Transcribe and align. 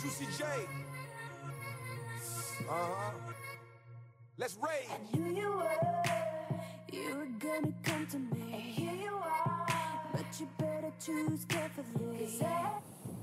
Juicy 0.00 0.24
J. 0.38 0.44
Uh 2.66 2.72
huh. 2.72 3.12
Let's 4.38 4.56
rage. 4.56 4.88
I 4.88 5.14
knew 5.14 5.28
you 5.30 5.50
were, 5.50 5.78
you 6.90 7.16
were 7.16 7.28
gonna 7.38 7.74
come 7.82 8.06
to 8.06 8.18
me. 8.18 8.54
And 8.54 8.62
here 8.62 8.94
you 8.94 9.14
are, 9.14 9.66
but 10.14 10.24
you 10.40 10.48
better 10.56 10.90
choose 10.98 11.44
carefully. 11.44 12.28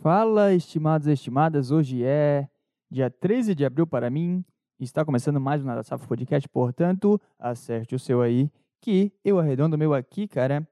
Fala, 0.03 0.53
estimados 0.53 1.07
e 1.07 1.13
estimadas. 1.13 1.71
Hoje 1.71 2.03
é 2.03 2.47
dia 2.91 3.09
13 3.09 3.55
de 3.55 3.65
abril 3.65 3.87
para 3.87 4.11
mim. 4.11 4.45
Está 4.79 5.03
começando 5.03 5.41
mais 5.41 5.63
um 5.63 5.65
Nada 5.65 5.81
Safo 5.81 6.07
Podcast, 6.07 6.47
portanto, 6.47 7.19
acerte 7.39 7.95
o 7.95 7.99
seu 7.99 8.21
aí, 8.21 8.51
que 8.79 9.11
eu 9.25 9.39
arredondo 9.39 9.75
o 9.75 9.79
meu 9.79 9.95
aqui, 9.95 10.27
cara. 10.27 10.67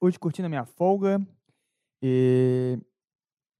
Hoje 0.00 0.18
curtindo 0.18 0.46
a 0.46 0.48
minha 0.48 0.64
folga. 0.64 1.24
E 2.02 2.80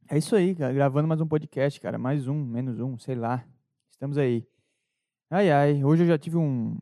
é 0.09 0.19
isso 0.19 0.37
aí, 0.37 0.55
cara. 0.55 0.73
Gravando 0.73 1.09
mais 1.09 1.21
um 1.21 1.27
podcast, 1.27 1.81
cara. 1.81 1.99
Mais 1.99 2.29
um, 2.29 2.35
menos 2.35 2.79
um, 2.81 2.99
sei 2.99 3.15
lá. 3.15 3.45
Estamos 3.91 4.19
aí. 4.19 4.47
Ai, 5.31 5.51
ai. 5.51 5.85
Hoje 5.85 6.03
eu 6.03 6.07
já 6.07 6.19
tive 6.19 6.37
um. 6.37 6.79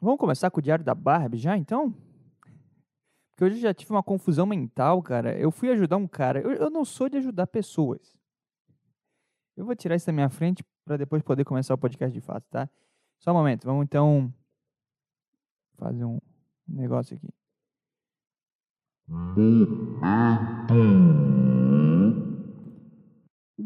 Vamos 0.00 0.18
começar 0.18 0.50
com 0.50 0.60
o 0.60 0.62
Diário 0.62 0.84
da 0.84 0.94
Barbie 0.94 1.38
já, 1.38 1.56
então? 1.56 1.94
Porque 3.30 3.44
hoje 3.44 3.56
eu 3.56 3.62
já 3.62 3.74
tive 3.74 3.92
uma 3.92 4.02
confusão 4.02 4.46
mental, 4.46 5.02
cara. 5.02 5.36
Eu 5.38 5.50
fui 5.50 5.70
ajudar 5.70 5.96
um 5.96 6.06
cara. 6.06 6.40
Eu, 6.40 6.52
eu 6.52 6.70
não 6.70 6.84
sou 6.84 7.08
de 7.08 7.16
ajudar 7.16 7.46
pessoas. 7.46 8.16
Eu 9.56 9.64
vou 9.64 9.74
tirar 9.74 9.96
isso 9.96 10.06
da 10.06 10.12
minha 10.12 10.30
frente 10.30 10.64
para 10.84 10.96
depois 10.96 11.22
poder 11.22 11.44
começar 11.44 11.74
o 11.74 11.78
podcast 11.78 12.12
de 12.12 12.20
fato, 12.20 12.44
tá? 12.50 12.68
Só 13.18 13.32
um 13.32 13.34
momento. 13.34 13.64
Vamos 13.64 13.84
então 13.84 14.32
fazer 15.76 16.04
um 16.04 16.18
negócio 16.66 17.16
aqui. 17.16 17.28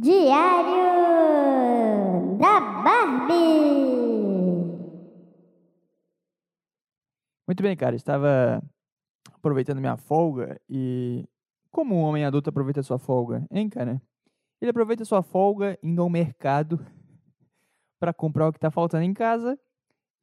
Diário 0.00 0.76
da 2.36 2.60
Barbie. 2.82 3.34
Muito 7.46 7.62
bem, 7.62 7.76
cara. 7.76 7.94
Estava 7.94 8.60
aproveitando 9.32 9.78
minha 9.78 9.96
folga 9.96 10.60
e 10.68 11.24
como 11.70 11.94
um 11.94 12.02
homem 12.02 12.24
adulto 12.24 12.50
aproveita 12.50 12.82
sua 12.82 12.98
folga, 12.98 13.46
hein, 13.50 13.68
cara? 13.68 14.02
Ele 14.60 14.70
aproveita 14.70 15.04
sua 15.04 15.22
folga 15.22 15.78
indo 15.80 16.02
ao 16.02 16.10
mercado 16.10 16.84
para 18.00 18.12
comprar 18.12 18.48
o 18.48 18.52
que 18.52 18.58
tá 18.58 18.72
faltando 18.72 19.04
em 19.04 19.14
casa 19.14 19.56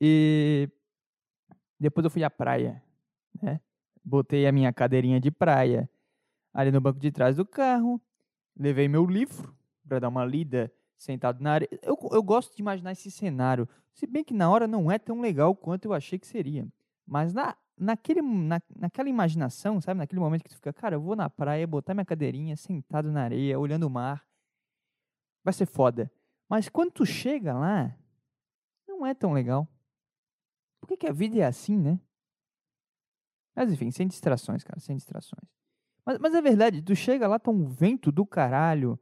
e 0.02 0.70
depois 1.80 2.04
eu 2.04 2.12
fui 2.12 2.26
à 2.26 2.30
praia, 2.30 2.84
né? 3.42 3.62
Botei 4.04 4.46
a 4.46 4.52
minha 4.52 4.74
cadeirinha 4.74 5.20
de 5.22 5.32
praia 5.32 5.90
ali 6.54 6.72
no 6.72 6.82
banco 6.82 7.00
de 7.00 7.10
trás 7.10 7.38
do 7.38 7.46
carro, 7.46 8.02
levei 8.58 8.90
meu 8.90 9.06
livro 9.06 9.61
para 9.92 10.00
dar 10.00 10.08
uma 10.08 10.23
lida 10.23 10.72
sentado 10.97 11.44
na 11.44 11.52
areia. 11.52 11.70
Eu, 11.81 11.97
eu 12.14 12.23
gosto 12.23 12.56
de 12.56 12.61
imaginar 12.61 12.94
esse 12.94 13.11
cenário, 13.11 13.67
se 13.94 14.08
bem 14.08 14.23
que 14.23 14.34
na 14.34 14.50
hora 14.50 14.66
não 14.66 14.89
é 14.89 14.97
tão 14.97 15.20
legal 15.20 15.53
quanto 15.53 15.84
eu 15.84 15.94
achei 15.94 16.17
que 16.17 16.25
seria. 16.25 16.66
Mas 17.06 17.34
na, 17.34 17.58
naquele, 17.78 18.22
na, 18.22 18.62
naquela 18.73 19.09
imaginação, 19.09 19.81
sabe? 19.81 19.97
Naquele 19.97 20.22
momento 20.22 20.44
que 20.44 20.50
tu 20.50 20.56
fica, 20.56 20.72
cara, 20.72 20.95
eu 20.95 21.02
vou 21.02 21.14
na 21.14 21.30
praia, 21.30 21.67
botar 21.67 21.94
minha 21.94 22.06
cadeirinha, 22.06 22.56
sentado 22.56 23.12
na 23.12 23.23
areia, 23.23 23.59
olhando 23.59 23.84
o 23.84 23.89
mar. 23.89 24.25
Vai 25.44 25.53
ser 25.53 25.66
foda. 25.66 26.09
Mas 26.47 26.69
quando 26.69 26.92
tu 26.92 27.06
chega 27.06 27.53
lá, 27.53 27.94
não 28.88 29.06
é 29.06 29.14
tão 29.14 29.34
legal. 29.34 29.67
Por 30.80 30.88
que, 30.88 30.95
que 30.95 31.08
a 31.08 31.12
vida 31.12 31.38
é 31.38 31.44
assim, 31.44 31.78
né? 31.78 32.00
Mas 33.53 33.73
enfim, 33.73 33.92
sem 33.92 34.08
distrações, 34.08 34.64
cara, 34.64 34.80
sem 34.80 34.95
distrações. 34.95 35.52
Mas, 36.06 36.17
mas 36.17 36.34
é 36.34 36.41
verdade, 36.41 36.81
tu 36.81 36.96
chega 36.96 37.28
lá, 37.28 37.38
tá 37.38 37.51
um 37.51 37.66
vento 37.66 38.09
do 38.09 38.25
caralho. 38.25 38.97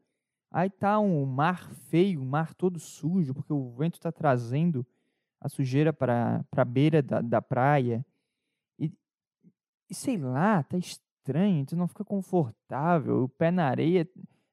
Aí 0.51 0.69
tá 0.69 0.99
um 0.99 1.25
mar 1.25 1.71
feio, 1.89 2.21
um 2.21 2.25
mar 2.25 2.53
todo 2.55 2.79
sujo, 2.79 3.33
porque 3.33 3.53
o 3.53 3.69
vento 3.71 3.99
tá 3.99 4.11
trazendo 4.11 4.85
a 5.39 5.47
sujeira 5.47 5.93
para 5.93 6.43
a 6.51 6.65
beira 6.65 7.01
da, 7.01 7.21
da 7.21 7.41
praia. 7.41 8.05
E, 8.77 8.91
e 9.89 9.93
sei 9.93 10.17
lá, 10.17 10.63
tá 10.63 10.77
estranho, 10.77 11.65
tu 11.65 11.75
não 11.75 11.87
fica 11.87 12.03
confortável, 12.03 13.23
o 13.23 13.29
pé 13.29 13.51
na 13.51 13.65
areia 13.65 14.09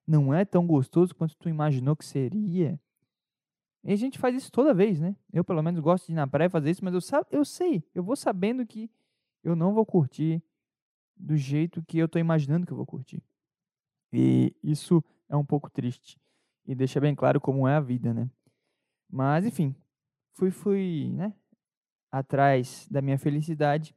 não 0.07 0.33
é 0.33 0.45
tão 0.45 0.67
gostoso 0.67 1.15
quanto 1.15 1.37
tu 1.37 1.49
imaginou 1.49 1.97
que 1.97 2.05
seria. 2.05 2.79
E 3.83 3.93
a 3.93 3.97
gente 3.97 4.19
faz 4.19 4.35
isso 4.37 4.53
toda 4.53 4.75
vez, 4.75 5.01
né? 5.01 5.17
Eu, 5.33 5.45
pelo 5.45 5.63
menos, 5.63 5.81
gosto 5.81 6.07
de 6.07 6.13
ir 6.13 6.17
na 6.17 6.27
praia 6.27 6.51
fazer 6.51 6.71
isso, 6.71 6.85
mas 6.85 6.93
eu, 6.93 7.21
eu 7.31 7.45
sei, 7.45 7.83
eu 7.95 8.03
vou 8.03 8.17
sabendo 8.17 8.67
que 8.67 8.91
eu 9.43 9.57
não 9.57 9.73
vou 9.73 9.87
curtir 9.87 10.43
do 11.17 11.37
jeito 11.37 11.83
que 11.83 11.97
eu 11.97 12.09
tô 12.09 12.19
imaginando 12.19 12.67
que 12.67 12.73
eu 12.73 12.77
vou 12.77 12.87
curtir. 12.87 13.23
E 14.13 14.55
isso 14.63 15.03
é 15.29 15.37
um 15.37 15.45
pouco 15.45 15.71
triste. 15.71 16.19
E 16.67 16.75
deixa 16.75 17.01
bem 17.01 17.15
claro 17.15 17.41
como 17.41 17.67
é 17.67 17.75
a 17.75 17.81
vida, 17.81 18.13
né? 18.13 18.29
Mas, 19.09 19.47
enfim, 19.47 19.75
fui, 20.33 20.51
fui, 20.51 21.13
né? 21.15 21.33
Atrás 22.11 22.87
da 22.91 23.01
minha 23.01 23.19
felicidade. 23.19 23.95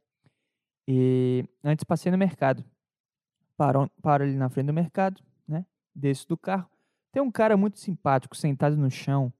E 0.86 1.44
antes 1.62 1.84
passei 1.84 2.10
no 2.10 2.18
mercado. 2.18 2.64
Paro, 3.56 3.90
paro 4.02 4.24
ali 4.24 4.36
na 4.36 4.48
frente 4.48 4.66
do 4.66 4.72
mercado, 4.72 5.22
né? 5.46 5.66
Desço 5.94 6.28
do 6.28 6.36
carro. 6.36 6.68
Tem 7.12 7.22
um 7.22 7.30
cara 7.30 7.56
muito 7.56 7.78
simpático 7.78 8.36
sentado 8.36 8.76
no 8.76 8.90
chão, 8.90 9.32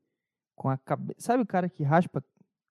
com 0.56 0.68
a 0.68 0.76
cabeça. 0.76 1.20
Sabe 1.20 1.42
o 1.42 1.46
cara 1.46 1.68
que 1.68 1.82
raspa 1.82 2.22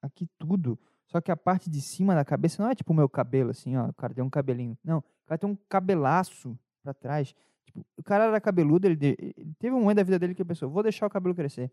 aqui 0.01 0.27
tudo? 0.37 0.77
Só 1.07 1.19
que 1.19 1.31
a 1.31 1.37
parte 1.37 1.69
de 1.69 1.81
cima 1.81 2.13
da 2.13 2.23
cabeça 2.23 2.61
não 2.61 2.69
é 2.69 2.75
tipo 2.75 2.93
o 2.93 2.95
meu 2.95 3.09
cabelo, 3.09 3.49
assim, 3.49 3.75
ó. 3.75 3.87
O 3.87 3.93
cara 3.93 4.13
tem 4.13 4.23
um 4.23 4.29
cabelinho. 4.29 4.77
Não, 4.83 4.99
o 4.99 5.03
cara 5.25 5.39
tem 5.39 5.49
um 5.49 5.55
cabelaço 5.67 6.57
pra 6.83 6.93
trás. 6.93 7.33
Tipo, 7.69 7.85
o 7.95 8.01
cara 8.01 8.23
era 8.23 8.41
cabeludo, 8.41 8.87
ele, 8.87 8.97
ele 9.19 9.53
teve 9.59 9.75
um 9.75 9.81
momento 9.81 9.97
da 9.97 10.03
vida 10.03 10.17
dele 10.17 10.33
que 10.33 10.41
ele 10.41 10.47
pensou, 10.47 10.69
vou 10.71 10.81
deixar 10.81 11.05
o 11.05 11.09
cabelo 11.09 11.35
crescer. 11.35 11.71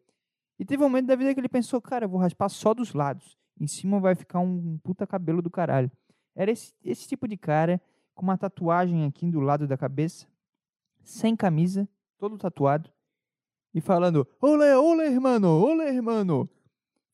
E 0.59 0.65
teve 0.65 0.83
um 0.83 0.89
momento 0.89 1.07
da 1.07 1.17
vida 1.17 1.33
que 1.33 1.41
ele 1.41 1.49
pensou, 1.49 1.81
cara, 1.81 2.05
eu 2.05 2.09
vou 2.09 2.21
raspar 2.21 2.51
só 2.51 2.75
dos 2.75 2.93
lados. 2.93 3.39
Em 3.59 3.67
cima 3.67 3.99
vai 3.99 4.15
ficar 4.15 4.41
um 4.41 4.77
puta 4.79 5.07
cabelo 5.07 5.41
do 5.41 5.51
caralho. 5.51 5.91
Era 6.35 6.51
esse, 6.51 6.75
esse 6.85 7.09
tipo 7.09 7.27
de 7.27 7.39
cara, 7.39 7.81
com 8.15 8.25
uma 8.25 8.37
tatuagem 8.37 9.07
aqui 9.07 9.31
do 9.31 9.41
lado 9.41 9.67
da 9.67 9.77
cabeça, 9.79 10.27
sem 11.03 11.35
camisa, 11.35 11.89
todo 12.19 12.37
tatuado, 12.37 12.91
e 13.73 13.81
falando, 13.81 14.29
olê, 14.41 14.75
olê, 14.75 15.07
hermano, 15.07 15.49
olê, 15.49 15.89
hermano. 15.89 16.47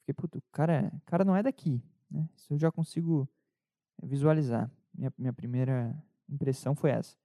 Fiquei, 0.00 0.14
puto, 0.14 0.38
o 0.38 0.43
cara, 0.50 0.93
cara 1.06 1.25
não 1.25 1.37
é 1.37 1.43
daqui, 1.43 1.81
né? 2.10 2.28
Isso 2.34 2.53
eu 2.53 2.59
já 2.59 2.72
consigo 2.72 3.28
visualizar. 4.03 4.69
Minha, 4.93 5.12
minha 5.16 5.32
primeira 5.32 5.97
impressão 6.28 6.75
foi 6.75 6.91
essa. 6.91 7.16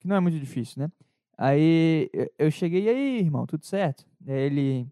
Que 0.00 0.06
não 0.08 0.16
é 0.16 0.20
muito 0.20 0.38
difícil, 0.38 0.82
né? 0.82 0.90
Aí 1.36 2.10
eu- 2.38 2.50
cheguei, 2.50 2.84
e 2.84 2.88
aí, 2.88 3.18
irmão, 3.20 3.46
tudo 3.46 3.64
certo? 3.64 4.04
Ele. 4.26 4.86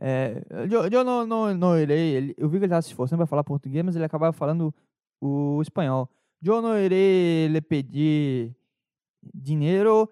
É, 0.00 0.42
eu, 0.70 0.84
eu 0.88 1.04
não, 1.04 1.26
não, 1.26 1.54
não 1.54 1.78
irei. 1.78 2.14
Ele, 2.14 2.34
eu 2.38 2.48
vi 2.48 2.58
que 2.58 2.64
ele 2.64 2.66
estava 2.66 2.82
se 2.82 2.88
esforçando 2.88 3.18
para 3.18 3.26
falar 3.26 3.44
português, 3.44 3.84
mas 3.84 3.96
ele 3.96 4.04
acabava 4.04 4.32
falando 4.32 4.74
o 5.20 5.60
espanhol. 5.60 6.08
Eu 6.42 6.62
não 6.62 6.78
irei 6.78 7.48
lhe 7.48 7.60
pedir 7.60 8.54
dinheiro, 9.34 10.08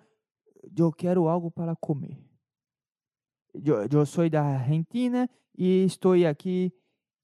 eu 0.76 0.92
quero 0.92 1.28
algo 1.28 1.50
para 1.50 1.76
comer. 1.76 2.19
Eu, 3.54 3.86
eu 3.91 4.04
sou 4.06 4.28
da 4.28 4.42
Argentina 4.42 5.31
e 5.56 5.84
estou 5.84 6.12
aqui 6.28 6.72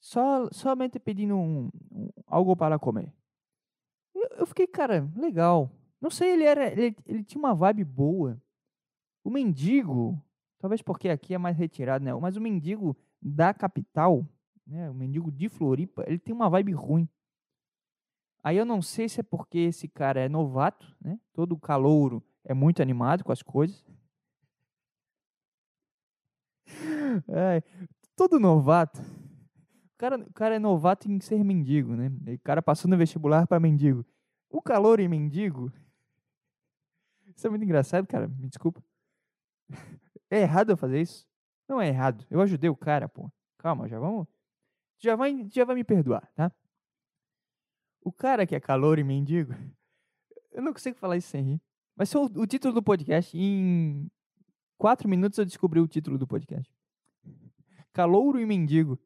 só, 0.01 0.49
somente 0.53 0.99
pedindo 0.99 1.37
um, 1.37 1.69
um- 1.91 2.09
algo 2.27 2.57
para 2.57 2.79
comer. 2.79 3.13
Eu, 4.15 4.29
eu 4.39 4.47
fiquei, 4.47 4.67
cara, 4.67 5.09
legal. 5.17 5.71
Não 6.03 6.11
sei, 6.11 6.33
ele 6.33 6.43
era. 6.43 6.67
Ele, 6.73 6.97
ele 7.07 7.23
tinha 7.23 7.39
uma 7.39 7.55
vibe 7.55 7.85
boa. 7.85 8.43
O 9.23 9.31
mendigo, 9.31 10.21
talvez 10.59 10.83
porque 10.83 11.09
aqui 11.09 11.33
é 11.33 11.39
mais 11.39 11.57
retirado, 11.57 12.05
né? 12.05 12.13
Mas 12.15 12.37
o 12.37 12.41
mendigo 12.41 12.97
da 13.21 13.55
capital, 13.55 14.27
né? 14.67 14.91
O 14.91 14.95
mendigo 14.95 15.31
de 15.31 15.49
Floripa, 15.49 16.03
ele 16.09 16.19
tem 16.19 16.35
uma 16.35 16.51
vibe 16.51 16.73
ruim. 16.73 17.09
Aí 18.43 18.57
eu 18.57 18.65
não 18.65 18.83
sei 18.83 19.09
se 19.09 19.21
é 19.21 19.23
porque 19.23 19.59
esse 19.59 19.87
cara 19.87 20.21
é 20.21 20.29
novato, 20.29 20.93
né? 21.01 21.21
Todo 21.33 21.57
calouro 21.57 22.21
é 22.45 22.53
muito 22.53 22.83
animado 22.83 23.23
com 23.23 23.31
as 23.31 23.43
coisas. 23.43 23.85
É, 27.29 27.63
todo 28.17 28.41
novato. 28.41 28.99
O 29.01 29.99
cara, 29.99 30.17
o 30.17 30.33
cara 30.33 30.55
é 30.57 30.59
novato 30.59 31.13
em 31.13 31.21
ser 31.21 31.45
mendigo, 31.45 31.95
né? 31.95 32.11
O 32.27 32.39
cara 32.43 32.63
passou 32.63 32.91
no 32.91 32.97
vestibular 32.97 33.47
para 33.47 33.61
mendigo. 33.61 34.05
O 34.49 34.63
calor 34.63 34.99
e 34.99 35.07
mendigo. 35.07 35.71
Isso 37.37 37.47
é 37.47 37.51
muito 37.51 37.65
engraçado, 37.65 38.07
cara. 38.07 38.29
Me 38.29 38.49
desculpa. 38.49 38.83
É 40.31 40.41
errado 40.41 40.71
eu 40.71 40.77
fazer 40.77 41.01
isso? 41.01 41.27
Não 41.69 41.81
é 41.81 41.89
errado. 41.89 42.27
Eu 42.31 42.41
ajudei 42.41 42.71
o 42.71 42.77
cara, 42.77 43.09
pô. 43.09 43.31
Calma, 43.59 43.89
já 43.89 43.99
vamos. 43.99 44.27
Já 44.99 45.17
vai, 45.17 45.47
já 45.51 45.65
vai 45.65 45.75
me 45.75 45.85
perdoar, 45.85 46.31
tá? 46.35 46.51
O 48.01 48.13
cara 48.13 48.47
que 48.47 48.55
é 48.55 48.61
calor 48.61 48.99
e 48.99 49.05
mendigo. 49.05 49.53
Eu 50.51 50.63
não 50.63 50.73
consigo 50.73 50.99
falar 50.99 51.17
isso 51.17 51.29
sem 51.29 51.43
rir. 51.43 51.61
Vai 51.97 52.07
ser 52.07 52.19
o, 52.19 52.25
o 52.25 52.47
título 52.47 52.75
do 52.75 52.83
podcast. 52.83 53.37
Em 53.37 54.11
quatro 54.77 55.09
minutos 55.09 55.39
eu 55.39 55.47
descobri 55.47 55.81
o 55.81 55.89
título 55.89 56.19
do 56.19 56.27
podcast. 56.27 56.71
Calouro 57.93 58.39
e 58.39 58.45
mendigo. 58.45 58.99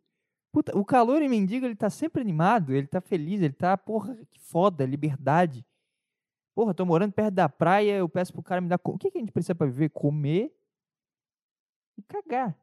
Puta, 0.50 0.76
o 0.76 0.84
calor 0.84 1.23
e 1.23 1.28
mendigo, 1.28 1.67
ele 1.67 1.76
tá 1.76 1.90
sempre 1.90 2.20
animado, 2.20 2.73
ele 2.73 2.87
tá 2.87 3.00
feliz, 3.00 3.43
ele 3.43 3.52
tá, 3.52 3.76
porra, 3.76 4.17
que 4.31 4.40
foda, 4.40 4.87
liberdade. 4.87 5.64
Porra, 6.56 6.73
tô 6.73 6.87
morando 6.87 7.12
perto 7.12 7.35
da 7.35 7.50
praia, 7.50 7.99
eu 7.99 8.08
peço 8.08 8.32
pro 8.32 8.43
cara 8.43 8.62
me 8.62 8.69
dar. 8.69 8.81
O 8.82 8.97
que, 8.97 9.11
que 9.11 9.19
a 9.19 9.20
gente 9.20 9.31
precisa 9.31 9.55
pra 9.55 9.67
viver? 9.67 9.91
Comer 9.91 10.50
e 11.99 12.03
cagar. 12.03 12.58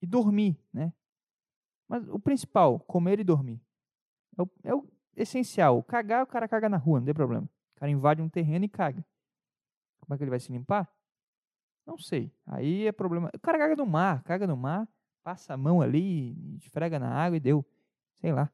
E 0.00 0.06
dormir, 0.06 0.56
né? 0.72 0.92
Mas 1.88 2.08
o 2.08 2.20
principal, 2.20 2.78
comer 2.78 3.18
e 3.18 3.24
dormir. 3.24 3.60
É 4.38 4.42
o, 4.42 4.50
é 4.62 4.74
o 4.76 4.88
essencial. 5.16 5.82
Cagar, 5.82 6.22
o 6.22 6.26
cara 6.28 6.46
caga 6.46 6.68
na 6.68 6.76
rua, 6.76 7.00
não 7.00 7.04
tem 7.04 7.12
problema. 7.12 7.50
O 7.74 7.80
cara 7.80 7.90
invade 7.90 8.22
um 8.22 8.28
terreno 8.28 8.64
e 8.64 8.68
caga. 8.68 9.04
Como 9.98 10.14
é 10.14 10.16
que 10.16 10.22
ele 10.22 10.30
vai 10.30 10.38
se 10.38 10.52
limpar? 10.52 10.88
Não 11.84 11.98
sei. 11.98 12.32
Aí 12.46 12.86
é 12.86 12.92
problema. 12.92 13.28
O 13.34 13.40
cara 13.40 13.58
caga 13.58 13.74
no 13.74 13.86
mar, 13.86 14.22
caga 14.22 14.46
no 14.46 14.56
mar, 14.56 14.88
passa 15.24 15.52
a 15.52 15.56
mão 15.56 15.82
ali, 15.82 16.56
esfrega 16.58 16.96
na 17.00 17.12
água 17.12 17.36
e 17.36 17.40
deu. 17.40 17.66
Sei 18.20 18.32
lá. 18.32 18.52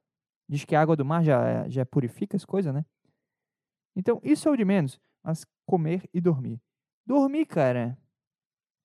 Diz 0.49 0.65
que 0.65 0.75
a 0.75 0.81
água 0.81 0.97
do 0.97 1.05
mar 1.05 1.23
já, 1.23 1.69
já 1.69 1.85
purifica 1.85 2.39
as 2.39 2.45
coisas, 2.47 2.73
né? 2.73 2.87
Então, 3.97 4.21
isso 4.23 4.49
é 4.49 4.53
o 4.53 4.57
de 4.57 4.65
menos. 4.65 5.01
Mas 5.25 5.45
comer 5.65 6.09
e 6.13 6.21
dormir. 6.21 6.61
Dormir, 7.05 7.47
cara, 7.47 7.99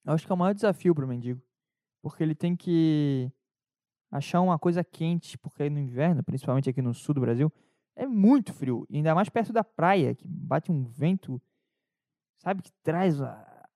eu 0.05 0.13
acho 0.13 0.25
que 0.25 0.31
é 0.31 0.35
o 0.35 0.37
maior 0.37 0.53
desafio 0.53 0.95
pro 0.95 1.07
mendigo. 1.07 1.41
Porque 2.01 2.23
ele 2.23 2.33
tem 2.33 2.55
que 2.55 3.31
achar 4.09 4.41
uma 4.41 4.57
coisa 4.57 4.83
quente, 4.83 5.37
porque 5.37 5.63
aí 5.63 5.69
no 5.69 5.79
inverno, 5.79 6.23
principalmente 6.23 6.69
aqui 6.69 6.81
no 6.81 6.93
sul 6.93 7.13
do 7.13 7.21
Brasil, 7.21 7.51
é 7.95 8.07
muito 8.07 8.53
frio. 8.53 8.85
E 8.89 8.97
ainda 8.97 9.13
mais 9.13 9.29
perto 9.29 9.53
da 9.53 9.63
praia, 9.63 10.15
que 10.15 10.27
bate 10.27 10.71
um 10.71 10.83
vento, 10.85 11.41
sabe, 12.39 12.61
que 12.63 12.71
traz 12.81 13.21
a, 13.21 13.69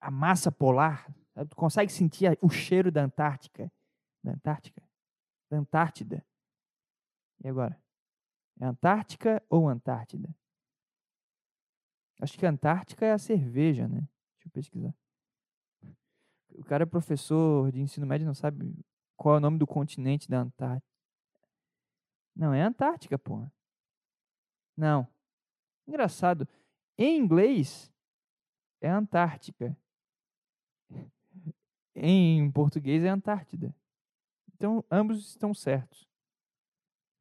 a 0.00 0.10
massa 0.10 0.50
polar. 0.50 1.06
Sabe? 1.34 1.50
Tu 1.50 1.56
consegue 1.56 1.92
sentir 1.92 2.36
o 2.42 2.48
cheiro 2.48 2.90
da 2.90 3.04
Antártica. 3.04 3.70
Da 4.24 4.32
Antártica? 4.32 4.82
Da 5.50 5.58
Antártida. 5.58 6.24
E 7.44 7.48
agora? 7.48 7.80
É 8.60 8.64
Antártica 8.64 9.42
ou 9.48 9.68
Antártida? 9.68 10.34
Acho 12.20 12.36
que 12.36 12.44
Antártica 12.44 13.06
é 13.06 13.12
a 13.12 13.18
cerveja, 13.18 13.86
né? 13.86 14.00
Deixa 14.34 14.46
eu 14.46 14.50
pesquisar. 14.50 14.94
O 16.54 16.64
cara 16.64 16.82
é 16.82 16.86
professor 16.86 17.70
de 17.70 17.80
ensino 17.80 18.06
médio 18.06 18.26
não 18.26 18.34
sabe 18.34 18.74
qual 19.16 19.36
é 19.36 19.38
o 19.38 19.40
nome 19.40 19.58
do 19.58 19.66
continente 19.66 20.28
da 20.28 20.40
Antártica. 20.40 20.88
Não, 22.34 22.52
é 22.52 22.62
Antártica, 22.62 23.18
porra. 23.18 23.52
Não. 24.76 25.06
Engraçado. 25.86 26.48
Em 26.96 27.16
inglês, 27.16 27.92
é 28.80 28.88
Antártica. 28.88 29.76
Em 31.94 32.50
português, 32.50 33.04
é 33.04 33.08
Antártida. 33.08 33.74
Então, 34.54 34.84
ambos 34.90 35.28
estão 35.28 35.54
certos. 35.54 36.08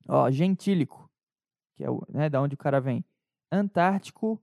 Ó, 0.08 0.30
gentílico, 0.32 1.07
que 1.78 1.84
é 1.84 1.90
o, 1.90 2.02
né, 2.10 2.28
da 2.28 2.42
onde 2.42 2.56
o 2.56 2.58
cara 2.58 2.82
vem. 2.82 3.06
Antártico 3.52 4.42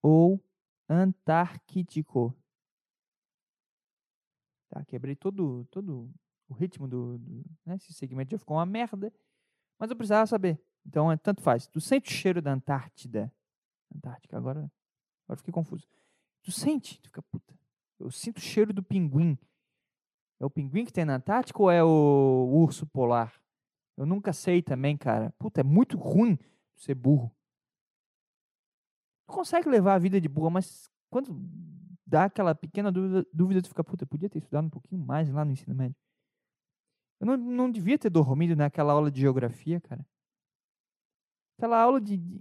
ou 0.00 0.40
Antárquico. 0.88 2.32
Tá, 4.70 4.84
quebrei 4.84 5.16
todo, 5.16 5.66
todo 5.66 6.08
o 6.48 6.54
ritmo 6.54 6.86
do, 6.86 7.18
do 7.18 7.44
né, 7.66 7.74
esse 7.74 7.92
segmento 7.92 8.30
já 8.30 8.38
ficou 8.38 8.56
uma 8.56 8.64
merda, 8.64 9.12
mas 9.78 9.90
eu 9.90 9.96
precisava 9.96 10.26
saber. 10.26 10.62
Então, 10.86 11.10
é, 11.10 11.16
tanto 11.16 11.42
faz. 11.42 11.66
Tu 11.66 11.80
sente 11.80 12.10
o 12.10 12.14
cheiro 12.14 12.40
da 12.40 12.52
Antártida? 12.52 13.32
Antártica, 13.94 14.38
agora, 14.38 14.70
agora 15.26 15.36
fiquei 15.38 15.52
confuso. 15.52 15.86
Tu 16.42 16.52
sente? 16.52 17.00
Tu 17.00 17.08
fica, 17.08 17.22
puta, 17.22 17.58
eu 17.98 18.10
sinto 18.10 18.38
o 18.38 18.40
cheiro 18.40 18.72
do 18.72 18.82
pinguim. 18.82 19.36
É 20.38 20.46
o 20.46 20.50
pinguim 20.50 20.84
que 20.84 20.92
tem 20.92 21.04
na 21.04 21.16
Antártica 21.16 21.60
ou 21.60 21.70
é 21.70 21.82
o 21.82 22.48
urso 22.52 22.86
polar? 22.86 23.34
Eu 23.98 24.06
nunca 24.06 24.32
sei 24.32 24.62
também, 24.62 24.96
cara. 24.96 25.34
Puta, 25.38 25.60
é 25.60 25.64
muito 25.64 25.98
ruim 25.98 26.38
ser 26.76 26.94
burro. 26.94 27.34
Tu 29.26 29.32
consegue 29.34 29.68
levar 29.68 29.94
a 29.94 29.98
vida 29.98 30.20
de 30.20 30.28
boa, 30.28 30.48
mas 30.48 30.88
quando 31.10 31.36
dá 32.06 32.24
aquela 32.26 32.54
pequena 32.54 32.92
dúvida, 32.92 33.26
dúvida 33.32 33.60
tu 33.60 33.68
fica, 33.68 33.82
puta, 33.82 34.04
eu 34.04 34.08
podia 34.08 34.30
ter 34.30 34.38
estudado 34.38 34.66
um 34.66 34.70
pouquinho 34.70 35.04
mais 35.04 35.28
lá 35.28 35.44
no 35.44 35.50
ensino 35.50 35.74
médio. 35.74 35.96
Eu 37.20 37.26
não, 37.26 37.36
não 37.36 37.70
devia 37.70 37.98
ter 37.98 38.08
dormido 38.08 38.54
naquela 38.54 38.92
aula 38.92 39.10
de 39.10 39.20
geografia, 39.20 39.80
cara. 39.80 40.06
Aquela 41.56 41.82
aula 41.82 42.00
de, 42.00 42.16
de- 42.16 42.40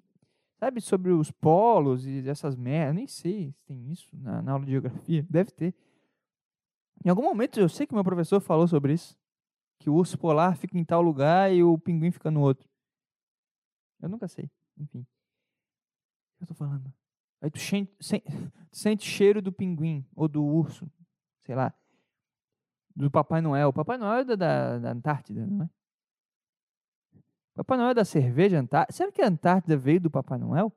sabe, 0.60 0.80
sobre 0.80 1.12
os 1.12 1.32
polos 1.32 2.06
e 2.06 2.30
essas 2.30 2.56
merdas. 2.56 2.94
Nem 2.94 3.08
sei 3.08 3.52
se 3.52 3.64
tem 3.66 3.92
isso 3.92 4.08
na, 4.16 4.44
na 4.44 4.52
aula 4.52 4.64
de 4.64 4.72
geografia. 4.72 5.26
Deve 5.28 5.50
ter. 5.50 5.74
Em 7.04 7.10
algum 7.10 7.24
momento 7.24 7.60
eu 7.60 7.68
sei 7.68 7.88
que 7.88 7.96
meu 7.96 8.04
professor 8.04 8.40
falou 8.40 8.68
sobre 8.68 8.94
isso. 8.94 9.18
Que 9.80 9.90
o 9.90 9.94
urso 9.94 10.18
polar 10.18 10.56
fica 10.58 10.78
em 10.78 10.84
tal 10.84 11.02
lugar 11.02 11.52
e 11.54 11.64
o 11.64 11.78
pinguim 11.78 12.12
fica 12.12 12.32
no 12.32 12.42
outro. 12.42 12.68
Eu 14.02 14.10
nunca 14.10 14.28
sei. 14.28 14.50
Enfim. 14.78 15.02
O 15.02 16.38
que 16.38 16.44
eu 16.44 16.48
tô 16.48 16.54
falando? 16.54 16.92
Aí 17.42 17.50
tu 17.50 17.60
sente, 17.60 17.96
sente 18.72 19.06
cheiro 19.06 19.42
do 19.42 19.52
pinguim 19.52 20.06
ou 20.16 20.28
do 20.28 20.44
urso. 20.44 20.90
Sei 21.46 21.56
lá. 21.56 21.74
Do 22.96 23.12
Papai 23.12 23.42
Noel. 23.42 23.70
O 23.70 23.74
Papai 23.74 23.98
Noel 23.98 24.22
é 24.22 24.26
da, 24.26 24.36
da, 24.36 24.80
da 24.80 24.92
Antártida, 24.92 25.46
não 25.46 25.66
é? 25.66 25.70
Papai 27.56 27.78
Noel 27.78 27.90
é 27.90 27.94
da 27.94 28.06
cerveja 28.06 28.60
Antártida. 28.60 28.96
Será 28.96 29.12
que 29.12 29.22
a 29.22 29.28
Antártida 29.28 29.78
veio 29.78 30.00
do 30.00 30.12
Papai 30.12 30.38
Noel? 30.38 30.72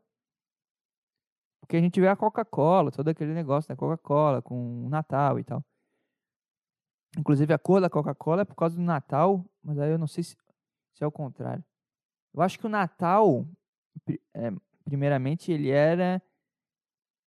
Porque 1.60 1.76
a 1.76 1.80
gente 1.80 2.00
vê 2.00 2.08
a 2.08 2.16
Coca-Cola, 2.16 2.90
todo 2.90 3.08
aquele 3.08 3.32
negócio 3.32 3.68
da 3.68 3.76
Coca-Cola 3.76 4.42
com 4.42 4.86
o 4.86 4.88
Natal 4.88 5.38
e 5.38 5.44
tal. 5.44 5.64
Inclusive 7.18 7.52
a 7.52 7.58
cor 7.58 7.80
da 7.80 7.90
Coca-Cola 7.90 8.42
é 8.42 8.44
por 8.44 8.54
causa 8.54 8.76
do 8.76 8.82
Natal, 8.82 9.44
mas 9.62 9.78
aí 9.78 9.90
eu 9.90 9.98
não 9.98 10.06
sei 10.06 10.22
se, 10.22 10.36
se 10.94 11.02
é 11.02 11.06
o 11.06 11.10
contrário. 11.12 11.64
Eu 12.32 12.42
acho 12.42 12.58
que 12.58 12.66
o 12.66 12.68
Natal, 12.68 13.46
é, 14.34 14.52
primeiramente, 14.84 15.50
ele 15.50 15.70
era 15.70 16.22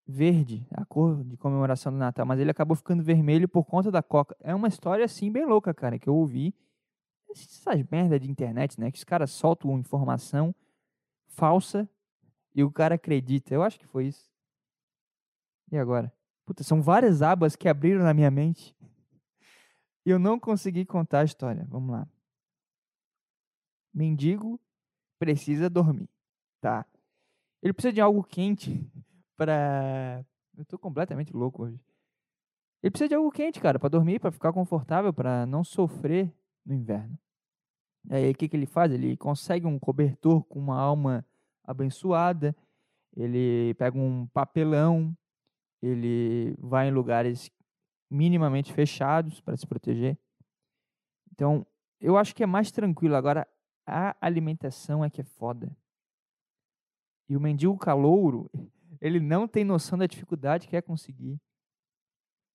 verde, 0.05 0.65
a 0.71 0.85
cor 0.85 1.23
de 1.23 1.37
comemoração 1.37 1.91
do 1.91 1.97
Natal, 1.97 2.25
mas 2.25 2.39
ele 2.39 2.51
acabou 2.51 2.75
ficando 2.75 3.03
vermelho 3.03 3.47
por 3.47 3.65
conta 3.65 3.91
da 3.91 4.01
Coca. 4.01 4.35
É 4.39 4.53
uma 4.53 4.67
história 4.67 5.03
assim 5.03 5.31
bem 5.31 5.45
louca, 5.45 5.73
cara, 5.73 5.99
que 5.99 6.07
eu 6.07 6.15
ouvi. 6.15 6.53
Essas 7.29 7.83
merda 7.89 8.19
de 8.19 8.29
internet, 8.29 8.79
né? 8.79 8.91
Que 8.91 8.97
os 8.97 9.03
caras 9.03 9.31
soltam 9.31 9.77
informação 9.77 10.53
falsa 11.27 11.89
e 12.53 12.63
o 12.63 12.71
cara 12.71 12.95
acredita. 12.95 13.53
Eu 13.53 13.63
acho 13.63 13.79
que 13.79 13.87
foi 13.87 14.05
isso. 14.07 14.29
E 15.71 15.77
agora? 15.77 16.13
Puta, 16.45 16.63
são 16.63 16.81
várias 16.81 17.21
abas 17.21 17.55
que 17.55 17.67
abriram 17.67 18.03
na 18.03 18.13
minha 18.13 18.29
mente. 18.29 18.75
E 20.05 20.09
eu 20.09 20.19
não 20.19 20.39
consegui 20.39 20.85
contar 20.85 21.21
a 21.21 21.25
história. 21.25 21.65
Vamos 21.69 21.91
lá. 21.91 22.07
Mendigo 23.93 24.59
precisa 25.19 25.69
dormir, 25.69 26.09
tá? 26.59 26.85
Ele 27.61 27.71
precisa 27.71 27.93
de 27.93 28.01
algo 28.01 28.23
quente 28.23 28.85
para 29.37 30.25
Eu 30.57 30.65
tô 30.65 30.77
completamente 30.77 31.31
louco 31.31 31.63
hoje. 31.63 31.79
Ele 32.81 32.91
precisa 32.91 33.07
de 33.07 33.15
algo 33.15 33.31
quente, 33.31 33.61
cara, 33.61 33.79
para 33.79 33.87
dormir, 33.87 34.19
para 34.19 34.31
ficar 34.31 34.51
confortável, 34.51 35.13
para 35.13 35.45
não 35.45 35.63
sofrer 35.63 36.33
no 36.65 36.73
inverno. 36.73 37.17
Aí 38.09 38.29
o 38.29 38.35
que 38.35 38.49
que 38.49 38.57
ele 38.57 38.65
faz? 38.65 38.91
Ele 38.91 39.15
consegue 39.15 39.65
um 39.65 39.79
cobertor 39.79 40.43
com 40.43 40.59
uma 40.59 40.77
alma 40.77 41.25
abençoada. 41.63 42.53
Ele 43.15 43.73
pega 43.75 43.97
um 43.97 44.27
papelão, 44.27 45.15
ele 45.81 46.55
vai 46.59 46.89
em 46.89 46.91
lugares 46.91 47.49
minimamente 48.13 48.71
fechados 48.71 49.41
para 49.41 49.57
se 49.57 49.65
proteger. 49.65 50.17
Então, 51.31 51.65
eu 51.99 52.15
acho 52.15 52.35
que 52.35 52.43
é 52.43 52.45
mais 52.45 52.71
tranquilo. 52.71 53.15
Agora, 53.15 53.47
a 53.85 54.15
alimentação 54.21 55.03
é 55.03 55.09
que 55.09 55.21
é 55.21 55.23
foda. 55.23 55.75
E 57.27 57.35
o 57.35 57.41
mendigo 57.41 57.75
calouro, 57.77 58.49
ele 59.01 59.19
não 59.19 59.47
tem 59.47 59.63
noção 59.63 59.97
da 59.97 60.05
dificuldade 60.05 60.67
que 60.67 60.77
é 60.77 60.81
conseguir 60.81 61.41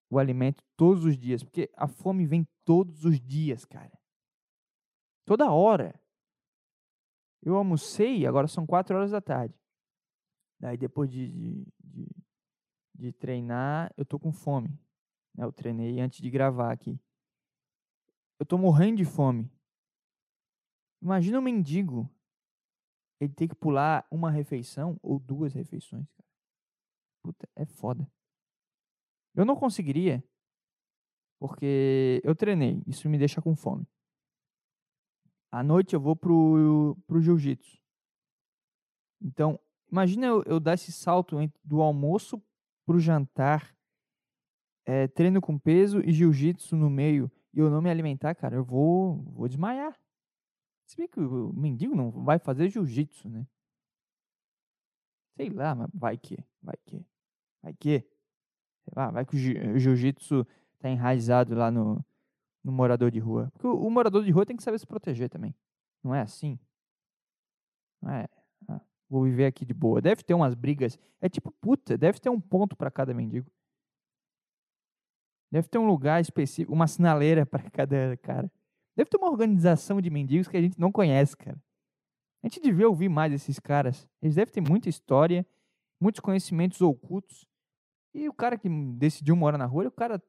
o 0.08 0.18
alimento 0.18 0.62
todos 0.76 1.04
os 1.04 1.18
dias. 1.18 1.42
Porque 1.42 1.68
a 1.74 1.88
fome 1.88 2.24
vem 2.24 2.46
todos 2.64 3.04
os 3.04 3.20
dias, 3.20 3.64
cara. 3.64 3.98
Toda 5.26 5.50
hora. 5.50 6.00
Eu 7.42 7.56
almocei, 7.56 8.26
agora 8.26 8.46
são 8.46 8.66
quatro 8.66 8.96
horas 8.96 9.10
da 9.10 9.20
tarde. 9.20 9.54
Daí 10.60 10.76
depois 10.76 11.10
de, 11.10 11.30
de, 11.30 11.66
de, 11.78 12.08
de 12.94 13.12
treinar, 13.12 13.92
eu 13.96 14.04
tô 14.04 14.18
com 14.18 14.32
fome. 14.32 14.78
Né? 15.38 15.44
Eu 15.44 15.52
treinei 15.52 16.00
antes 16.00 16.20
de 16.20 16.28
gravar 16.28 16.72
aqui. 16.72 17.00
Eu 18.40 18.44
tô 18.44 18.58
morrendo 18.58 18.96
de 18.96 19.04
fome. 19.04 19.50
Imagina 21.00 21.38
um 21.38 21.42
mendigo. 21.42 22.10
Ele 23.20 23.32
tem 23.32 23.48
que 23.48 23.54
pular 23.54 24.06
uma 24.10 24.30
refeição 24.30 24.98
ou 25.02 25.18
duas 25.18 25.54
refeições, 25.54 26.08
cara. 26.10 26.28
Puta, 27.22 27.48
é 27.54 27.64
foda. 27.64 28.10
Eu 29.34 29.44
não 29.44 29.56
conseguiria. 29.56 30.22
Porque 31.38 32.20
eu 32.24 32.34
treinei. 32.34 32.82
Isso 32.86 33.08
me 33.08 33.16
deixa 33.16 33.40
com 33.40 33.54
fome. 33.54 33.86
À 35.50 35.62
noite 35.62 35.94
eu 35.94 36.00
vou 36.00 36.14
pro, 36.14 36.96
pro 37.06 37.20
jiu-jitsu. 37.20 37.80
Então, 39.20 39.58
imagina 39.90 40.26
eu, 40.26 40.42
eu 40.44 40.60
dar 40.60 40.74
esse 40.74 40.92
salto 40.92 41.36
do 41.64 41.80
almoço 41.80 42.42
pro 42.84 43.00
jantar, 43.00 43.77
é, 44.88 45.06
treino 45.06 45.38
com 45.38 45.58
peso 45.58 46.00
e 46.00 46.10
jiu-jitsu 46.14 46.74
no 46.74 46.88
meio, 46.88 47.30
e 47.52 47.58
eu 47.58 47.68
não 47.68 47.82
me 47.82 47.90
alimentar, 47.90 48.34
cara, 48.34 48.56
eu 48.56 48.64
vou, 48.64 49.22
vou 49.34 49.46
desmaiar. 49.46 49.94
Se 50.86 50.96
bem 50.96 51.06
que 51.06 51.20
o 51.20 51.52
mendigo 51.52 51.94
não 51.94 52.10
vai 52.10 52.38
fazer 52.38 52.70
jiu-jitsu, 52.70 53.28
né? 53.28 53.46
Sei 55.36 55.50
lá, 55.50 55.74
mas 55.74 55.90
vai 55.92 56.16
que, 56.16 56.38
vai 56.62 56.74
que, 56.86 57.04
vai 57.62 57.74
que. 57.74 58.00
Sei 58.00 58.92
lá, 58.96 59.10
vai 59.10 59.26
que 59.26 59.36
o 59.36 59.38
ji- 59.38 59.58
o 59.58 59.78
jiu-jitsu 59.78 60.46
tá 60.78 60.88
enraizado 60.88 61.54
lá 61.54 61.70
no, 61.70 62.02
no 62.64 62.72
morador 62.72 63.10
de 63.10 63.18
rua. 63.18 63.50
Porque 63.52 63.66
o, 63.66 63.74
o 63.74 63.90
morador 63.90 64.24
de 64.24 64.30
rua 64.30 64.46
tem 64.46 64.56
que 64.56 64.62
saber 64.62 64.78
se 64.78 64.86
proteger 64.86 65.28
também. 65.28 65.54
Não 66.02 66.14
é 66.14 66.22
assim? 66.22 66.58
Não 68.00 68.10
é, 68.10 68.26
ah, 68.68 68.80
vou 69.08 69.24
viver 69.24 69.44
aqui 69.46 69.66
de 69.66 69.74
boa. 69.74 70.00
Deve 70.00 70.22
ter 70.22 70.32
umas 70.34 70.54
brigas. 70.54 70.98
É 71.20 71.28
tipo, 71.28 71.52
puta, 71.60 71.98
deve 71.98 72.18
ter 72.18 72.30
um 72.30 72.40
ponto 72.40 72.74
para 72.74 72.90
cada 72.90 73.12
mendigo. 73.12 73.50
Deve 75.50 75.68
ter 75.68 75.78
um 75.78 75.86
lugar 75.86 76.20
específico, 76.20 76.72
uma 76.72 76.86
sinaleira 76.86 77.46
para 77.46 77.68
cada 77.70 78.16
cara. 78.18 78.50
Deve 78.96 79.08
ter 79.08 79.16
uma 79.16 79.30
organização 79.30 80.00
de 80.00 80.10
mendigos 80.10 80.48
que 80.48 80.56
a 80.56 80.60
gente 80.60 80.78
não 80.78 80.90
conhece, 80.90 81.36
cara. 81.36 81.60
A 82.42 82.48
gente 82.48 82.60
devia 82.60 82.88
ouvir 82.88 83.08
mais 83.08 83.32
esses 83.32 83.58
caras. 83.58 84.08
Eles 84.22 84.36
devem 84.36 84.52
ter 84.52 84.60
muita 84.60 84.88
história, 84.88 85.46
muitos 86.00 86.20
conhecimentos 86.20 86.80
ocultos. 86.80 87.46
E 88.14 88.28
o 88.28 88.32
cara 88.32 88.56
que 88.56 88.68
decidiu 88.68 89.36
morar 89.36 89.58
na 89.58 89.66
rua, 89.66 89.86
o 89.86 89.92
cara 89.92 90.22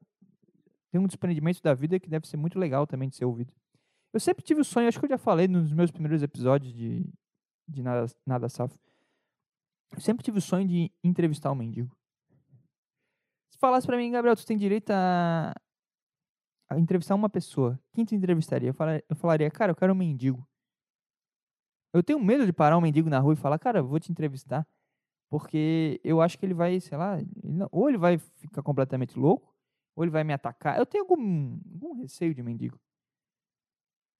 tem 0.90 1.00
um 1.00 1.06
desprendimento 1.06 1.62
da 1.62 1.72
vida 1.74 2.00
que 2.00 2.08
deve 2.08 2.26
ser 2.26 2.36
muito 2.36 2.58
legal 2.58 2.86
também 2.86 3.08
de 3.08 3.16
ser 3.16 3.24
ouvido. 3.24 3.52
Eu 4.12 4.18
sempre 4.18 4.44
tive 4.44 4.60
o 4.60 4.64
sonho, 4.64 4.88
acho 4.88 4.98
que 4.98 5.04
eu 5.04 5.10
já 5.10 5.18
falei 5.18 5.46
nos 5.46 5.72
meus 5.72 5.90
primeiros 5.90 6.22
episódios 6.22 6.72
de, 6.72 7.06
de 7.68 7.82
Nada, 7.82 8.06
Nada 8.26 8.48
Safo. 8.48 8.76
Eu 9.92 10.00
sempre 10.00 10.24
tive 10.24 10.38
o 10.38 10.42
sonho 10.42 10.66
de 10.66 10.90
entrevistar 11.02 11.50
um 11.52 11.54
mendigo. 11.54 11.96
Se 13.60 13.66
falasse 13.66 13.86
pra 13.86 13.98
mim, 13.98 14.10
Gabriel, 14.10 14.34
tu 14.34 14.46
tem 14.46 14.56
direito 14.56 14.88
a, 14.88 15.52
a 16.66 16.78
entrevistar 16.78 17.14
uma 17.14 17.28
pessoa, 17.28 17.78
quem 17.92 18.06
tu 18.06 18.14
entrevistaria? 18.14 18.70
Eu 18.70 18.72
falaria, 18.72 19.04
eu 19.06 19.14
falaria, 19.14 19.50
cara, 19.50 19.72
eu 19.72 19.76
quero 19.76 19.92
um 19.92 19.96
mendigo. 19.96 20.48
Eu 21.92 22.02
tenho 22.02 22.18
medo 22.18 22.46
de 22.46 22.54
parar 22.54 22.78
um 22.78 22.80
mendigo 22.80 23.10
na 23.10 23.18
rua 23.18 23.34
e 23.34 23.36
falar, 23.36 23.58
cara, 23.58 23.82
vou 23.82 24.00
te 24.00 24.10
entrevistar. 24.10 24.66
Porque 25.28 26.00
eu 26.02 26.22
acho 26.22 26.38
que 26.38 26.46
ele 26.46 26.54
vai, 26.54 26.80
sei 26.80 26.96
lá, 26.96 27.18
ele 27.20 27.28
não- 27.42 27.68
ou 27.70 27.90
ele 27.90 27.98
vai 27.98 28.16
ficar 28.16 28.62
completamente 28.62 29.18
louco, 29.18 29.54
ou 29.94 30.04
ele 30.04 30.10
vai 30.10 30.24
me 30.24 30.32
atacar. 30.32 30.78
Eu 30.78 30.86
tenho 30.86 31.04
algum, 31.04 31.60
algum 31.74 31.92
receio 32.00 32.34
de 32.34 32.42
mendigo. 32.42 32.80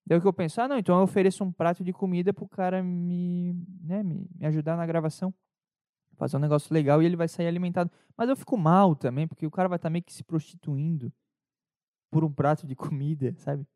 Daí 0.06 0.18
o 0.18 0.20
que 0.20 0.28
eu 0.28 0.34
penso, 0.34 0.60
ah, 0.60 0.68
não, 0.68 0.76
então 0.78 0.98
eu 0.98 1.04
ofereço 1.04 1.42
um 1.42 1.50
prato 1.50 1.82
de 1.82 1.94
comida 1.94 2.34
pro 2.34 2.46
cara 2.46 2.82
me, 2.82 3.54
né, 3.82 4.02
me, 4.02 4.28
me 4.38 4.46
ajudar 4.46 4.76
na 4.76 4.84
gravação. 4.84 5.32
Fazer 6.20 6.36
um 6.36 6.40
negócio 6.40 6.74
legal 6.74 7.02
e 7.02 7.06
ele 7.06 7.16
vai 7.16 7.26
sair 7.26 7.46
alimentado. 7.46 7.90
Mas 8.14 8.28
eu 8.28 8.36
fico 8.36 8.54
mal 8.58 8.94
também, 8.94 9.26
porque 9.26 9.46
o 9.46 9.50
cara 9.50 9.70
vai 9.70 9.76
estar 9.76 9.88
meio 9.88 10.04
que 10.04 10.12
se 10.12 10.22
prostituindo 10.22 11.10
por 12.10 12.22
um 12.22 12.30
prato 12.30 12.66
de 12.66 12.76
comida, 12.76 13.34
sabe? 13.38 13.66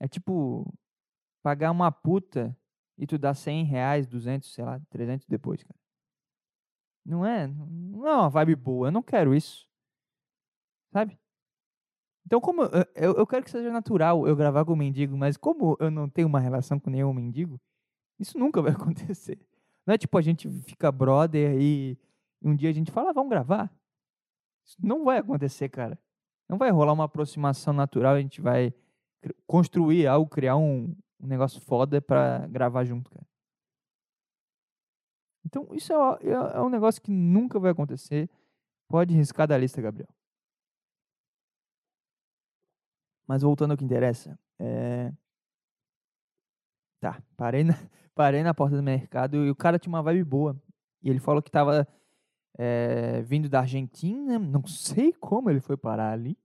É 0.00 0.08
tipo 0.08 0.74
pagar 1.40 1.70
uma 1.70 1.92
puta 1.92 2.56
e 2.98 3.06
tu 3.06 3.16
dá 3.18 3.32
100 3.32 3.64
reais, 3.64 4.04
200, 4.08 4.52
sei 4.52 4.64
lá, 4.64 4.80
300 4.90 5.24
depois, 5.28 5.62
cara. 5.62 5.78
Não 7.06 7.24
é, 7.24 7.46
não 7.46 8.04
é 8.08 8.14
uma 8.16 8.28
vibe 8.28 8.56
boa, 8.56 8.88
eu 8.88 8.92
não 8.92 9.02
quero 9.02 9.32
isso. 9.32 9.68
Sabe? 10.92 11.16
Então, 12.26 12.40
como 12.40 12.62
eu, 12.62 12.84
eu, 12.96 13.14
eu 13.14 13.26
quero 13.28 13.44
que 13.44 13.50
seja 13.50 13.70
natural 13.70 14.26
eu 14.26 14.34
gravar 14.34 14.64
com 14.64 14.72
o 14.72 14.76
mendigo, 14.76 15.16
mas 15.16 15.36
como 15.36 15.76
eu 15.78 15.90
não 15.90 16.08
tenho 16.08 16.26
uma 16.26 16.40
relação 16.40 16.80
com 16.80 16.90
nenhum 16.90 17.12
mendigo, 17.12 17.60
isso 18.18 18.36
nunca 18.36 18.60
vai 18.60 18.72
acontecer. 18.74 19.38
Não 19.86 19.94
é 19.94 19.98
tipo 19.98 20.16
a 20.16 20.22
gente 20.22 20.48
fica 20.62 20.92
brother 20.92 21.56
e 21.60 21.98
um 22.40 22.54
dia 22.54 22.70
a 22.70 22.72
gente 22.72 22.90
fala, 22.90 23.10
ah, 23.10 23.12
vamos 23.12 23.30
gravar. 23.30 23.72
Isso 24.64 24.76
não 24.80 25.04
vai 25.04 25.18
acontecer, 25.18 25.68
cara. 25.68 25.98
Não 26.48 26.58
vai 26.58 26.70
rolar 26.70 26.92
uma 26.92 27.04
aproximação 27.04 27.72
natural, 27.72 28.14
a 28.14 28.20
gente 28.20 28.40
vai 28.40 28.72
construir 29.46 30.06
algo, 30.06 30.28
criar 30.28 30.56
um, 30.56 30.94
um 31.20 31.26
negócio 31.26 31.60
foda 31.60 32.00
pra 32.00 32.46
gravar 32.48 32.84
junto, 32.84 33.10
cara. 33.10 33.26
Então, 35.44 35.68
isso 35.72 35.92
é, 35.92 35.96
é, 36.28 36.32
é 36.32 36.60
um 36.60 36.68
negócio 36.68 37.02
que 37.02 37.10
nunca 37.10 37.58
vai 37.58 37.70
acontecer. 37.70 38.30
Pode 38.88 39.14
riscar 39.14 39.46
da 39.46 39.58
lista, 39.58 39.82
Gabriel. 39.82 40.08
Mas 43.26 43.42
voltando 43.42 43.72
ao 43.72 43.76
que 43.76 43.84
interessa. 43.84 44.38
É... 44.58 45.12
Tá, 47.02 47.20
parei 47.36 47.64
na, 47.64 47.74
parei 48.14 48.44
na 48.44 48.54
porta 48.54 48.76
do 48.76 48.82
mercado 48.82 49.44
e 49.44 49.50
o 49.50 49.56
cara 49.56 49.76
tinha 49.76 49.92
uma 49.92 50.04
vibe 50.04 50.22
boa. 50.22 50.62
E 51.02 51.10
ele 51.10 51.18
falou 51.18 51.42
que 51.42 51.50
tava 51.50 51.84
é, 52.56 53.20
vindo 53.22 53.48
da 53.48 53.58
Argentina. 53.58 54.38
Não 54.38 54.64
sei 54.68 55.12
como 55.12 55.50
ele 55.50 55.58
foi 55.58 55.76
parar 55.76 56.12
ali. 56.12 56.38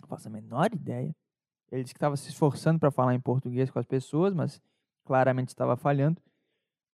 Não 0.00 0.08
faço 0.08 0.26
a 0.26 0.32
menor 0.32 0.74
ideia. 0.74 1.14
Ele 1.70 1.84
disse 1.84 1.94
que 1.94 1.98
estava 1.98 2.16
se 2.16 2.28
esforçando 2.28 2.80
para 2.80 2.90
falar 2.90 3.14
em 3.14 3.20
português 3.20 3.70
com 3.70 3.78
as 3.78 3.86
pessoas, 3.86 4.34
mas 4.34 4.60
claramente 5.04 5.50
estava 5.50 5.76
falhando. 5.76 6.20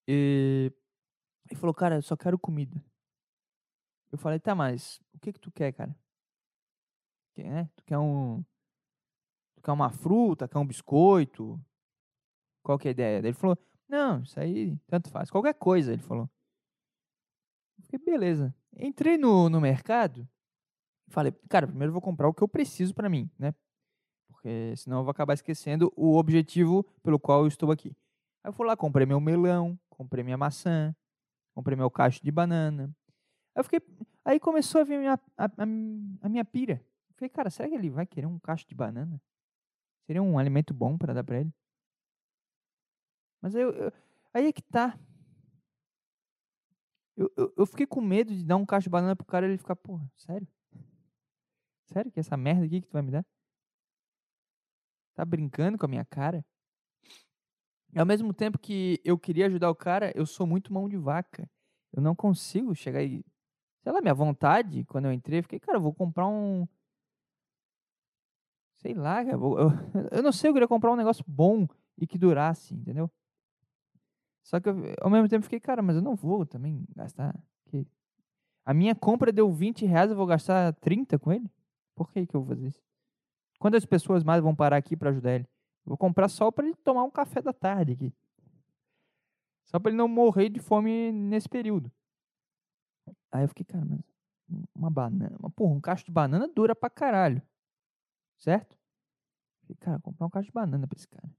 E 0.07 0.71
ele 1.51 1.59
falou, 1.59 1.73
cara, 1.73 1.95
eu 1.95 2.03
só 2.03 2.19
quero 2.19 2.39
comida. 2.39 2.85
Eu 4.13 4.19
falei, 4.19 4.39
tá, 4.39 4.55
mas 4.55 5.01
o 5.15 5.19
que 5.21 5.33
que 5.33 5.41
tu 5.41 5.51
quer, 5.51 5.73
cara? 5.73 5.97
Quer, 7.35 7.51
né? 7.51 7.71
Tu 7.77 7.85
quer 7.87 7.99
um... 7.99 8.45
Tu 9.57 9.63
quer 9.63 9.73
uma 9.73 9.91
fruta, 9.91 10.47
quer 10.47 10.59
um 10.59 10.67
biscoito? 10.67 11.59
Qual 12.63 12.79
que 12.79 12.89
é 12.89 12.91
a 12.91 12.93
ideia? 12.93 13.19
Ele 13.19 13.33
falou, 13.33 13.59
não, 13.89 14.23
isso 14.23 14.39
aí 14.39 14.77
tanto 14.87 15.11
faz. 15.11 15.31
Qualquer 15.31 15.55
coisa, 15.55 15.93
ele 15.93 16.03
falou. 16.03 16.29
Eu 17.79 17.83
Fiquei, 17.85 17.99
beleza. 17.99 18.55
Entrei 18.77 19.17
no, 19.17 19.49
no 19.49 19.61
mercado 19.61 20.29
e 21.09 21.13
falei, 21.13 21.33
cara, 21.49 21.67
primeiro 21.67 21.93
vou 21.93 22.03
comprar 22.03 22.29
o 22.29 22.35
que 22.35 22.43
eu 22.43 22.49
preciso 22.49 22.95
pra 22.95 23.09
mim, 23.09 23.31
né? 23.39 23.55
Porque 24.29 24.75
senão 24.77 24.99
eu 24.99 25.05
vou 25.05 25.11
acabar 25.11 25.35
esquecendo 25.35 25.93
o 25.97 26.17
objetivo 26.17 26.85
pelo 27.03 27.19
qual 27.21 27.43
eu 27.43 27.49
estou 27.49 27.71
aqui. 27.73 27.91
Aí 28.45 28.51
eu 28.51 28.53
fui 28.53 28.67
lá, 28.67 28.77
comprei 28.77 29.07
meu 29.07 29.21
melão, 29.21 29.79
comprei 29.91 30.25
minha 30.25 30.39
maçã, 30.39 30.95
comprei 31.55 31.77
meu 31.77 31.91
cacho 31.91 32.23
de 32.25 32.31
banana. 32.31 32.91
Aí 33.55 33.65
fiquei. 33.65 33.81
Aí 34.25 34.41
começou 34.41 34.83
a 34.83 34.85
vir 34.85 34.97
a 34.97 34.99
minha, 35.01 35.15
a, 35.37 35.47
a- 35.47 35.51
a 36.23 36.29
minha 36.29 36.45
pira. 36.45 36.75
Eu 37.11 37.15
Falei, 37.17 37.31
cara, 37.31 37.51
será 37.51 37.69
que 37.69 37.75
ele 37.75 37.91
vai 37.91 38.07
querer 38.07 38.27
um 38.27 38.39
cacho 38.39 38.67
de 38.69 38.75
banana? 38.75 39.21
Seria 40.07 40.23
um 40.23 40.39
alimento 40.39 40.75
bom 40.75 40.99
para 40.99 41.15
dar 41.15 41.25
para 41.25 41.41
ele? 41.41 41.53
Mas 43.41 43.55
eu, 43.55 43.71
eu- 43.73 43.93
aí 44.35 44.47
é 44.47 44.53
que 44.53 44.63
tá. 44.63 44.99
Eu, 47.17 47.31
eu, 47.37 47.53
eu 47.57 47.67
fiquei 47.67 47.87
com 47.87 48.01
medo 48.01 48.35
de 48.35 48.45
dar 48.45 48.57
um 48.57 48.65
cacho 48.67 48.85
de 48.85 48.91
banana 48.91 49.17
pro 49.17 49.27
cara 49.27 49.47
e 49.47 49.51
ele 49.51 49.59
ficar, 49.59 49.75
porra, 49.77 50.09
sério? 50.17 50.47
Sério 51.87 52.13
que 52.13 52.21
essa 52.21 52.37
merda 52.37 52.65
aqui 52.65 52.81
que 52.81 52.87
tu 52.87 52.93
vai 52.93 53.03
me 53.03 53.11
dar? 53.11 53.25
Tá 55.15 55.25
brincando 55.25 55.77
com 55.77 55.87
a 55.87 55.89
minha 55.89 56.05
cara? 56.05 56.45
E 57.93 57.99
ao 57.99 58.07
mesmo 58.07 58.33
tempo 58.33 58.59
que 58.59 59.01
eu 59.05 59.19
queria 59.19 59.47
ajudar 59.47 59.71
o 59.71 59.75
cara, 59.75 60.13
eu 60.15 60.27
sou 60.27 60.47
muito 60.47 60.73
mão 60.73 60.89
de 60.89 60.97
vaca. 60.97 61.49
Eu 61.93 62.03
não 62.03 62.15
consigo 62.15 62.75
chegar 62.75 63.03
e. 63.03 63.25
Sei 63.83 63.93
lá, 63.93 64.01
minha 64.01 64.15
vontade, 64.15 64.85
quando 64.85 65.07
eu 65.07 65.13
entrei, 65.13 65.39
eu 65.39 65.43
fiquei, 65.43 65.59
cara, 65.59 65.79
eu 65.79 65.83
vou 65.83 65.95
comprar 65.95 66.27
um. 66.29 66.69
Sei 68.77 68.95
lá, 68.95 69.25
eu, 69.25 69.59
eu, 69.59 69.71
eu 70.13 70.23
não 70.23 70.33
sei, 70.33 70.51
eu 70.51 70.55
queria 70.55 70.69
comprar 70.69 70.93
um 70.93 70.97
negócio 70.97 71.25
bom 71.27 71.67
e 71.97 72.07
que 72.07 72.19
durasse, 72.19 72.75
entendeu? 72.75 73.11
Só 74.49 74.59
que 74.59 74.67
eu, 74.67 74.75
ao 75.03 75.11
mesmo 75.11 75.29
tempo 75.29 75.45
fiquei, 75.45 75.61
cara, 75.61 75.83
mas 75.83 75.95
eu 75.97 76.01
não 76.01 76.17
vou 76.17 76.47
também 76.47 76.83
gastar. 76.97 77.39
A 78.65 78.73
minha 78.73 78.95
compra 78.95 79.31
deu 79.31 79.53
20 79.53 79.85
reais, 79.85 80.11
eu 80.11 80.17
vou 80.17 80.25
gastar 80.25 80.73
30 80.77 81.19
com 81.19 81.31
ele? 81.31 81.51
Por 81.95 82.11
que, 82.11 82.27
que 82.27 82.35
eu 82.35 82.41
vou 82.41 82.49
fazer 82.49 82.69
isso? 82.69 82.83
Quantas 83.59 83.85
pessoas 83.85 84.25
mais 84.25 84.43
vão 84.43 84.57
parar 84.57 84.79
aqui 84.79 84.97
para 84.97 85.11
ajudar 85.11 85.35
ele? 85.35 85.45
Eu 85.85 85.91
vou 85.91 85.99
comprar 85.99 86.29
só 86.29 86.51
para 86.51 86.65
ele 86.65 86.75
tomar 86.77 87.03
um 87.03 87.11
café 87.11 87.43
da 87.43 87.53
tarde 87.53 87.93
aqui. 87.93 88.11
Só 89.67 89.79
para 89.79 89.91
ele 89.91 89.99
não 89.99 90.09
morrer 90.09 90.49
de 90.49 90.61
fome 90.61 91.13
nesse 91.13 91.47
período. 91.47 91.93
Aí 93.31 93.45
eu 93.45 93.49
fiquei, 93.49 93.67
cara, 93.67 93.85
mas 93.85 94.01
uma 94.75 94.91
banana, 94.91 95.37
porra, 95.55 95.75
um 95.75 95.81
cacho 95.81 96.07
de 96.07 96.11
banana 96.11 96.49
dura 96.49 96.75
pra 96.75 96.89
caralho. 96.89 97.43
Certo? 98.39 98.79
Falei, 99.61 99.77
cara, 99.79 100.01
comprar 100.01 100.27
um 100.27 100.31
cacho 100.31 100.47
de 100.47 100.55
banana 100.55 100.87
pra 100.87 100.97
esse 100.97 101.07
cara. 101.07 101.31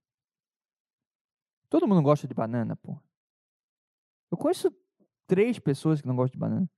Todo 1.69 1.88
mundo 1.88 2.01
gosta 2.01 2.27
de 2.27 2.33
banana, 2.33 2.75
porra. 2.75 3.01
Eu 4.31 4.38
conheço 4.38 4.71
três 5.27 5.59
pessoas 5.59 6.01
que 6.01 6.07
não 6.07 6.15
gostam 6.15 6.33
de 6.33 6.39
banana. 6.39 6.69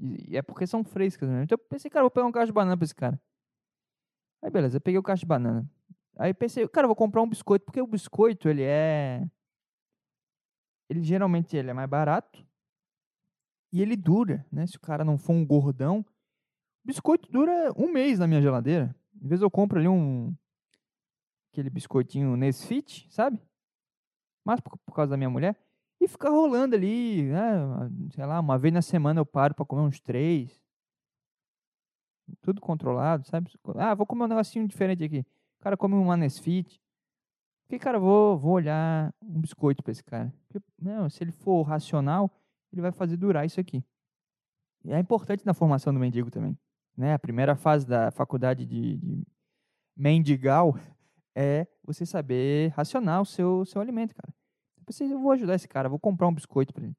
E, 0.00 0.36
é 0.36 0.42
porque 0.42 0.66
são 0.66 0.84
frescas 0.84 1.28
mesmo. 1.28 1.44
Então 1.44 1.56
eu 1.56 1.68
pensei, 1.68 1.90
cara, 1.90 2.02
vou 2.02 2.10
pegar 2.10 2.26
um 2.26 2.32
cacho 2.32 2.46
de 2.46 2.52
banana 2.52 2.76
pra 2.76 2.84
esse 2.84 2.94
cara. 2.94 3.20
Aí 4.42 4.50
beleza, 4.50 4.76
eu 4.76 4.80
peguei 4.80 4.98
o 4.98 5.02
cacho 5.02 5.20
de 5.20 5.26
banana. 5.26 5.68
Aí 6.16 6.34
pensei, 6.34 6.66
cara, 6.68 6.86
vou 6.86 6.96
comprar 6.96 7.22
um 7.22 7.28
biscoito, 7.28 7.64
porque 7.64 7.80
o 7.80 7.86
biscoito, 7.86 8.48
ele 8.48 8.62
é. 8.62 9.26
Ele 10.88 11.02
geralmente 11.02 11.56
ele 11.56 11.70
é 11.70 11.72
mais 11.72 11.88
barato. 11.88 12.44
E 13.72 13.82
ele 13.82 13.96
dura, 13.96 14.46
né? 14.52 14.66
Se 14.66 14.76
o 14.76 14.80
cara 14.80 15.04
não 15.04 15.18
for 15.18 15.32
um 15.32 15.44
gordão. 15.44 16.00
O 16.00 16.86
biscoito 16.86 17.30
dura 17.30 17.72
um 17.76 17.90
mês 17.90 18.18
na 18.18 18.26
minha 18.26 18.42
geladeira. 18.42 18.94
Às 19.22 19.28
vezes 19.28 19.42
eu 19.42 19.50
compro 19.50 19.78
ali 19.78 19.88
um. 19.88 20.36
Aquele 21.54 21.70
biscoitinho 21.70 22.36
Nesfit, 22.36 23.06
sabe? 23.12 23.40
Mas 24.44 24.58
por, 24.58 24.76
por 24.78 24.92
causa 24.92 25.10
da 25.10 25.16
minha 25.16 25.30
mulher. 25.30 25.56
E 26.00 26.08
fica 26.08 26.28
rolando 26.28 26.74
ali, 26.74 27.22
né? 27.22 27.52
Sei 28.12 28.26
lá, 28.26 28.40
uma 28.40 28.58
vez 28.58 28.74
na 28.74 28.82
semana 28.82 29.20
eu 29.20 29.24
paro 29.24 29.54
pra 29.54 29.64
comer 29.64 29.82
uns 29.82 30.00
três. 30.00 30.60
Tudo 32.42 32.60
controlado, 32.60 33.24
sabe? 33.28 33.52
Ah, 33.76 33.94
vou 33.94 34.04
comer 34.04 34.24
um 34.24 34.26
negocinho 34.26 34.66
diferente 34.66 35.04
aqui. 35.04 35.20
O 35.60 35.62
cara 35.62 35.76
come 35.76 35.94
uma 35.94 36.16
Nesfit. 36.16 36.82
Fiquei, 37.62 37.78
cara, 37.78 38.00
vou, 38.00 38.36
vou 38.36 38.54
olhar 38.54 39.14
um 39.22 39.40
biscoito 39.40 39.80
pra 39.80 39.92
esse 39.92 40.02
cara. 40.02 40.34
Porque, 40.48 40.60
não, 40.76 41.08
se 41.08 41.22
ele 41.22 41.30
for 41.30 41.62
racional, 41.62 42.28
ele 42.72 42.82
vai 42.82 42.90
fazer 42.90 43.16
durar 43.16 43.46
isso 43.46 43.60
aqui. 43.60 43.84
E 44.84 44.92
é 44.92 44.98
importante 44.98 45.46
na 45.46 45.54
formação 45.54 45.94
do 45.94 46.00
mendigo 46.00 46.32
também. 46.32 46.58
Né? 46.96 47.14
A 47.14 47.18
primeira 47.18 47.54
fase 47.54 47.86
da 47.86 48.10
faculdade 48.10 48.66
de, 48.66 48.96
de 48.96 49.24
mendigal 49.96 50.76
é 51.34 51.66
você 51.82 52.06
saber 52.06 52.70
racionar 52.72 53.20
o 53.22 53.26
seu, 53.26 53.64
seu 53.64 53.80
alimento, 53.80 54.14
cara. 54.14 54.32
Eu 54.78 54.84
pensei, 54.84 55.12
eu 55.12 55.18
vou 55.18 55.32
ajudar 55.32 55.54
esse 55.54 55.68
cara, 55.68 55.88
vou 55.88 55.98
comprar 55.98 56.28
um 56.28 56.34
biscoito 56.34 56.72
pra 56.72 56.84
ele. 56.84 56.96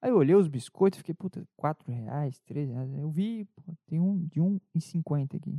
Aí 0.00 0.10
eu 0.10 0.16
olhei 0.16 0.34
os 0.34 0.48
biscoitos, 0.48 0.98
fiquei, 0.98 1.14
puta, 1.14 1.46
4 1.56 1.90
reais, 1.92 2.40
3 2.40 2.68
reais. 2.68 2.92
Eu 2.92 3.10
vi, 3.10 3.44
pô, 3.56 3.62
tem 3.86 4.00
um 4.00 4.26
de 4.26 4.40
1,50 4.40 5.36
aqui. 5.36 5.56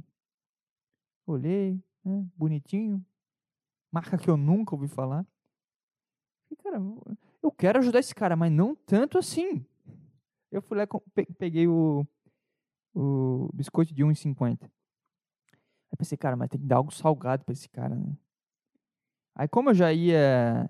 Olhei, 1.26 1.82
né, 2.04 2.28
bonitinho. 2.36 3.04
Marca 3.92 4.18
que 4.18 4.30
eu 4.30 4.36
nunca 4.36 4.76
ouvi 4.76 4.88
falar. 4.88 5.26
Falei, 6.50 6.58
cara, 6.62 6.78
eu- 7.42 7.52
quero 7.52 7.80
ajudar 7.80 8.00
esse 8.00 8.14
cara, 8.14 8.36
mas 8.36 8.52
não 8.52 8.76
tanto 8.76 9.18
assim. 9.18 9.66
Eu 10.52 10.62
fui 10.62 10.78
lá 10.78 10.84
e 10.84 11.34
peguei 11.34 11.68
o, 11.68 12.06
o 12.94 13.50
biscoito 13.54 13.94
de 13.94 14.04
1,50. 14.04 14.70
Aí 15.94 15.98
pensei, 15.98 16.18
cara, 16.18 16.36
mas 16.36 16.50
tem 16.50 16.60
que 16.60 16.66
dar 16.66 16.78
algo 16.78 16.92
salgado 16.92 17.46
pra 17.46 17.54
esse 17.54 17.70
cara, 17.70 17.96
né? 17.96 18.18
Aí 19.36 19.48
como 19.48 19.70
eu 19.70 19.76
já 19.76 19.94
ia 19.94 20.68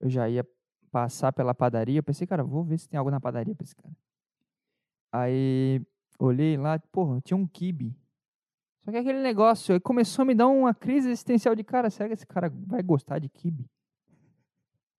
eu 0.00 0.08
já 0.08 0.28
ia 0.28 0.46
passar 0.88 1.32
pela 1.32 1.52
padaria, 1.52 1.98
eu 1.98 2.02
pensei, 2.02 2.24
cara, 2.24 2.44
vou 2.44 2.62
ver 2.62 2.78
se 2.78 2.88
tem 2.88 2.96
algo 2.96 3.10
na 3.10 3.20
padaria 3.20 3.56
pra 3.56 3.64
esse 3.64 3.74
cara. 3.74 3.92
Aí 5.12 5.84
olhei 6.16 6.56
lá, 6.56 6.78
porra, 6.92 7.20
tinha 7.22 7.36
um 7.36 7.44
kibe. 7.44 7.92
Só 8.84 8.92
que 8.92 8.98
aquele 8.98 9.20
negócio, 9.20 9.74
aí 9.74 9.80
começou 9.80 10.22
a 10.22 10.26
me 10.26 10.34
dar 10.34 10.46
uma 10.46 10.72
crise 10.72 11.08
existencial 11.08 11.56
de, 11.56 11.64
cara, 11.64 11.90
será 11.90 12.08
que 12.08 12.14
esse 12.14 12.26
cara 12.26 12.48
vai 12.48 12.84
gostar 12.84 13.18
de 13.18 13.28
kibe? 13.28 13.68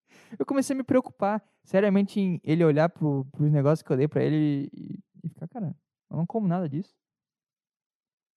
Eu 0.37 0.45
comecei 0.45 0.73
a 0.73 0.77
me 0.77 0.83
preocupar, 0.83 1.41
seriamente, 1.63 2.19
em 2.19 2.41
ele 2.43 2.65
olhar 2.65 2.89
pro, 2.89 3.23
pros 3.31 3.49
negócios 3.49 3.81
que 3.81 3.93
eu 3.93 3.95
dei 3.95 4.09
pra 4.09 4.21
ele 4.21 4.69
e, 4.73 4.99
e 5.23 5.29
ficar, 5.29 5.47
cara, 5.47 5.73
eu 6.09 6.17
não 6.17 6.25
como 6.25 6.47
nada 6.47 6.67
disso. 6.67 6.93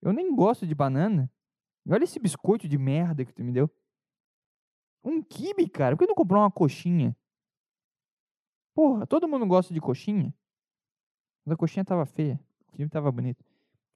Eu 0.00 0.12
nem 0.12 0.34
gosto 0.34 0.66
de 0.66 0.74
banana. 0.74 1.30
E 1.84 1.92
olha 1.92 2.04
esse 2.04 2.18
biscoito 2.18 2.68
de 2.68 2.78
merda 2.78 3.24
que 3.24 3.32
tu 3.32 3.42
me 3.42 3.52
deu. 3.52 3.70
Um 5.02 5.22
kibe, 5.22 5.68
cara. 5.68 5.96
Por 5.96 6.02
que 6.02 6.08
não 6.08 6.14
comprou 6.14 6.40
uma 6.40 6.50
coxinha? 6.50 7.16
Porra, 8.74 9.06
todo 9.06 9.28
mundo 9.28 9.46
gosta 9.46 9.72
de 9.72 9.80
coxinha. 9.80 10.34
Mas 11.44 11.54
a 11.54 11.56
coxinha 11.56 11.84
tava 11.84 12.06
feia. 12.06 12.38
O 12.68 12.72
kibe 12.72 12.90
tava 12.90 13.10
bonito. 13.10 13.44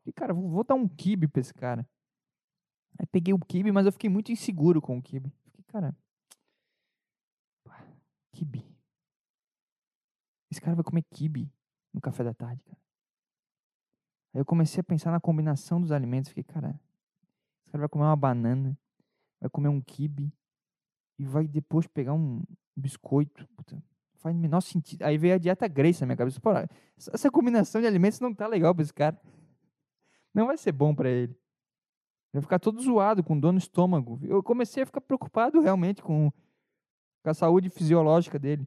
Falei, 0.02 0.12
cara, 0.12 0.34
vou, 0.34 0.48
vou 0.48 0.64
dar 0.64 0.74
um 0.74 0.88
kibe 0.88 1.28
pra 1.28 1.40
esse 1.40 1.54
cara. 1.54 1.88
Aí 2.98 3.06
peguei 3.06 3.32
o 3.32 3.38
kibe, 3.38 3.70
mas 3.70 3.86
eu 3.86 3.92
fiquei 3.92 4.10
muito 4.10 4.32
inseguro 4.32 4.80
com 4.80 4.98
o 4.98 5.02
kibe. 5.02 5.32
Fiquei, 5.44 5.64
cara. 5.64 5.96
Kibe. 8.32 8.66
Esse 10.50 10.60
cara 10.60 10.74
vai 10.74 10.84
comer 10.84 11.02
kibe 11.02 11.50
no 11.92 12.00
café 12.00 12.24
da 12.24 12.34
tarde, 12.34 12.62
cara. 12.64 12.81
Aí 14.34 14.40
eu 14.40 14.44
comecei 14.44 14.80
a 14.80 14.84
pensar 14.84 15.10
na 15.10 15.20
combinação 15.20 15.80
dos 15.80 15.92
alimentos. 15.92 16.30
Fiquei, 16.30 16.44
cara, 16.44 16.80
esse 17.60 17.70
cara 17.70 17.82
vai 17.82 17.88
comer 17.88 18.04
uma 18.04 18.16
banana, 18.16 18.76
vai 19.40 19.50
comer 19.50 19.68
um 19.68 19.80
kibe 19.80 20.32
e 21.18 21.24
vai 21.24 21.46
depois 21.46 21.86
pegar 21.86 22.14
um 22.14 22.42
biscoito. 22.76 23.46
Puta, 23.56 23.82
faz 24.14 24.34
o 24.34 24.38
menor 24.38 24.60
sentido. 24.60 25.02
Aí 25.02 25.18
veio 25.18 25.34
a 25.34 25.38
dieta 25.38 25.68
Grace 25.68 26.00
na 26.00 26.06
minha 26.06 26.16
cabeça. 26.16 26.40
Pô, 26.40 26.50
essa 26.96 27.30
combinação 27.30 27.80
de 27.80 27.86
alimentos 27.86 28.20
não 28.20 28.34
tá 28.34 28.46
legal 28.46 28.74
pra 28.74 28.82
esse 28.82 28.94
cara. 28.94 29.20
Não 30.34 30.46
vai 30.46 30.56
ser 30.56 30.72
bom 30.72 30.94
pra 30.94 31.10
ele. 31.10 31.36
Vai 32.32 32.40
ficar 32.40 32.58
todo 32.58 32.80
zoado, 32.80 33.22
com 33.22 33.38
dor 33.38 33.52
no 33.52 33.58
estômago. 33.58 34.18
Eu 34.22 34.42
comecei 34.42 34.82
a 34.82 34.86
ficar 34.86 35.02
preocupado 35.02 35.60
realmente 35.60 36.02
com 36.02 36.32
a 37.22 37.34
saúde 37.34 37.68
fisiológica 37.68 38.38
dele. 38.38 38.66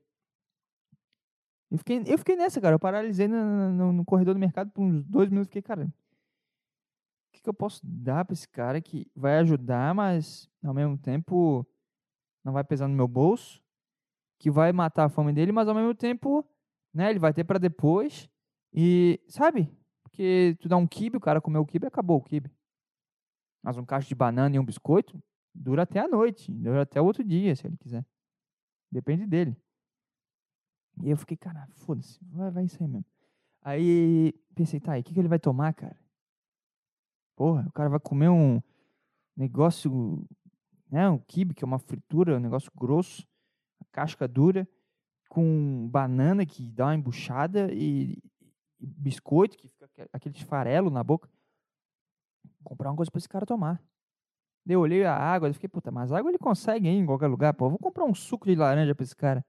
Eu 1.75 1.77
fiquei, 1.79 2.03
eu 2.07 2.17
fiquei 2.17 2.35
nessa, 2.35 2.61
cara. 2.61 2.75
Eu 2.75 2.79
paralisei 2.79 3.27
no, 3.27 3.69
no- 3.71 3.93
no 3.93 4.05
corredor 4.05 4.33
do 4.33 4.39
mercado 4.39 4.71
por 4.71 4.81
uns 4.83 5.03
dois 5.03 5.29
minutos. 5.29 5.47
Fiquei, 5.49 5.61
cara, 5.61 5.83
o 5.85 5.91
que, 7.33 7.41
que 7.41 7.49
eu 7.49 7.53
posso 7.53 7.81
dar 7.83 8.23
pra 8.25 8.33
esse 8.33 8.47
cara 8.47 8.81
que 8.81 9.07
vai 9.15 9.37
ajudar, 9.39 9.93
mas 9.93 10.49
ao 10.63 10.73
mesmo 10.73 10.97
tempo 10.97 11.65
não 12.43 12.53
vai 12.53 12.63
pesar 12.63 12.87
no 12.87 12.95
meu 12.95 13.07
bolso, 13.07 13.61
que 14.39 14.51
vai 14.51 14.71
matar 14.73 15.05
a 15.05 15.09
fome 15.09 15.33
dele, 15.33 15.51
mas 15.51 15.67
ao 15.67 15.75
mesmo 15.75 15.95
tempo, 15.95 16.45
né, 16.93 17.09
ele 17.09 17.19
vai 17.19 17.33
ter 17.33 17.43
pra 17.43 17.59
depois. 17.59 18.29
E, 18.73 19.19
sabe? 19.27 19.69
Porque 20.03 20.57
tu 20.61 20.69
dá 20.69 20.77
um 20.77 20.87
quibe, 20.87 21.17
o 21.17 21.21
cara 21.21 21.41
comeu 21.41 21.61
o 21.61 21.65
quibe, 21.65 21.87
acabou 21.87 22.17
o 22.17 22.23
quibe. 22.23 22.51
Mas 23.63 23.77
um 23.77 23.85
cacho 23.85 24.07
de 24.07 24.15
banana 24.15 24.55
e 24.55 24.59
um 24.59 24.65
biscoito 24.65 25.21
dura 25.53 25.83
até 25.83 25.99
a 25.99 26.07
noite, 26.07 26.51
dura 26.51 26.83
até 26.83 27.01
o 27.01 27.05
outro 27.05 27.23
dia, 27.23 27.55
se 27.55 27.65
ele 27.67 27.77
quiser. 27.77 28.05
Depende 28.91 29.25
dele. 29.25 29.57
E 31.03 31.09
eu 31.09 31.17
fiquei, 31.17 31.37
cara, 31.37 31.67
foda-se, 31.73 32.19
vai, 32.31 32.51
vai 32.51 32.65
isso 32.65 32.81
aí 32.81 32.87
mesmo. 32.87 33.05
Aí 33.61 34.33
pensei, 34.53 34.79
tá, 34.79 34.97
e 34.97 35.01
o 35.01 35.03
que, 35.03 35.13
que 35.13 35.19
ele 35.19 35.27
vai 35.27 35.39
tomar, 35.39 35.73
cara? 35.73 35.97
Porra, 37.35 37.65
o 37.67 37.71
cara 37.71 37.89
vai 37.89 37.99
comer 37.99 38.29
um 38.29 38.61
negócio, 39.35 40.25
né, 40.89 41.09
um 41.09 41.17
quibe, 41.17 41.53
que 41.53 41.63
é 41.63 41.67
uma 41.67 41.79
fritura, 41.79 42.37
um 42.37 42.39
negócio 42.39 42.71
grosso, 42.75 43.27
casca 43.91 44.27
dura, 44.27 44.67
com 45.29 45.87
banana 45.89 46.45
que 46.45 46.71
dá 46.71 46.85
uma 46.85 46.95
embuchada 46.95 47.73
e, 47.73 48.17
e 48.79 48.85
biscoito 48.85 49.57
que 49.57 49.67
fica 49.67 49.85
aque- 49.85 50.09
aquele 50.13 50.45
farelo 50.45 50.89
na 50.89 51.03
boca. 51.03 51.29
Comprar 52.63 52.89
uma 52.89 52.95
coisa 52.95 53.11
pra 53.11 53.19
esse 53.19 53.29
cara 53.29 53.45
tomar. 53.45 53.81
Eu 54.65 54.79
olhei 54.79 55.03
a 55.05 55.15
água 55.15 55.49
e 55.49 55.53
fiquei, 55.53 55.69
puta, 55.69 55.91
mas 55.91 56.11
água 56.11 56.31
ele 56.31 56.39
consegue 56.39 56.87
aí 56.87 56.95
em 56.95 57.05
qualquer 57.05 57.27
lugar, 57.27 57.53
pô. 57.53 57.65
eu 57.65 57.69
Vou 57.71 57.79
comprar 57.79 58.05
um 58.05 58.15
suco 58.15 58.45
de 58.47 58.55
laranja 58.55 58.95
pra 58.95 59.03
esse 59.03 59.15
cara. 59.15 59.45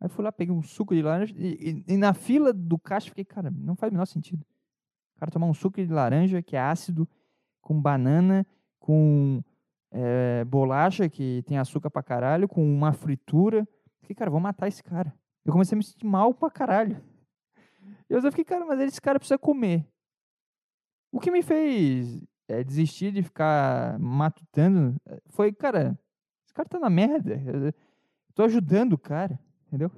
Aí 0.00 0.08
fui 0.08 0.24
lá, 0.24 0.32
peguei 0.32 0.54
um 0.54 0.62
suco 0.62 0.94
de 0.94 1.02
laranja 1.02 1.34
e, 1.36 1.84
e- 1.88 1.94
e 1.94 1.96
na 1.96 2.14
fila 2.14 2.52
do 2.52 2.78
caixa 2.78 3.08
fiquei, 3.08 3.24
cara, 3.24 3.50
não 3.50 3.76
faz 3.76 3.90
o 3.90 3.94
menor 3.94 4.06
sentido. 4.06 4.44
O 5.16 5.20
cara 5.20 5.30
tomar 5.30 5.46
um 5.46 5.54
suco 5.54 5.76
de 5.84 5.92
laranja 5.92 6.42
que 6.42 6.56
é 6.56 6.60
ácido, 6.60 7.06
com 7.60 7.78
banana, 7.80 8.46
com 8.78 9.42
eh, 9.92 10.44
bolacha 10.46 11.08
que 11.08 11.42
tem 11.46 11.58
açúcar 11.58 11.90
pra 11.90 12.02
caralho, 12.02 12.48
com 12.48 12.64
uma 12.64 12.92
fritura. 12.92 13.68
Fiquei, 14.00 14.16
cara, 14.16 14.30
vou 14.30 14.40
matar 14.40 14.68
esse 14.68 14.82
cara. 14.82 15.12
Eu 15.44 15.52
comecei 15.52 15.76
a 15.76 15.78
me 15.78 15.84
sentir 15.84 16.06
mal 16.06 16.32
pra 16.32 16.50
caralho. 16.50 17.02
Eu 18.08 18.22
fiquei, 18.22 18.44
cara, 18.44 18.64
mas 18.64 18.80
esse 18.80 19.00
cara 19.00 19.18
precisa 19.18 19.38
comer. 19.38 19.86
O 21.12 21.20
que 21.20 21.30
me 21.30 21.42
fez 21.42 22.22
eh, 22.48 22.64
desistir 22.64 23.12
de 23.12 23.22
ficar 23.22 23.98
matutando 23.98 24.96
eh, 25.06 25.20
foi, 25.28 25.52
cara, 25.52 25.98
esse 26.44 26.54
cara 26.54 26.68
tá 26.68 26.78
na 26.78 26.88
merda. 26.88 27.34
Eu 27.34 27.74
tô 28.34 28.44
ajudando 28.44 28.94
o 28.94 28.98
cara, 28.98 29.38
entendeu? 29.70 29.90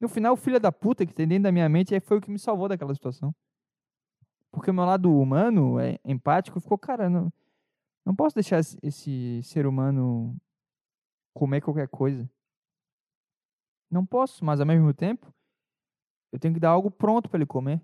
No 0.00 0.08
final, 0.08 0.34
o 0.34 0.36
filho 0.36 0.58
da 0.58 0.72
puta 0.72 1.06
que 1.06 1.14
tem 1.14 1.26
dentro 1.26 1.44
da 1.44 1.52
minha 1.52 1.68
mente 1.68 1.98
foi 2.00 2.18
o 2.18 2.20
que 2.20 2.30
me 2.30 2.38
salvou 2.38 2.68
daquela 2.68 2.92
situação. 2.92 3.34
Porque 4.50 4.70
o 4.70 4.74
meu 4.74 4.84
lado 4.84 5.16
humano, 5.16 5.78
é, 5.78 5.98
empático, 6.04 6.60
ficou, 6.60 6.76
cara, 6.76 7.08
não, 7.08 7.32
não 8.04 8.14
posso 8.14 8.34
deixar 8.34 8.58
esse, 8.58 9.42
ser 9.42 9.66
humano 9.66 10.36
comer 11.32 11.60
qualquer 11.60 11.88
coisa. 11.88 12.28
Não 13.90 14.04
posso, 14.04 14.44
mas 14.44 14.60
ao 14.60 14.66
mesmo 14.66 14.92
tempo, 14.92 15.32
eu 16.32 16.38
tenho 16.38 16.54
que 16.54 16.60
dar 16.60 16.70
algo 16.70 16.90
pronto 16.90 17.28
pra 17.28 17.38
ele 17.38 17.46
comer. 17.46 17.80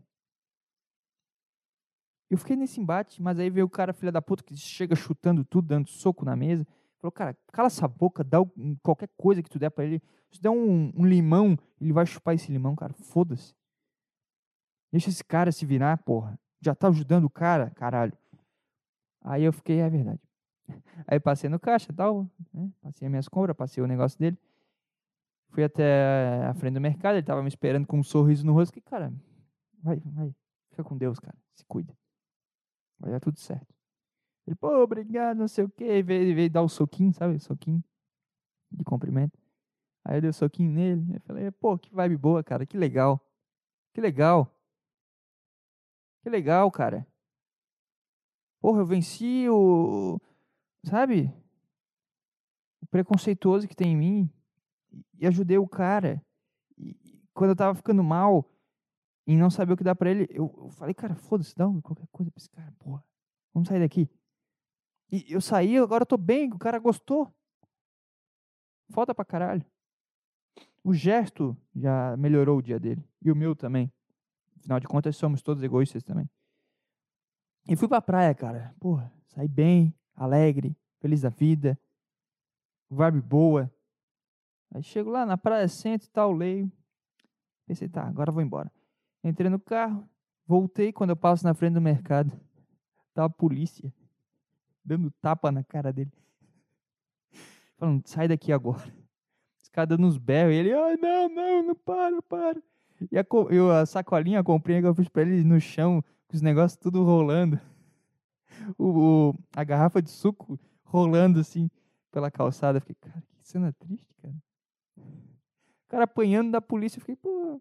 Eu 2.28 2.38
fiquei 2.38 2.54
nesse 2.56 2.80
embate, 2.80 3.22
mas 3.22 3.38
aí 3.38 3.50
veio 3.50 3.66
o 3.66 3.70
cara, 3.70 3.92
filha 3.92 4.12
da 4.12 4.20
puta, 4.20 4.42
que 4.42 4.56
chega 4.56 4.94
chutando 4.94 5.44
tudo, 5.44 5.68
dando 5.68 5.88
soco 5.88 6.24
na 6.24 6.36
mesa. 6.36 6.66
Falou, 7.00 7.12
cara, 7.12 7.36
cala 7.52 7.66
essa 7.68 7.88
boca, 7.88 8.22
dá 8.22 8.40
o- 8.40 8.52
qualquer 8.82 9.08
coisa 9.16 9.42
que 9.42 9.48
tu 9.48 9.58
der 9.58 9.70
pra 9.70 9.84
ele. 9.84 10.02
Se 10.30 10.40
der 10.40 10.50
um, 10.50 10.92
um 10.94 11.04
limão, 11.06 11.58
ele 11.80 11.92
vai 11.92 12.04
chupar 12.06 12.34
esse 12.34 12.52
limão, 12.52 12.76
cara. 12.76 12.92
Foda-se. 12.92 13.54
Deixa 14.92 15.08
esse 15.08 15.24
cara 15.24 15.50
se 15.50 15.64
virar, 15.64 15.96
porra. 15.98 16.38
Já 16.60 16.74
tá 16.74 16.88
ajudando 16.88 17.24
o 17.24 17.30
cara, 17.30 17.70
caralho. 17.70 18.12
Aí 19.22 19.42
eu 19.44 19.52
fiquei, 19.52 19.80
é 19.80 19.88
verdade. 19.88 20.20
Aí 21.06 21.18
passei 21.18 21.48
no 21.48 21.58
caixa 21.58 21.92
tal, 21.92 22.28
né? 22.52 22.70
Passei 22.82 23.06
as 23.06 23.10
minhas 23.10 23.28
compras, 23.28 23.56
passei 23.56 23.82
o 23.82 23.86
negócio 23.86 24.18
dele. 24.18 24.38
Fui 25.48 25.64
até 25.64 26.44
a 26.46 26.54
frente 26.54 26.74
do 26.74 26.80
mercado, 26.80 27.16
ele 27.16 27.26
tava 27.26 27.42
me 27.42 27.48
esperando 27.48 27.86
com 27.86 27.98
um 27.98 28.02
sorriso 28.04 28.44
no 28.46 28.52
rosto. 28.52 28.72
Que, 28.72 28.80
cara, 28.80 29.12
vai, 29.82 29.96
vai. 30.04 30.34
Fica 30.70 30.84
com 30.84 30.96
Deus, 30.96 31.18
cara. 31.18 31.36
Se 31.54 31.64
cuida. 31.64 31.96
Vai 32.98 33.10
dar 33.10 33.20
tudo 33.20 33.38
certo. 33.38 33.74
Ele, 34.46 34.56
pô, 34.56 34.68
obrigado, 34.82 35.36
não 35.38 35.48
sei 35.48 35.64
o 35.64 35.68
quê. 35.68 36.02
Veio, 36.02 36.34
veio 36.34 36.50
dar 36.50 36.62
o 36.62 36.68
soquinho, 36.68 37.12
sabe? 37.12 37.38
Soquinho 37.38 37.82
de 38.70 38.84
cumprimento. 38.84 39.38
Aí 40.04 40.16
eu 40.16 40.20
dei 40.20 40.30
o 40.30 40.34
soquinho 40.34 40.70
nele. 40.72 41.14
Eu 41.14 41.20
falei, 41.20 41.50
pô, 41.52 41.78
que 41.78 41.92
vibe 41.94 42.16
boa, 42.16 42.42
cara. 42.42 42.64
Que 42.66 42.76
legal. 42.76 43.20
Que 43.94 44.00
legal. 44.00 44.52
Que 46.22 46.30
legal, 46.30 46.70
cara. 46.70 47.06
Porra, 48.60 48.80
eu 48.80 48.86
venci 48.86 49.48
o. 49.48 50.20
Sabe? 50.84 51.32
O 52.82 52.86
preconceituoso 52.86 53.68
que 53.68 53.74
tem 53.76 53.92
em 53.92 53.96
mim. 53.96 54.30
e- 54.92 55.04
E 55.20 55.26
ajudei 55.26 55.58
o 55.58 55.68
cara. 55.68 56.22
E, 56.76 56.90
e 57.04 57.22
quando 57.32 57.50
eu 57.50 57.56
tava 57.56 57.74
ficando 57.74 58.02
mal 58.02 58.44
e 59.26 59.36
não 59.36 59.50
sabia 59.50 59.74
o 59.74 59.76
que 59.76 59.84
dar 59.84 59.94
pra 59.94 60.10
ele, 60.10 60.26
eu, 60.30 60.52
eu 60.58 60.70
falei, 60.70 60.94
cara, 60.94 61.14
foda-se, 61.14 61.54
dá 61.54 61.66
qualquer 61.82 62.06
coisa 62.10 62.30
pra 62.30 62.38
esse 62.40 62.50
cara, 62.50 62.72
porra. 62.78 63.04
Vamos 63.54 63.68
sair 63.68 63.80
daqui. 63.80 64.08
E 65.10 65.26
eu 65.28 65.40
saí, 65.40 65.76
agora 65.76 66.02
eu 66.02 66.06
tô 66.06 66.16
bem, 66.16 66.52
o 66.52 66.58
cara 66.58 66.78
gostou. 66.78 67.32
Foda 68.90 69.14
pra 69.14 69.24
caralho. 69.24 69.64
O 70.84 70.94
gesto 70.94 71.56
já 71.74 72.16
melhorou 72.16 72.58
o 72.58 72.62
dia 72.62 72.78
dele. 72.78 73.04
E 73.20 73.30
o 73.30 73.36
meu 73.36 73.56
também. 73.56 73.92
Afinal 74.58 74.78
de 74.78 74.86
contas, 74.86 75.16
somos 75.16 75.42
todos 75.42 75.62
egoístas 75.62 76.04
também. 76.04 76.30
E 77.68 77.74
fui 77.76 77.88
pra 77.88 78.00
praia, 78.00 78.34
cara. 78.34 78.74
Porra, 78.78 79.12
saí 79.28 79.48
bem, 79.48 79.94
alegre, 80.14 80.76
feliz 81.00 81.22
da 81.22 81.28
vida. 81.28 81.78
Vibe 82.88 83.20
boa. 83.20 83.72
Aí 84.72 84.82
chego 84.82 85.10
lá 85.10 85.26
na 85.26 85.36
praia, 85.36 85.66
sento 85.66 86.04
e 86.04 86.10
tal, 86.10 86.32
leio. 86.32 86.70
Pensei, 87.66 87.88
tá, 87.88 88.06
agora 88.06 88.30
vou 88.30 88.42
embora. 88.42 88.72
Entrei 89.24 89.50
no 89.50 89.58
carro, 89.58 90.08
voltei. 90.46 90.92
Quando 90.92 91.10
eu 91.10 91.16
passo 91.16 91.44
na 91.44 91.54
frente 91.54 91.74
do 91.74 91.80
mercado, 91.80 92.32
tá 93.12 93.24
a 93.24 93.30
polícia 93.30 93.92
dando 94.90 95.10
tapa 95.22 95.52
na 95.52 95.62
cara 95.62 95.92
dele. 95.92 96.10
Falando, 97.78 98.06
sai 98.06 98.26
daqui 98.28 98.52
agora. 98.52 98.92
Os 99.62 99.68
caras 99.68 99.90
dando 99.90 100.06
uns 100.06 100.18
berros. 100.18 100.52
E 100.52 100.56
ele, 100.56 100.72
ai, 100.72 100.96
não, 100.96 101.28
não, 101.28 101.62
não, 101.62 101.74
para, 101.74 102.20
para. 102.22 102.60
E 103.10 103.18
a, 103.18 103.24
eu, 103.50 103.70
a 103.70 103.86
sacolinha, 103.86 104.40
a 104.40 104.44
comprinha 104.44 104.80
que 104.80 104.86
eu 104.86 104.94
fiz 104.94 105.08
pra 105.08 105.22
ele 105.22 105.44
no 105.44 105.60
chão, 105.60 106.02
com 106.28 106.36
os 106.36 106.42
negócios 106.42 106.78
tudo 106.78 107.04
rolando. 107.04 107.58
O, 108.76 109.30
o- 109.30 109.34
a 109.56 109.64
garrafa 109.64 110.02
de 110.02 110.10
suco 110.10 110.58
rolando 110.84 111.40
assim 111.40 111.70
pela 112.10 112.30
calçada. 112.30 112.76
Eu 112.76 112.82
fiquei, 112.82 112.96
cara, 112.96 113.22
que 113.38 113.48
cena 113.48 113.72
triste, 113.72 114.12
cara. 114.20 114.34
O 114.98 115.88
cara 115.88 116.04
apanhando 116.04 116.50
da 116.50 116.60
polícia. 116.60 116.98
Eu 116.98 117.00
fiquei, 117.00 117.16
pô, 117.16 117.60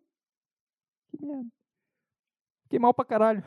que 1.08 1.26
merda. 1.26 1.50
Fiquei 2.64 2.80
mal 2.80 2.94
pra 2.94 3.06
caralho. 3.06 3.42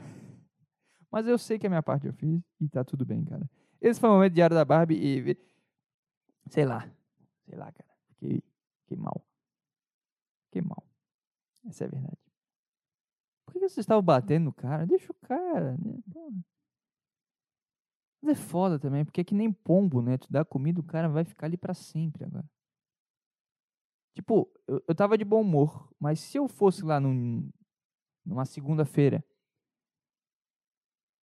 Mas 1.10 1.26
eu 1.26 1.36
sei 1.36 1.58
que 1.58 1.66
a 1.66 1.70
minha 1.70 1.82
parte 1.82 2.06
eu 2.06 2.12
fiz 2.14 2.40
e 2.60 2.68
tá 2.68 2.82
tudo 2.84 3.04
bem, 3.04 3.22
cara. 3.24 3.48
Esse 3.82 3.98
foi 3.98 4.08
o 4.08 4.12
momento 4.12 4.32
diário 4.32 4.54
da 4.54 4.64
Barbie 4.64 4.94
e. 4.94 5.36
Sei 6.48 6.64
lá. 6.64 6.88
Sei 7.44 7.58
lá, 7.58 7.72
cara. 7.72 7.90
Fiquei, 8.10 8.40
fiquei 8.82 8.96
mal. 8.96 9.20
Fiquei 10.46 10.62
mal. 10.62 10.86
Essa 11.66 11.84
é 11.84 11.86
a 11.88 11.90
verdade. 11.90 12.18
Por 13.44 13.54
que 13.54 13.58
vocês 13.58 13.78
estavam 13.78 14.02
batendo 14.02 14.44
no 14.44 14.52
cara? 14.52 14.86
Deixa 14.86 15.10
o 15.10 15.26
cara, 15.26 15.76
né? 15.78 15.98
Mas 18.22 18.38
é 18.38 18.40
foda 18.40 18.78
também, 18.78 19.04
porque 19.04 19.20
é 19.20 19.24
que 19.24 19.34
nem 19.34 19.52
pombo, 19.52 20.00
né? 20.00 20.16
Tu 20.16 20.30
dá 20.30 20.44
comida, 20.44 20.80
o 20.80 20.84
cara 20.84 21.08
vai 21.08 21.24
ficar 21.24 21.46
ali 21.46 21.56
pra 21.56 21.74
sempre 21.74 22.24
agora. 22.24 22.48
Tipo, 24.14 24.48
eu, 24.68 24.80
eu 24.86 24.94
tava 24.94 25.18
de 25.18 25.24
bom 25.24 25.40
humor, 25.40 25.92
mas 25.98 26.20
se 26.20 26.38
eu 26.38 26.46
fosse 26.46 26.84
lá 26.84 27.00
num, 27.00 27.50
numa 28.24 28.44
segunda-feira 28.44 29.24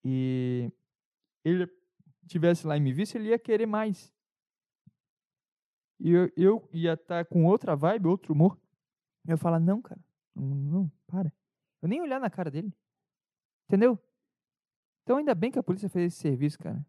e 0.03 0.71
ele 1.43 1.78
tivesse 2.29 2.65
lá 2.65 2.77
e 2.77 2.79
me 2.79 2.93
visse, 2.93 3.17
ele 3.17 3.29
ia 3.29 3.39
querer 3.39 3.65
mais. 3.65 4.11
E 5.99 6.11
eu, 6.11 6.31
eu 6.37 6.69
ia 6.71 6.93
estar 6.93 7.25
com 7.25 7.45
outra 7.45 7.75
vibe, 7.75 8.07
outro 8.07 8.33
humor. 8.33 8.57
Eu 9.25 9.31
ia 9.31 9.37
falar, 9.37 9.59
não, 9.59 9.81
cara, 9.81 9.99
não, 10.33 10.55
não, 10.55 10.91
para. 11.07 11.33
Eu 11.81 11.89
nem 11.89 12.01
olhar 12.01 12.19
na 12.19 12.29
cara 12.29 12.49
dele. 12.49 12.73
Entendeu? 13.67 13.99
Então 15.03 15.17
ainda 15.17 15.35
bem 15.35 15.51
que 15.51 15.59
a 15.59 15.63
polícia 15.63 15.89
fez 15.89 16.13
esse 16.13 16.21
serviço, 16.21 16.57
cara. 16.57 16.85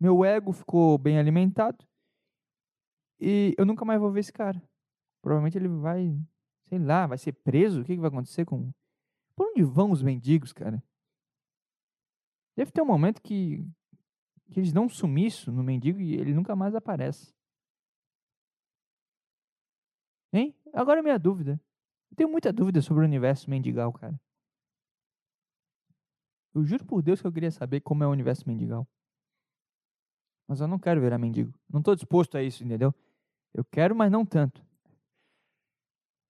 Meu 0.00 0.24
ego 0.24 0.52
ficou 0.52 0.98
bem 0.98 1.18
alimentado. 1.18 1.86
E 3.20 3.54
eu 3.56 3.64
nunca 3.64 3.84
mais 3.84 4.00
vou 4.00 4.10
ver 4.10 4.20
esse 4.20 4.32
cara. 4.32 4.60
Provavelmente 5.22 5.56
ele 5.56 5.68
vai, 5.68 6.18
sei 6.68 6.78
lá, 6.78 7.06
vai 7.06 7.18
ser 7.18 7.32
preso. 7.32 7.82
O 7.82 7.84
que, 7.84 7.94
que 7.94 8.00
vai 8.00 8.08
acontecer 8.08 8.44
com. 8.44 8.72
Por 9.36 9.48
onde 9.48 9.62
vão 9.62 9.92
os 9.92 10.02
mendigos, 10.02 10.52
cara? 10.52 10.82
Deve 12.56 12.72
ter 12.72 12.82
um 12.82 12.86
momento 12.86 13.22
que, 13.22 13.64
que 14.52 14.60
eles 14.60 14.72
dão 14.72 14.84
um 14.84 14.88
sumiço 14.88 15.50
no 15.50 15.62
mendigo 15.62 16.00
e 16.00 16.14
ele 16.14 16.34
nunca 16.34 16.54
mais 16.54 16.74
aparece. 16.74 17.34
Hein? 20.32 20.54
Agora 20.72 21.00
é 21.00 21.02
minha 21.02 21.18
dúvida. 21.18 21.60
Eu 22.10 22.16
tenho 22.16 22.28
muita 22.30 22.52
dúvida 22.52 22.80
sobre 22.80 23.02
o 23.02 23.06
universo 23.06 23.50
mendigal, 23.50 23.92
cara. 23.92 24.18
Eu 26.54 26.64
juro 26.64 26.84
por 26.84 27.02
Deus 27.02 27.20
que 27.20 27.26
eu 27.26 27.32
queria 27.32 27.50
saber 27.50 27.80
como 27.80 28.04
é 28.04 28.06
o 28.06 28.10
universo 28.10 28.46
mendigal. 28.46 28.86
Mas 30.46 30.60
eu 30.60 30.68
não 30.68 30.78
quero 30.78 31.00
virar 31.00 31.18
mendigo. 31.18 31.58
Não 31.68 31.80
estou 31.80 31.94
disposto 31.94 32.36
a 32.36 32.42
isso, 32.42 32.62
entendeu? 32.62 32.94
Eu 33.54 33.64
quero, 33.64 33.94
mas 33.94 34.10
não 34.10 34.24
tanto. 34.24 34.64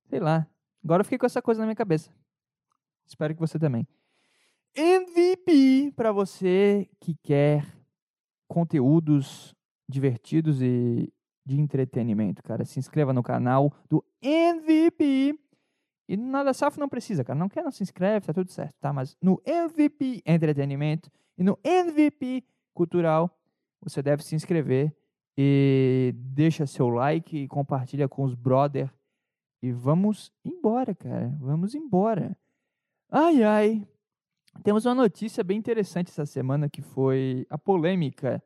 Sei 0.08 0.20
lá. 0.20 0.46
Agora 0.85 1.00
eu 1.00 1.04
fiquei 1.04 1.18
com 1.18 1.26
essa 1.26 1.42
coisa 1.42 1.61
na 1.61 1.66
minha 1.66 1.76
cabeça. 1.76 2.12
Espero 3.06 3.35
que 3.35 3.40
você 3.40 3.58
também. 3.58 3.87
MVP 4.74 5.92
para 5.96 6.12
você 6.12 6.88
que 7.00 7.14
quer 7.16 7.66
conteúdos 8.53 9.55
divertidos 9.88 10.61
e 10.61 11.11
de 11.45 11.59
entretenimento, 11.59 12.43
cara. 12.43 12.65
Se 12.67 12.79
inscreva 12.79 13.12
no 13.12 13.23
canal 13.23 13.73
do 13.88 14.05
MVP. 14.21 15.35
E 16.07 16.17
Nada 16.17 16.53
Safo 16.53 16.79
não 16.79 16.88
precisa, 16.88 17.25
cara. 17.25 17.38
Não 17.38 17.49
quer, 17.49 17.65
não 17.65 17.71
se 17.71 17.83
inscreve, 17.83 18.27
tá 18.27 18.35
tudo 18.35 18.51
certo, 18.51 18.75
tá? 18.79 18.93
Mas 18.93 19.17
no 19.23 19.41
MVP 19.47 20.23
Entretenimento 20.27 21.11
e 21.38 21.43
no 21.43 21.59
MVP 21.65 22.45
Cultural, 22.75 23.35
você 23.81 24.03
deve 24.03 24.23
se 24.23 24.35
inscrever 24.35 24.95
e 25.37 26.12
deixa 26.15 26.67
seu 26.67 26.88
like 26.91 27.37
e 27.37 27.49
compartilha 27.49 28.07
com 28.07 28.23
os 28.23 28.35
brother. 28.35 28.93
E 29.62 29.73
vamos 29.73 30.31
embora, 30.45 30.95
cara. 30.95 31.35
Vamos 31.41 31.75
embora. 31.75 32.37
Ai, 33.11 33.43
ai. 33.43 33.88
Temos 34.62 34.85
uma 34.87 34.95
notícia 34.95 35.43
bem 35.43 35.59
interessante 35.59 36.11
essa 36.11 36.27
semana 36.27 36.69
que 36.69 36.83
foi 36.83 37.47
a 37.51 37.59
polêmica. 37.59 38.43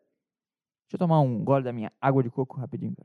Deixa 0.84 0.94
eu 0.94 0.98
tomar 0.98 1.20
um 1.20 1.44
gole 1.44 1.64
da 1.64 1.72
minha 1.72 1.92
água 2.00 2.22
de 2.22 2.30
coco 2.30 2.56
rapidinho. 2.56 2.96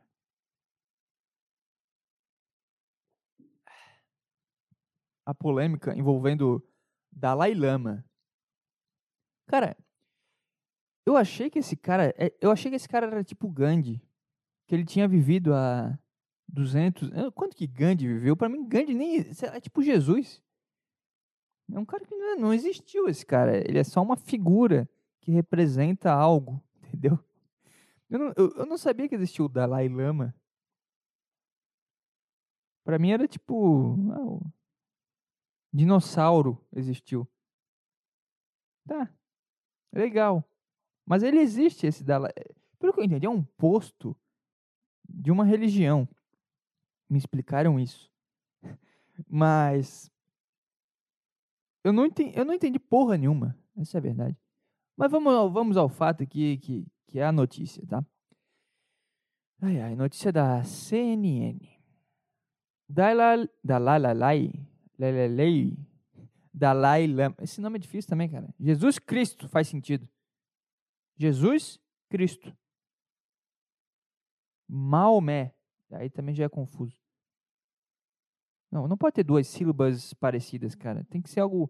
A 5.26 5.34
polêmica 5.34 5.94
envolvendo 5.96 6.64
Dalai 7.12 7.54
Lama. 7.54 8.06
Cara, 9.48 9.76
eu 11.06 11.18
achei 11.18 11.50
que 11.50 11.60
esse 11.60 11.76
cara, 11.76 12.14
é, 12.18 12.34
eu 12.40 12.52
achei 12.52 12.72
que 12.72 12.78
esse 12.78 12.88
cara 12.88 13.08
era 13.08 13.24
tipo 13.24 13.50
Gandhi, 13.50 14.02
que 14.68 14.76
ele 14.76 14.86
tinha 14.86 15.08
vivido 15.08 15.54
há 15.54 16.00
200, 16.48 17.12
eh, 17.12 17.32
quanto 17.32 17.56
que 17.56 17.68
Gandhi 17.68 18.08
viveu? 18.08 18.38
Para 18.38 18.50
mim 18.50 18.68
Gandhi 18.68 18.94
nem 18.94 19.20
é 19.20 19.60
tipo 19.60 19.82
Jesus. 19.82 20.42
É 21.74 21.80
um 21.80 21.86
cara 21.86 22.06
que 22.06 22.16
não, 22.16 22.32
é- 22.34 22.36
não 22.36 22.54
existiu 22.54 23.08
esse 23.08 23.26
cara. 23.26 23.58
Ele 23.58 23.80
é 23.80 23.84
só 23.84 24.02
uma 24.02 24.16
figura 24.16 24.90
que 25.22 25.32
representa 25.32 26.12
algo, 26.12 26.62
entendeu? 26.84 27.20
Eu 28.10 28.20
não, 28.20 28.34
eu, 28.36 28.50
eu 28.58 28.66
não 28.66 28.78
sabia 28.78 29.08
que 29.08 29.16
existia 29.16 29.44
o 29.44 29.50
Dalai 29.50 29.88
Lama. 29.88 30.36
Pra 32.84 33.00
mim 33.00 33.12
era 33.12 33.28
tipo. 33.28 33.96
ah, 34.12 34.52
dinossauro 35.72 36.62
existiu. 36.76 37.28
Tá. 38.86 39.10
Legal. 39.94 40.44
Mas 41.06 41.24
ele 41.24 41.40
existe, 41.40 41.88
esse 41.88 42.04
Dalai. 42.04 42.32
Pelo 42.80 42.94
que 42.94 43.00
eu 43.00 43.04
entendi, 43.04 43.26
é 43.26 43.30
um 43.30 43.44
posto 43.44 44.16
de 45.08 45.32
uma 45.32 45.46
religião. 45.46 46.08
Me 47.10 47.18
explicaram 47.18 47.80
isso. 47.80 48.12
Mas 49.30 50.12
eu 51.84 51.92
não 51.92 52.06
entendi, 52.06 52.38
eu 52.38 52.46
não 52.46 52.54
entendi 52.54 52.80
porra 52.80 53.18
nenhuma. 53.18 53.58
Essa 53.76 53.98
é 53.98 54.00
a 54.00 54.02
verdade. 54.02 54.38
Mas 54.96 55.10
vamos 55.10 55.34
ao, 55.34 55.52
vamos 55.52 55.78
ao 55.78 55.90
fato 55.90 56.24
aqui 56.24 56.58
que, 56.58 56.86
que 57.08 57.20
é 57.20 57.26
a 57.26 57.32
notícia, 57.32 57.86
tá? 57.88 58.06
Ai, 59.62 59.80
ai, 59.80 59.96
notícia 59.96 60.32
da 60.32 60.64
CNN. 60.64 61.60
Dalai, 62.88 63.50
Dalai, 63.64 64.02
Dalai, 64.98 65.78
Dalai 66.54 67.08
Lama. 67.08 67.36
Esse 67.40 67.62
nome 67.62 67.78
é 67.78 67.80
difícil 67.80 68.10
também, 68.10 68.30
cara. 68.30 68.54
Jesus 68.60 69.00
Cristo 69.00 69.48
faz 69.48 69.68
sentido. 69.68 70.08
Jesus 71.18 71.80
Cristo. 72.10 72.56
Maomé. 74.68 75.54
Aí 75.92 76.10
também 76.10 76.36
já 76.36 76.46
é 76.46 76.50
confuso. 76.50 77.01
Não, 78.72 78.88
não 78.88 78.98
pode 78.98 79.16
ter 79.16 79.24
duas 79.24 79.48
sílabas 79.48 80.14
parecidas, 80.14 80.74
cara. 80.74 81.06
Tem 81.10 81.22
que 81.22 81.30
ser 81.30 81.42
algo 81.42 81.70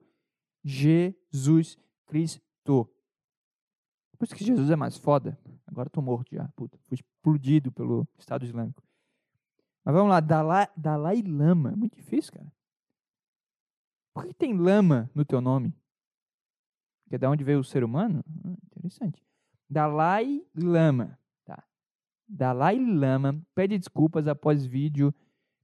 Jesus 0.64 1.78
Cristo. 2.06 2.88
Por 4.18 4.26
isso 4.26 4.36
que 4.36 4.46
Jesus 4.46 4.70
é 4.70 4.76
mais 4.76 4.98
foda. 4.98 5.38
Agora 5.66 5.90
tô 5.90 6.02
morto 6.02 6.36
já. 6.36 6.48
Puta, 6.50 6.78
fui 6.86 6.96
explodido 6.96 7.72
pelo 7.72 8.08
Estado 8.20 8.46
Islâmico. 8.46 8.84
Mas 9.84 9.96
vamos 9.96 10.12
lá, 10.12 10.20
Dalai, 10.20 10.68
Dalai 10.78 11.24
Lama. 11.24 11.72
Muito 11.76 11.96
difícil, 11.96 12.34
cara. 12.34 12.54
Por 14.14 14.26
que 14.26 14.34
tem 14.34 14.54
lama 14.54 15.10
no 15.16 15.26
teu 15.26 15.42
nome? 15.42 15.74
Que 17.08 17.16
é 17.16 17.18
da 17.18 17.30
onde 17.30 17.44
veio 17.44 17.60
o 17.60 17.64
ser 17.64 17.84
humano? 17.84 18.24
Ah, 18.46 18.56
interessante. 18.66 19.24
Dalai 19.70 20.46
Lama. 20.54 21.18
Tá. 21.46 21.64
Dalai 22.28 22.78
Lama 22.78 23.42
pede 23.56 23.78
desculpas 23.78 24.28
após 24.28 24.66
vídeo 24.66 25.14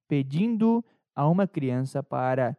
pedindo 0.08 0.84
a 1.18 1.28
uma 1.28 1.48
criança 1.48 2.04
para, 2.04 2.56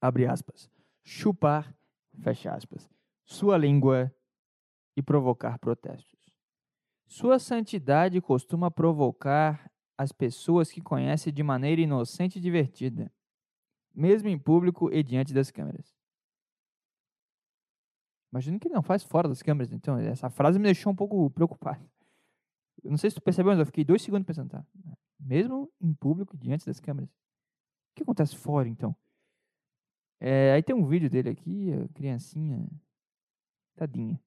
abre 0.00 0.26
aspas, 0.26 0.68
chupar, 1.04 1.72
fecha 2.20 2.52
aspas, 2.52 2.90
sua 3.24 3.56
língua 3.56 4.12
e 4.96 5.00
provocar 5.00 5.56
protestos. 5.60 6.18
Sua 7.06 7.38
santidade 7.38 8.20
costuma 8.20 8.72
provocar 8.72 9.70
as 9.96 10.10
pessoas 10.10 10.72
que 10.72 10.80
conhece 10.80 11.30
de 11.30 11.44
maneira 11.44 11.80
inocente 11.80 12.38
e 12.38 12.42
divertida, 12.42 13.12
mesmo 13.94 14.28
em 14.28 14.36
público 14.36 14.92
e 14.92 15.00
diante 15.04 15.32
das 15.32 15.52
câmeras. 15.52 15.94
Imagino 18.32 18.58
que 18.58 18.66
ele 18.66 18.74
não 18.74 18.82
faz 18.82 19.04
fora 19.04 19.28
das 19.28 19.44
câmeras, 19.44 19.72
então 19.72 19.96
essa 19.96 20.28
frase 20.28 20.58
me 20.58 20.64
deixou 20.64 20.92
um 20.92 20.96
pouco 20.96 21.30
preocupado. 21.30 21.88
Eu 22.82 22.90
não 22.90 22.98
sei 22.98 23.10
se 23.10 23.14
tu 23.14 23.22
percebeu, 23.22 23.52
mas 23.52 23.60
eu 23.60 23.66
fiquei 23.66 23.84
dois 23.84 24.02
segundos 24.02 24.26
pensando, 24.26 24.50
tá? 24.50 24.66
Mesmo 25.20 25.72
em 25.80 25.94
público, 25.94 26.36
diante 26.36 26.66
das 26.66 26.80
câmeras. 26.80 27.14
O 27.94 27.96
que 27.96 28.02
acontece 28.02 28.36
fora, 28.36 28.68
então? 28.68 28.94
É, 30.18 30.52
aí 30.52 30.62
tem 30.64 30.74
um 30.74 30.84
vídeo 30.84 31.08
dele 31.08 31.28
aqui, 31.28 31.72
a 31.72 31.88
criancinha, 31.94 32.66
tadinha. 33.76 34.20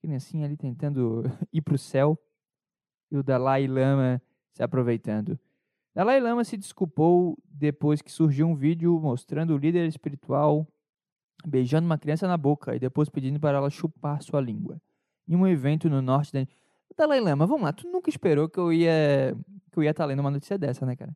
Criancinha 0.00 0.44
ali 0.44 0.56
tentando 0.56 1.22
ir 1.52 1.62
pro 1.62 1.78
céu 1.78 2.18
e 3.08 3.16
o 3.16 3.22
Dalai 3.22 3.68
Lama 3.68 4.20
se 4.50 4.60
aproveitando. 4.60 5.38
Dalai 5.94 6.18
Lama 6.18 6.42
se 6.42 6.56
desculpou 6.56 7.38
depois 7.44 8.02
que 8.02 8.10
surgiu 8.10 8.48
um 8.48 8.56
vídeo 8.56 8.98
mostrando 8.98 9.54
o 9.54 9.56
líder 9.56 9.86
espiritual 9.86 10.66
beijando 11.46 11.86
uma 11.86 11.96
criança 11.96 12.26
na 12.26 12.36
boca 12.36 12.74
e 12.74 12.80
depois 12.80 13.08
pedindo 13.08 13.38
para 13.38 13.58
ela 13.58 13.70
chupar 13.70 14.20
sua 14.20 14.40
língua. 14.40 14.82
Em 15.28 15.36
um 15.36 15.46
evento 15.46 15.88
no 15.88 16.02
norte 16.02 16.32
da. 16.32 16.44
Dalai 16.96 17.20
Lama, 17.20 17.46
vamos 17.46 17.62
lá, 17.62 17.72
tu 17.72 17.86
nunca 17.88 18.10
esperou 18.10 18.48
que 18.48 18.58
eu 18.58 18.72
ia 18.72 19.36
que 19.70 19.78
eu 19.78 19.84
ia 19.84 19.90
estar 19.90 20.02
tá 20.04 20.08
lendo 20.08 20.20
uma 20.20 20.30
notícia 20.30 20.58
dessa, 20.58 20.84
né, 20.84 20.96
cara? 20.96 21.14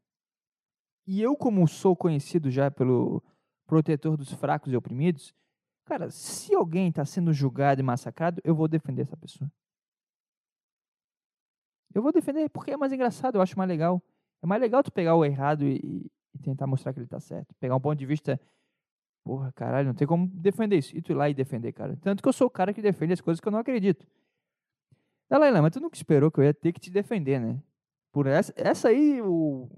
E 1.13 1.21
eu, 1.21 1.35
como 1.35 1.67
sou 1.67 1.97
conhecido 1.97 2.53
já 2.53 2.71
pelo 2.71 3.21
protetor 3.67 4.17
dos 4.17 4.33
fracos 4.33 4.73
e 4.73 4.77
oprimidos, 4.77 5.35
cara, 5.85 6.09
se 6.09 6.55
alguém 6.55 6.89
está 6.89 7.05
sendo 7.05 7.33
julgado 7.33 7.81
e 7.81 7.83
massacrado, 7.83 8.41
eu 8.45 8.55
vou 8.55 8.69
defender 8.69 9.03
essa 9.03 9.17
pessoa. 9.17 9.51
Eu 11.93 12.01
vou 12.01 12.13
defender 12.13 12.49
porque 12.49 12.71
é 12.71 12.77
mais 12.77 12.93
engraçado, 12.93 13.35
eu 13.35 13.43
acho 13.43 13.59
mais 13.59 13.69
legal. 13.69 14.01
É 14.41 14.47
mais 14.47 14.63
legal 14.63 14.85
tu 14.85 14.93
pegar 14.93 15.17
o 15.17 15.25
errado 15.25 15.65
e, 15.65 16.09
e 16.33 16.39
tentar 16.39 16.69
mostrar 16.69 16.93
que 16.93 17.01
ele 17.01 17.09
tá 17.09 17.19
certo. 17.19 17.53
Pegar 17.59 17.75
um 17.75 17.81
ponto 17.81 17.99
de 17.99 18.07
vista. 18.07 18.41
Porra, 19.25 19.51
caralho, 19.51 19.89
não 19.89 19.95
tem 19.95 20.07
como 20.07 20.29
defender 20.29 20.79
isso. 20.79 20.97
E 20.97 21.03
tu 21.03 21.11
ir 21.11 21.17
lá 21.17 21.29
e 21.29 21.35
defender, 21.35 21.73
cara. 21.73 21.97
Tanto 21.97 22.23
que 22.23 22.29
eu 22.29 22.33
sou 22.33 22.47
o 22.47 22.51
cara 22.51 22.73
que 22.73 22.81
defende 22.81 23.15
as 23.15 23.21
coisas 23.21 23.41
que 23.41 23.49
eu 23.49 23.53
não 23.53 23.59
acredito. 23.59 24.07
Dalai 25.29 25.51
Lama, 25.51 25.73
tu 25.73 25.81
nunca 25.81 25.97
esperou 25.97 26.31
que 26.31 26.39
eu 26.39 26.45
ia 26.45 26.55
ter 26.55 26.73
que 26.73 26.79
te 26.79 26.89
defender, 26.89 27.41
né? 27.41 27.61
Por 28.13 28.29
essa, 28.29 28.55
essa 28.57 28.91
aí, 28.91 29.21
o. 29.21 29.69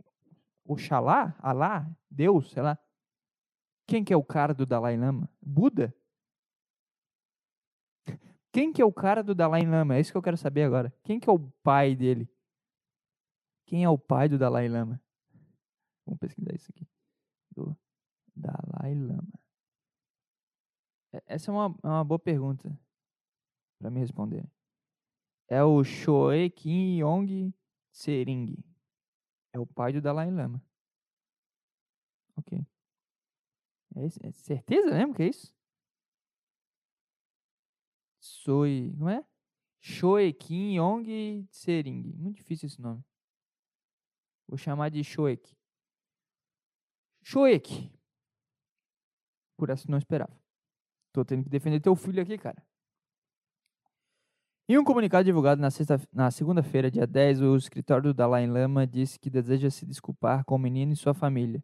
Oxalá, 0.64 1.36
Alá, 1.38 1.90
Deus, 2.10 2.50
sei 2.50 2.62
lá. 2.62 2.78
Quem 3.86 4.04
que 4.04 4.12
é 4.12 4.16
o 4.16 4.24
cara 4.24 4.54
do 4.54 4.64
Dalai 4.64 4.96
Lama? 4.96 5.28
Buda? 5.40 5.94
Quem 8.52 8.72
que 8.72 8.82
é 8.82 8.84
o 8.84 8.92
cara 8.92 9.22
do 9.22 9.34
Dalai 9.34 9.62
Lama? 9.62 9.96
É 9.96 10.00
isso 10.00 10.12
que 10.12 10.18
eu 10.18 10.22
quero 10.22 10.36
saber 10.36 10.62
agora. 10.62 10.94
Quem 11.02 11.18
que 11.18 11.28
é 11.28 11.32
o 11.32 11.38
pai 11.62 11.96
dele? 11.96 12.28
Quem 13.66 13.84
é 13.84 13.88
o 13.88 13.98
pai 13.98 14.28
do 14.28 14.38
Dalai 14.38 14.68
Lama? 14.68 15.00
Vamos 16.04 16.20
pesquisar 16.20 16.54
isso 16.54 16.70
aqui. 16.70 16.86
Do 17.50 17.76
Dalai 18.36 18.94
Lama. 18.94 19.32
Essa 21.26 21.50
é 21.50 21.54
uma, 21.54 21.78
é 21.82 21.86
uma 21.86 22.04
boa 22.04 22.18
pergunta 22.18 22.78
para 23.78 23.90
me 23.90 24.00
responder. 24.00 24.46
É 25.48 25.62
o 25.62 25.82
Shoei 25.84 26.48
Kim 26.50 27.00
Yong 27.00 27.54
Tsering. 27.92 28.56
É 29.52 29.58
o 29.58 29.66
pai 29.66 29.92
do 29.92 30.00
Dalai 30.00 30.30
Lama. 30.30 30.62
Ok. 32.36 32.58
É, 33.94 34.28
é 34.28 34.32
certeza 34.32 34.90
mesmo 34.90 35.14
que 35.14 35.22
é 35.22 35.28
isso? 35.28 35.54
Soi. 38.20 38.92
Como 38.96 39.08
é? 39.08 39.24
Shoe 39.80 40.32
Kim 40.32 40.76
Yong 40.76 41.46
Tsering. 41.50 42.14
Muito 42.16 42.36
difícil 42.36 42.66
esse 42.66 42.80
nome. 42.80 43.04
Vou 44.48 44.56
chamar 44.56 44.90
de 44.90 45.02
Shoek. 45.02 45.56
Shoek. 47.22 47.90
Por 49.56 49.70
essa 49.70 49.90
não 49.90 49.98
esperava. 49.98 50.36
Tô 51.12 51.24
tendo 51.24 51.44
que 51.44 51.50
defender 51.50 51.80
teu 51.80 51.94
filho 51.94 52.22
aqui, 52.22 52.38
cara. 52.38 52.64
Em 54.68 54.78
um 54.78 54.84
comunicado 54.84 55.24
divulgado 55.24 55.60
na, 55.60 55.68
na 56.12 56.30
segunda-feira, 56.30 56.90
dia 56.90 57.06
10, 57.06 57.42
o 57.42 57.56
escritório 57.56 58.04
do 58.04 58.14
Dalai 58.14 58.46
Lama 58.46 58.86
disse 58.86 59.18
que 59.18 59.28
deseja 59.28 59.70
se 59.70 59.84
desculpar 59.84 60.44
com 60.44 60.54
o 60.54 60.58
menino 60.58 60.92
e 60.92 60.96
sua 60.96 61.12
família. 61.12 61.62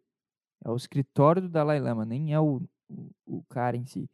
É 0.64 0.70
o 0.70 0.76
escritório 0.76 1.42
do 1.42 1.48
Dalai 1.48 1.78
Lama, 1.80 2.04
nem 2.04 2.34
é 2.34 2.40
o, 2.40 2.60
o, 2.88 3.10
o 3.24 3.44
cara 3.44 3.76
em 3.76 3.86
si 3.86 4.10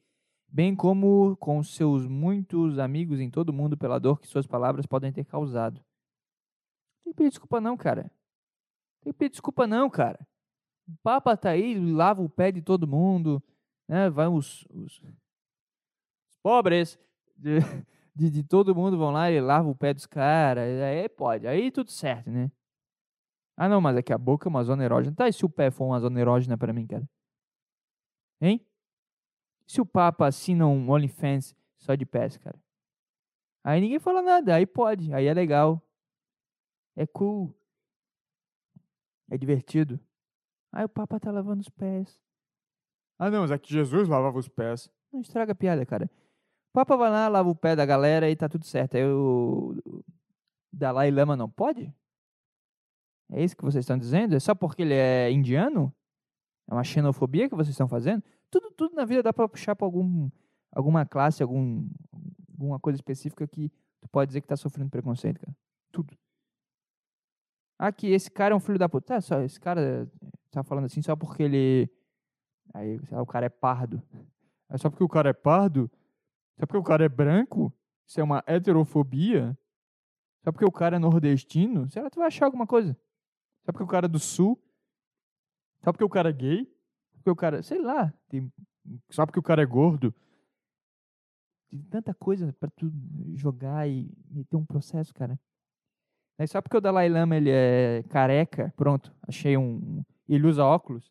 bem 0.55 0.77
como 0.77 1.37
com 1.39 1.61
seus 1.65 2.07
muitos 2.07 2.79
amigos 2.79 3.19
em 3.19 3.29
todo 3.29 3.49
o 3.49 3.53
mundo 3.53 3.77
pela 3.77 3.99
dor 3.99 4.21
que 4.21 4.29
suas 4.29 4.47
palavras 4.47 4.87
podem 4.87 5.13
ter 5.13 5.25
causado. 5.25 5.85
Tem 7.03 7.13
que 7.13 7.17
pedir 7.17 7.31
desculpa 7.31 7.61
não, 7.61 7.77
cara. 7.77 8.03
Tem 9.03 9.13
que 9.13 9.19
pedir 9.19 9.33
desculpa 9.33 9.67
não, 9.67 9.91
cara. 9.91 10.25
O 10.87 10.97
Papa 11.03 11.37
tá 11.37 11.51
aí, 11.51 11.77
lava 11.77 12.23
o 12.23 12.29
pé 12.29 12.53
de 12.53 12.63
todo 12.63 12.87
mundo, 12.87 13.43
né? 13.89 14.09
Vai 14.09 14.29
os, 14.29 14.65
os, 14.71 15.01
os 15.01 16.37
pobres 16.41 17.01
de, 18.15 18.31
de, 18.31 18.45
todo 18.45 18.75
mundo 18.75 18.97
vão 18.97 19.11
lá 19.11 19.31
e 19.31 19.41
lava 19.41 19.69
o 19.69 19.75
pé 19.75 19.93
dos 19.93 20.07
caras. 20.07 20.65
Aí 20.83 21.09
pode, 21.09 21.47
aí 21.47 21.71
tudo 21.71 21.91
certo, 21.91 22.31
né? 22.31 22.51
Ah, 23.57 23.69
não, 23.69 23.81
mas 23.81 23.97
é 23.97 24.03
que 24.03 24.13
a 24.13 24.19
boca 24.19 24.49
é 24.49 24.51
uma 24.51 24.65
zona 24.65 24.85
erógena. 24.85 25.15
Tá, 25.15 25.29
e 25.29 25.33
se 25.33 25.45
o 25.45 25.49
pé 25.49 25.71
for 25.71 25.87
uma 25.87 26.01
zona 26.01 26.21
erógena 26.21 26.59
para 26.59 26.73
mim, 26.73 26.87
cara? 26.87 27.09
Hein? 28.41 28.65
Se 29.67 29.81
o 29.81 29.87
Papa 29.87 30.27
assina 30.27 30.67
um 30.67 30.91
OnlyFans 30.91 31.55
só 31.79 31.95
de 31.95 32.05
pés, 32.05 32.37
cara. 32.37 32.59
Aí 33.63 33.81
ninguém 33.81 33.99
fala 33.99 34.21
nada, 34.21 34.55
aí 34.55 34.67
pode, 34.67 35.13
aí 35.15 35.27
é 35.27 35.33
legal. 35.33 35.83
É 36.97 37.07
cool. 37.07 37.55
É 39.31 39.39
divertido. 39.39 39.99
Aí 40.71 40.85
o 40.85 40.89
Papa 40.89 41.19
tá 41.19 41.31
lavando 41.31 41.61
os 41.61 41.69
pés. 41.69 42.21
Ah, 43.19 43.31
não, 43.31 43.43
mas 43.43 43.51
é 43.51 43.59
que 43.59 43.73
Jesus 43.73 44.09
lavava 44.09 44.39
os 44.39 44.49
pés. 44.49 44.91
Não 45.13 45.21
estraga 45.21 45.53
a 45.53 45.55
piada, 45.55 45.87
cara. 45.87 46.11
Papa 46.75 46.97
vai 46.97 47.11
lá, 47.11 47.29
lava 47.29 47.49
o 47.49 47.55
pé 47.55 47.75
da 47.75 47.87
galera 47.87 48.29
e 48.29 48.37
tá 48.37 48.49
tudo 48.49 48.67
certo. 48.67 48.97
Aí 48.97 49.05
o 49.07 49.75
Dalai 50.71 51.11
Lama 51.11 51.35
não 51.37 51.49
pode? 51.49 51.91
É 53.31 53.43
isso 53.43 53.57
que 53.57 53.65
vocês 53.65 53.85
estão 53.85 53.97
dizendo? 53.97 54.35
É 54.35 54.41
só 54.41 54.55
porque 54.55 54.83
ele 54.83 54.93
é 54.93 55.31
indiano? 55.31 55.91
É 56.69 56.75
uma 56.75 56.85
xenofobia 56.85 57.49
que 57.49 57.55
vocês 57.55 57.71
estão 57.71 57.89
fazendo? 57.89 58.23
tudo, 58.61 58.71
tudo 58.71 58.95
na 58.95 59.05
vida 59.05 59.23
dá 59.23 59.33
para 59.33 59.49
puxar 59.49 59.75
para 59.75 59.87
algum, 59.87 60.31
alguma 60.71 61.05
classe, 61.05 61.43
algum, 61.43 61.89
alguma 62.53 62.79
coisa 62.79 62.97
específica 62.97 63.47
que 63.49 63.71
tu 64.01 64.09
pode 64.09 64.29
dizer 64.29 64.41
que 64.41 64.47
tá 64.47 64.57
sofrendo 64.57 64.91
preconceito, 64.91 65.41
cara. 65.41 65.57
Tudo. 65.91 66.17
Aqui, 67.79 68.09
esse 68.09 68.31
cara 68.31 68.55
é 68.55 68.57
um 68.57 68.61
filho 68.61 68.79
da 68.79 68.89
puta. 68.89 69.15
Tá, 69.15 69.21
só, 69.21 69.41
esse 69.43 69.61
cara 69.61 70.09
tá 70.51 70.63
falando 70.63 70.85
assim 70.85 71.03
só 71.03 71.17
porque 71.17 71.43
ele. 71.43 71.91
Aí, 72.73 72.99
sei 73.07 73.17
lá, 73.17 73.23
o 73.23 73.27
cara 73.27 73.47
é 73.47 73.49
pardo. 73.49 74.01
É 74.69 74.79
só 74.79 74.89
porque 74.89 75.05
o 75.05 75.09
cara 75.09 75.31
é 75.31 75.33
pardo? 75.33 75.91
Só 76.59 76.67
porque 76.67 76.79
o 76.79 76.83
cara 76.83 77.05
é 77.05 77.09
branco? 77.09 77.73
Isso 78.07 78.21
é 78.21 78.23
uma 78.23 78.43
heterofobia? 78.47 79.57
Só 80.45 80.53
porque 80.53 80.65
o 80.65 80.73
cara 80.73 80.97
é 80.97 80.99
nordestino? 80.99 81.89
Será 81.91 82.07
que 82.07 82.13
tu 82.13 82.19
vai 82.19 82.29
achar 82.29 82.47
alguma 82.47 82.67
coisa? 82.67 82.97
Só 83.65 83.73
porque 83.73 83.85
o 83.85 83.89
cara 83.89 84.07
é 84.07 84.09
do 84.09 84.19
sul? 84.19 84.61
Só 85.83 85.93
porque 85.93 86.05
o 86.05 86.09
cara 86.09 86.31
é 86.31 86.33
gay? 86.33 86.75
porque 87.25 87.31
o 87.31 87.37
cara, 87.37 87.63
sei 87.63 87.81
lá, 87.81 88.13
tem, 88.29 88.53
só 89.11 89.25
porque 89.25 89.39
o 89.39 89.43
cara 89.43 89.63
é 89.63 89.67
gordo. 89.67 90.15
Tem 91.71 91.83
tanta 91.85 92.13
coisa 92.13 92.53
para 92.53 92.71
tu 92.71 92.93
jogar 93.35 93.89
e 93.89 94.13
meter 94.31 94.57
um 94.57 94.67
processo, 94.67 95.13
cara. 95.15 95.41
É 96.39 96.47
só 96.47 96.61
porque 96.61 96.77
o 96.77 96.81
Dalai 96.81 97.09
Lama 97.09 97.37
ele 97.37 97.51
é 97.51 98.03
careca, 98.11 98.73
pronto, 98.77 99.11
achei 99.23 99.57
um. 99.57 100.05
Ele 100.29 100.47
usa 100.47 100.65
óculos. 100.65 101.11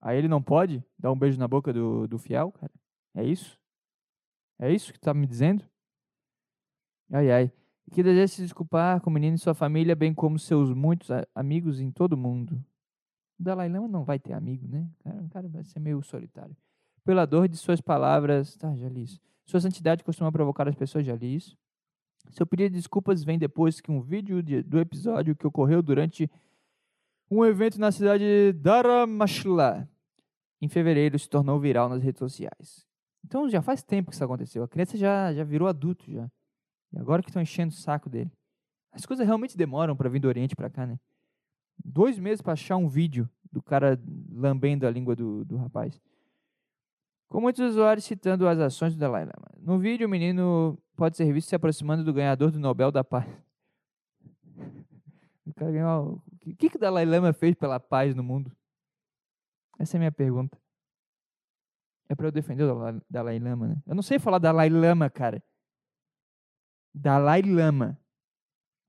Aí 0.00 0.16
ele 0.16 0.28
não 0.28 0.42
pode 0.42 0.82
dar 0.98 1.12
um 1.12 1.18
beijo 1.18 1.38
na 1.38 1.46
boca 1.46 1.72
do, 1.72 2.06
do 2.06 2.18
fiel, 2.18 2.50
cara? 2.52 2.72
É 3.14 3.24
isso? 3.24 3.60
É 4.58 4.72
isso 4.72 4.92
que 4.92 4.98
tu 4.98 5.04
tá 5.04 5.14
me 5.14 5.26
dizendo? 5.26 5.64
Ai, 7.10 7.30
ai. 7.30 7.52
Que 7.92 8.02
deseja 8.02 8.26
se 8.26 8.42
desculpar 8.42 9.00
com 9.00 9.10
o 9.10 9.12
menino 9.12 9.36
e 9.36 9.38
sua 9.38 9.54
família, 9.54 9.94
bem 9.94 10.12
como 10.12 10.38
seus 10.38 10.72
muitos 10.72 11.08
amigos 11.34 11.80
em 11.80 11.90
todo 11.90 12.14
o 12.14 12.16
mundo. 12.16 12.64
O 13.38 13.42
Dalai 13.42 13.68
Lama 13.68 13.86
não 13.86 14.02
vai 14.02 14.18
ter 14.18 14.32
amigo, 14.32 14.66
né? 14.66 14.88
O 15.04 15.28
cara, 15.28 15.46
vai 15.48 15.62
ser 15.62 15.78
meio 15.78 16.02
solitário. 16.02 16.56
Pela 17.04 17.24
dor 17.24 17.48
de 17.48 17.56
suas 17.56 17.80
palavras. 17.80 18.56
Tá, 18.56 18.74
já 18.76 18.88
li 18.88 19.04
isso. 19.04 19.20
Sua 19.44 19.60
santidade 19.60 20.02
costuma 20.02 20.32
provocar 20.32 20.66
as 20.66 20.74
pessoas, 20.74 21.06
já 21.06 21.14
li 21.14 21.36
isso. 21.36 21.56
Seu 22.30 22.46
pedido 22.46 22.70
de 22.70 22.76
desculpas 22.76 23.22
vem 23.22 23.38
depois 23.38 23.80
que 23.80 23.90
um 23.90 24.00
vídeo 24.00 24.42
de, 24.42 24.62
do 24.62 24.80
episódio 24.80 25.36
que 25.36 25.46
ocorreu 25.46 25.80
durante 25.80 26.28
um 27.30 27.44
evento 27.44 27.78
na 27.78 27.92
cidade 27.92 28.24
de 28.24 28.52
Dharamshala, 28.52 29.88
em 30.60 30.68
fevereiro, 30.68 31.18
se 31.18 31.28
tornou 31.28 31.60
viral 31.60 31.88
nas 31.88 32.02
redes 32.02 32.18
sociais. 32.18 32.86
Então 33.24 33.48
já 33.48 33.60
faz 33.60 33.82
tempo 33.82 34.10
que 34.10 34.14
isso 34.14 34.24
aconteceu. 34.24 34.62
A 34.62 34.68
criança 34.68 34.96
já, 34.96 35.32
já 35.32 35.44
virou 35.44 35.68
adulto 35.68 36.10
já. 36.10 36.30
E 36.92 36.98
agora 36.98 37.22
que 37.22 37.28
estão 37.28 37.42
enchendo 37.42 37.72
o 37.72 37.76
saco 37.76 38.08
dele. 38.08 38.30
As 38.92 39.04
coisas 39.04 39.26
realmente 39.26 39.56
demoram 39.56 39.96
para 39.96 40.08
vir 40.08 40.20
do 40.20 40.28
Oriente 40.28 40.56
para 40.56 40.70
cá, 40.70 40.86
né? 40.86 40.98
dois 41.84 42.18
meses 42.18 42.40
para 42.40 42.54
achar 42.54 42.76
um 42.76 42.88
vídeo 42.88 43.28
do 43.50 43.62
cara 43.62 44.00
lambendo 44.30 44.86
a 44.86 44.90
língua 44.90 45.14
do, 45.14 45.44
do 45.44 45.56
rapaz. 45.56 46.00
Com 47.28 47.40
muitos 47.40 47.70
usuários 47.70 48.04
citando 48.04 48.46
as 48.46 48.58
ações 48.58 48.94
do 48.94 49.00
Dalai 49.00 49.24
Lama. 49.24 49.48
No 49.58 49.78
vídeo, 49.78 50.06
o 50.06 50.10
menino 50.10 50.78
pode 50.94 51.16
ser 51.16 51.32
visto 51.32 51.48
se 51.48 51.56
aproximando 51.56 52.04
do 52.04 52.12
ganhador 52.12 52.50
do 52.50 52.58
Nobel 52.58 52.90
da 52.90 53.04
Paz. 53.04 53.26
O 55.48 55.54
cara 55.54 55.70
ganhou. 55.70 56.20
O 56.44 56.56
que, 56.56 56.68
que 56.68 56.76
o 56.76 56.78
Dalai 56.78 57.04
Lama 57.04 57.32
fez 57.32 57.54
pela 57.54 57.78
paz 57.78 58.16
no 58.16 58.22
mundo? 58.22 58.50
Essa 59.78 59.96
é 59.96 59.98
a 59.98 60.00
minha 60.00 60.12
pergunta. 60.12 60.58
É 62.08 62.14
pra 62.14 62.26
eu 62.28 62.32
defender 62.32 62.64
o 62.64 62.66
Dalai- 62.68 63.02
Dalai 63.10 63.38
Lama, 63.38 63.68
né? 63.68 63.82
Eu 63.86 63.94
não 63.94 64.02
sei 64.02 64.18
falar 64.18 64.38
Dalai 64.38 64.68
Lama, 64.68 65.10
cara. 65.10 65.42
Dalai 66.94 67.42
Lama. 67.42 67.98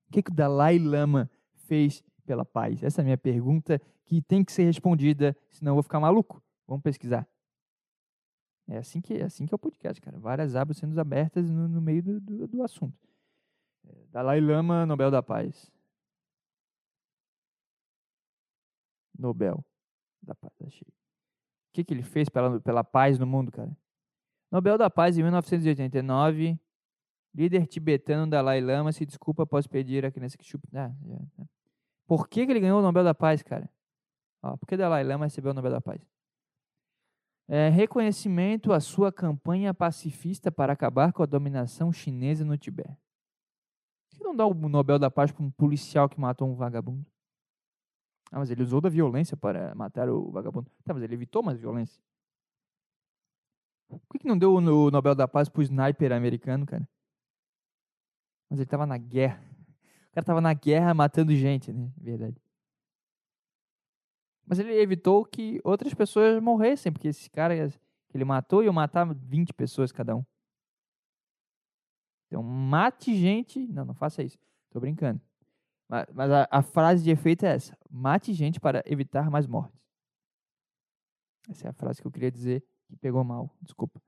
O 0.07 0.11
que, 0.11 0.21
que 0.23 0.31
o 0.31 0.33
Dalai 0.33 0.77
Lama 0.79 1.29
fez 1.65 2.03
pela 2.25 2.45
paz? 2.45 2.83
Essa 2.83 3.01
é 3.01 3.03
a 3.03 3.05
minha 3.05 3.17
pergunta 3.17 3.81
que 4.05 4.21
tem 4.21 4.43
que 4.43 4.51
ser 4.51 4.63
respondida, 4.63 5.35
senão 5.49 5.71
eu 5.71 5.75
vou 5.75 5.83
ficar 5.83 5.99
maluco. 5.99 6.41
Vamos 6.67 6.83
pesquisar. 6.83 7.27
É 8.69 8.77
assim 8.77 9.01
que 9.01 9.13
é, 9.13 9.23
assim 9.23 9.45
que 9.45 9.53
é 9.53 9.55
o 9.55 9.59
podcast, 9.59 9.99
cara. 10.01 10.19
Várias 10.19 10.55
abas 10.55 10.77
sendo 10.77 10.97
abertas 10.99 11.49
no, 11.49 11.67
no 11.67 11.81
meio 11.81 12.03
do, 12.03 12.19
do, 12.21 12.47
do 12.47 12.63
assunto. 12.63 12.97
É, 13.85 14.05
Dalai 14.11 14.39
Lama, 14.39 14.85
Nobel 14.85 15.09
da 15.09 15.23
Paz. 15.23 15.71
Nobel 19.17 19.65
da 20.21 20.35
Paz, 20.35 20.53
achei. 20.61 20.87
Que, 21.77 21.83
que 21.83 21.93
ele 21.93 22.01
fez 22.01 22.27
pela, 22.27 22.59
pela 22.59 22.83
paz 22.83 23.19
no 23.19 23.27
mundo, 23.27 23.51
cara? 23.51 23.69
Nobel 24.51 24.79
da 24.79 24.89
Paz 24.89 25.15
em 25.15 25.21
1989. 25.21 26.59
Líder 27.35 27.67
tibetano 27.67 28.27
Dalai 28.27 28.59
Lama 28.59 28.91
se 28.91 29.05
desculpa 29.05 29.43
após 29.43 29.67
pedir 29.67 30.03
a 30.03 30.11
criança 30.11 30.35
que 30.35 30.43
chupe. 30.43 30.67
Ah, 30.73 30.91
já. 31.05 31.45
Por 32.07 32.27
que, 32.27 32.47
que 32.47 32.51
ele 32.51 32.61
ganhou 32.61 32.79
o 32.79 32.81
Nobel 32.81 33.03
da 33.03 33.13
Paz, 33.13 33.43
cara? 33.43 33.69
Ó, 34.41 34.57
por 34.57 34.65
que 34.65 34.75
Dalai 34.75 35.03
Lama 35.03 35.25
recebeu 35.25 35.51
o 35.51 35.53
Nobel 35.53 35.69
da 35.69 35.79
Paz? 35.79 36.01
É, 37.47 37.69
reconhecimento 37.69 38.73
à 38.73 38.79
sua 38.79 39.11
campanha 39.11 39.71
pacifista 39.71 40.51
para 40.51 40.73
acabar 40.73 41.13
com 41.13 41.21
a 41.21 41.27
dominação 41.27 41.93
chinesa 41.93 42.43
no 42.43 42.57
Tibete. 42.57 42.97
Por 44.09 44.17
que 44.17 44.23
não 44.23 44.35
dá 44.35 44.47
o 44.47 44.53
Nobel 44.55 44.97
da 44.97 45.11
Paz 45.11 45.31
para 45.31 45.45
um 45.45 45.51
policial 45.51 46.09
que 46.09 46.19
matou 46.19 46.49
um 46.49 46.55
vagabundo? 46.55 47.05
Ah, 48.31 48.39
mas 48.39 48.49
ele 48.51 48.61
usou 48.63 48.81
da 48.81 48.89
violência 48.89 49.37
para 49.37 49.73
matar 49.75 50.09
o 50.09 50.31
vagabundo. 50.31 50.69
Tá, 50.83 50.93
mas 50.93 51.03
ele 51.03 51.13
evitou 51.13 51.41
mais 51.41 51.57
violência. 51.59 52.01
Por 53.87 54.19
que, 54.19 54.27
não 54.27 54.37
deu 54.37 54.53
o 54.53 54.61
no- 54.61 54.91
Nobel 54.91 55.15
da 55.15 55.27
Paz 55.27 55.47
pro 55.47 55.61
sniper 55.61 56.11
americano, 56.11 56.65
cara? 56.65 56.87
Mas 58.49 58.59
ele 58.59 58.67
tava 58.69 58.85
na 58.85 58.97
guerra. 58.97 59.41
O 60.11 60.13
cara 60.13 60.25
tava 60.25 60.41
na 60.41 60.53
guerra 60.53 60.93
matando 60.93 61.33
gente, 61.35 61.71
né? 61.71 61.91
Verdade. 61.97 62.35
Mas 64.45 64.59
ele 64.59 64.73
evitou 64.73 65.25
que 65.25 65.59
outras 65.63 65.93
pessoas 65.93 66.41
morressem, 66.41 66.91
porque 66.91 67.09
esse 67.09 67.29
cara 67.29 67.69
que 67.69 68.17
ele 68.17 68.23
matou 68.25 68.63
ia 68.63 68.71
matar 68.71 69.05
20 69.13 69.53
pessoas 69.53 69.91
cada 69.91 70.15
um. 70.15 70.23
Então, 72.27 72.41
mate 72.43 73.15
gente. 73.15 73.65
Não, 73.67 73.85
não 73.85 73.93
faça 73.93 74.23
isso. 74.23 74.37
Tô 74.69 74.79
brincando. 74.79 75.21
Ma- 75.89 76.05
Mas 76.13 76.31
a, 76.31 76.47
a 76.51 76.61
frase 76.61 77.03
de 77.03 77.11
efeito 77.11 77.45
é 77.45 77.49
essa: 77.55 77.77
mate 77.89 78.33
gente 78.33 78.59
para 78.59 78.83
evitar 78.85 79.29
mais 79.29 79.47
mortes. 79.47 79.79
Essa 81.49 81.67
é 81.67 81.69
a 81.69 81.73
frase 81.73 82.01
que 82.01 82.07
eu 82.07 82.11
queria 82.11 82.31
dizer 82.31 82.63
que 82.87 82.95
pegou 82.97 83.23
mal. 83.23 83.49
Desculpa. 83.61 84.01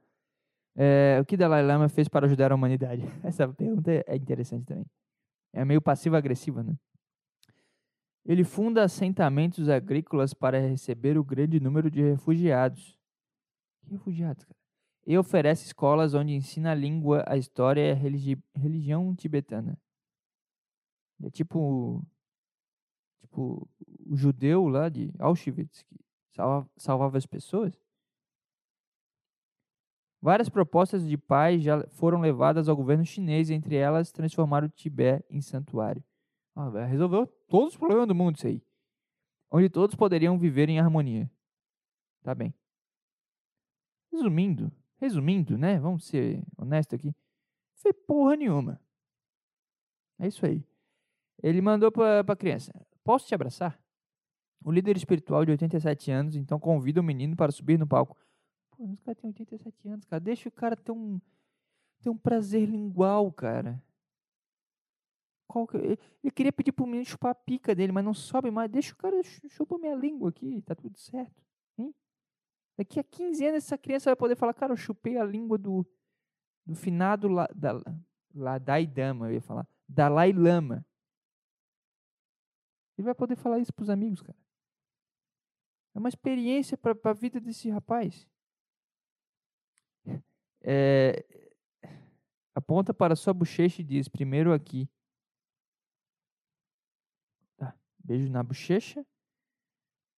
É, 0.76 1.18
o 1.22 1.26
que 1.26 1.36
Dalai 1.38 1.64
Lama 1.64 1.90
fez 1.90 2.08
para 2.08 2.26
ajudar 2.26 2.52
a 2.52 2.56
humanidade? 2.56 3.02
Essa 3.24 3.48
pergunta 3.48 3.92
é 3.92 4.16
interessante 4.16 4.66
também. 4.66 4.86
É 5.54 5.66
meio 5.66 5.82
passiva-agressiva, 5.82 6.64
né? 6.64 6.78
Ele 8.26 8.44
funda 8.44 8.84
assentamentos 8.84 9.70
agrícolas 9.70 10.34
para 10.34 10.60
receber 10.60 11.18
o 11.18 11.24
grande 11.24 11.60
número 11.60 11.90
de 11.90 12.02
refugiados. 12.02 12.98
Que 13.82 13.92
refugiados, 13.92 14.44
cara? 14.46 14.60
E 15.08 15.18
oferece 15.18 15.66
escolas 15.66 16.14
onde 16.14 16.34
ensina 16.34 16.72
a 16.72 16.76
língua, 16.76 17.24
a 17.28 17.36
história 17.38 17.82
e 17.88 17.92
a 17.92 17.96
religi- 17.96 18.38
religião 18.56 19.16
tibetana. 19.16 19.78
É 21.24 21.30
tipo, 21.30 22.02
tipo 23.20 23.68
o 24.06 24.16
judeu 24.16 24.68
lá 24.68 24.90
de 24.90 25.14
Auschwitz 25.20 25.84
que 25.84 26.00
salva- 26.34 26.70
salvava 26.78 27.18
as 27.18 27.26
pessoas. 27.26 27.80
Várias 30.22 30.50
propostas 30.50 31.08
de 31.08 31.18
paz 31.18 31.64
já 31.64 31.88
foram 31.92 32.20
levadas 32.20 32.68
ao 32.68 32.76
governo 32.76 33.06
chinês, 33.06 33.50
entre 33.50 33.76
elas 33.76 34.12
transformar 34.12 34.64
o 34.64 34.70
Tibete 34.70 35.26
em 35.30 35.42
santuário. 35.42 36.04
Ah, 36.56 36.86
resolveu 36.86 37.26
todos 37.48 37.74
os 37.74 37.78
problemas 37.78 38.08
do 38.08 38.16
mundo 38.16 38.36
isso 38.36 38.48
aí. 38.48 38.62
Onde 39.50 39.70
todos 39.70 39.96
poderiam 39.96 40.38
viver 40.38 40.68
em 40.70 40.80
harmonia. 40.80 41.32
Tá 42.22 42.36
bem. 42.36 42.54
Resumindo, 44.12 44.72
resumindo, 44.98 45.58
né? 45.58 45.80
Vamos 45.80 46.06
ser 46.06 46.44
honestos 46.58 46.96
aqui. 47.00 47.16
Foi 47.76 47.94
porra 47.94 48.36
nenhuma. 48.36 48.82
É 50.20 50.28
isso 50.28 50.46
aí. 50.46 50.68
Ele 51.42 51.62
mandou 51.62 51.92
pra, 51.92 52.24
pra 52.24 52.36
criança: 52.36 52.72
Posso 53.04 53.28
te 53.28 53.36
abraçar? 53.36 53.80
O 54.64 54.72
líder 54.72 54.98
espiritual 54.98 55.46
de 55.46 55.52
87 55.52 56.12
anos 56.12 56.36
então 56.36 56.60
convida 56.60 57.00
o 57.00 57.04
menino 57.04 57.36
para 57.36 57.52
subir 57.52 57.80
no 57.80 57.88
palco. 57.88 58.18
Pô, 58.72 58.86
mas 58.86 59.00
o 59.00 59.04
cara 59.04 59.16
tem 59.16 59.30
87 59.30 59.88
anos, 59.88 60.06
cara. 60.06 60.20
Deixa 60.20 60.50
o 60.50 60.52
cara 60.52 60.76
ter 60.76 60.92
um, 60.92 61.20
ter 62.02 62.10
um 62.10 62.18
prazer 62.18 62.68
lingual, 62.68 63.32
cara. 63.32 63.82
Qual 65.48 65.66
que- 65.66 65.78
ele- 65.78 66.32
queria 66.36 66.52
pedir 66.52 66.72
pro 66.72 66.86
menino 66.86 67.06
chupar 67.06 67.32
a 67.32 67.36
pica 67.36 67.74
dele, 67.74 67.92
mas 67.92 68.04
não 68.06 68.14
sobe 68.14 68.52
mais. 68.52 68.70
Deixa 68.70 68.94
o 68.94 68.98
cara 68.98 69.24
chu- 69.24 69.50
chupa 69.50 69.78
minha 69.78 69.96
língua 69.96 70.30
aqui, 70.30 70.62
tá 70.62 70.76
tudo 70.76 70.98
certo. 70.98 71.42
Hein? 71.78 71.94
Daqui 72.78 73.00
a 73.00 73.04
15 73.04 73.46
anos 73.46 73.64
essa 73.64 73.78
criança 73.78 74.10
vai 74.10 74.16
poder 74.16 74.36
falar, 74.36 74.54
cara, 74.54 74.74
eu 74.74 74.78
chupei 74.78 75.18
a 75.18 75.24
língua 75.24 75.58
do, 75.58 75.86
do 76.66 76.76
finado 76.76 77.28
La, 77.28 77.48
da, 77.56 77.82
Ladai 78.36 78.86
Dama, 78.86 79.28
eu 79.30 79.34
ia 79.36 79.42
falar. 79.42 79.68
Dalai 79.88 80.32
Lama. 80.32 80.86
Ele 83.00 83.06
vai 83.06 83.16
poder 83.16 83.38
falar 83.38 83.60
isso 83.60 83.74
pros 83.74 83.90
amigos, 83.90 84.22
cara. 84.22 84.38
É 85.96 86.00
uma 86.00 86.10
experiência 86.10 86.78
para 86.78 86.94
a 87.02 87.14
vida 87.14 87.40
desse 87.40 87.70
rapaz. 87.70 88.28
É, 90.62 91.26
aponta 92.54 92.94
para 92.94 93.16
sua 93.16 93.34
bochecha 93.34 93.82
e 93.82 93.86
diz: 93.86 94.10
primeiro 94.10 94.52
aqui. 94.52 94.90
Tá, 97.56 97.74
beijo 98.04 98.30
na 98.30 98.44
bochecha. 98.44 99.08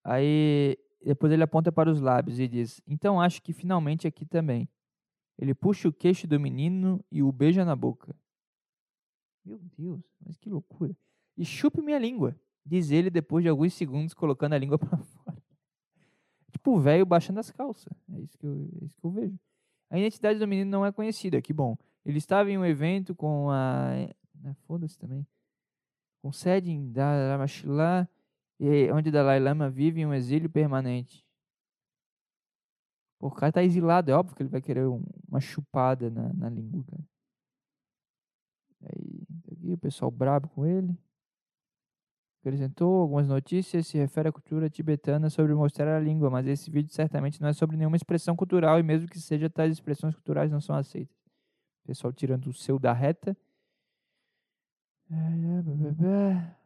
Aí 0.04 0.76
depois 1.06 1.32
ele 1.32 1.44
aponta 1.44 1.72
para 1.72 1.92
os 1.92 2.02
lábios 2.02 2.40
e 2.40 2.48
diz: 2.48 2.82
então 2.88 3.22
acho 3.22 3.44
que 3.44 3.54
finalmente 3.54 4.08
aqui 4.08 4.26
também. 4.26 4.68
Ele 5.38 5.54
puxa 5.54 5.88
o 5.88 5.94
queixo 5.94 6.26
do 6.26 6.40
menino 6.40 7.00
e 7.12 7.22
o 7.22 7.32
beija 7.32 7.64
na 7.64 7.76
boca. 7.76 8.20
Meu 9.46 9.60
Deus, 9.60 10.02
mas 10.20 10.36
que 10.36 10.50
loucura. 10.50 10.98
E 11.38 11.46
chupe 11.46 11.80
minha 11.80 12.00
língua, 12.00 12.36
diz 12.66 12.92
ele 12.92 13.10
depois 13.10 13.44
de 13.44 13.50
alguns 13.50 13.74
segundos 13.74 14.14
colocando 14.14 14.54
a 14.54 14.58
língua 14.58 14.78
para 14.80 14.98
fora. 14.98 15.38
Tipo 16.52 16.72
o 16.72 16.80
velho 16.80 17.06
baixando 17.06 17.40
as 17.40 17.50
calças. 17.50 17.94
É 18.14 18.20
isso, 18.20 18.38
que 18.38 18.46
eu, 18.46 18.70
é 18.82 18.86
isso 18.86 18.98
que 18.98 19.06
eu 19.06 19.12
vejo. 19.12 19.40
A 19.90 19.98
identidade 19.98 20.40
do 20.40 20.48
menino 20.48 20.70
não 20.70 20.86
é 20.86 20.92
conhecida, 20.92 21.42
que 21.42 21.54
bom. 21.54 21.78
Ele 22.06 22.18
estava 22.18 22.50
em 22.50 22.58
um 22.58 22.66
evento 22.66 23.14
com 23.16 23.50
a. 23.50 23.92
Ah, 24.46 24.54
Foda-se 24.68 24.98
também. 24.98 25.26
Com 26.22 26.32
sede 26.32 26.72
em 26.72 26.92
Dharamshala, 26.92 28.08
e- 28.60 28.92
onde 28.92 29.12
Dalai 29.12 29.40
Lama 29.40 29.70
vive 29.70 30.02
em 30.02 30.06
um 30.06 30.14
exílio 30.14 30.50
permanente. 30.50 31.26
O 33.20 33.30
cara 33.30 33.52
tá 33.52 33.64
exilado, 33.64 34.10
é 34.10 34.16
óbvio 34.16 34.36
que 34.36 34.42
ele 34.42 34.50
vai 34.50 34.62
querer 34.62 34.88
um- 34.88 35.04
uma 35.28 35.40
chupada 35.40 36.10
na, 36.10 36.34
na 36.34 36.50
língua, 36.50 36.84
cara. 36.84 37.04
Aí, 38.84 39.22
aqui 39.52 39.74
o 39.74 39.78
pessoal 39.78 40.10
brabo 40.10 40.48
com 40.50 40.66
ele. 40.66 40.98
Acrescentou 42.42 43.02
algumas 43.02 43.28
notícias, 43.28 43.86
se 43.88 43.98
refere 44.00 44.30
à 44.30 44.32
cultura 44.32 44.68
tibetana 44.68 45.30
sobre 45.30 45.54
mostrar 45.54 45.96
a 45.96 46.00
língua, 46.00 46.30
mas 46.30 46.48
esse 46.48 46.72
vídeo 46.72 46.92
certamente 46.92 47.40
não 47.40 47.48
é 47.50 47.54
sobre 47.54 47.78
nenhuma 47.78 47.96
expressão 47.96 48.36
cultural 48.36 48.80
e 48.80 48.84
mesmo 48.84 49.08
que 49.08 49.20
seja, 49.20 49.48
tais 49.48 49.72
expressões 49.72 50.16
culturais 50.16 50.52
não 50.52 50.60
são 50.60 50.76
aceitas. 50.76 51.16
Pessoal 51.86 52.12
tirando 52.14 52.48
o 52.48 52.54
seu 52.54 52.80
da 52.80 52.94
reta. 52.94 53.38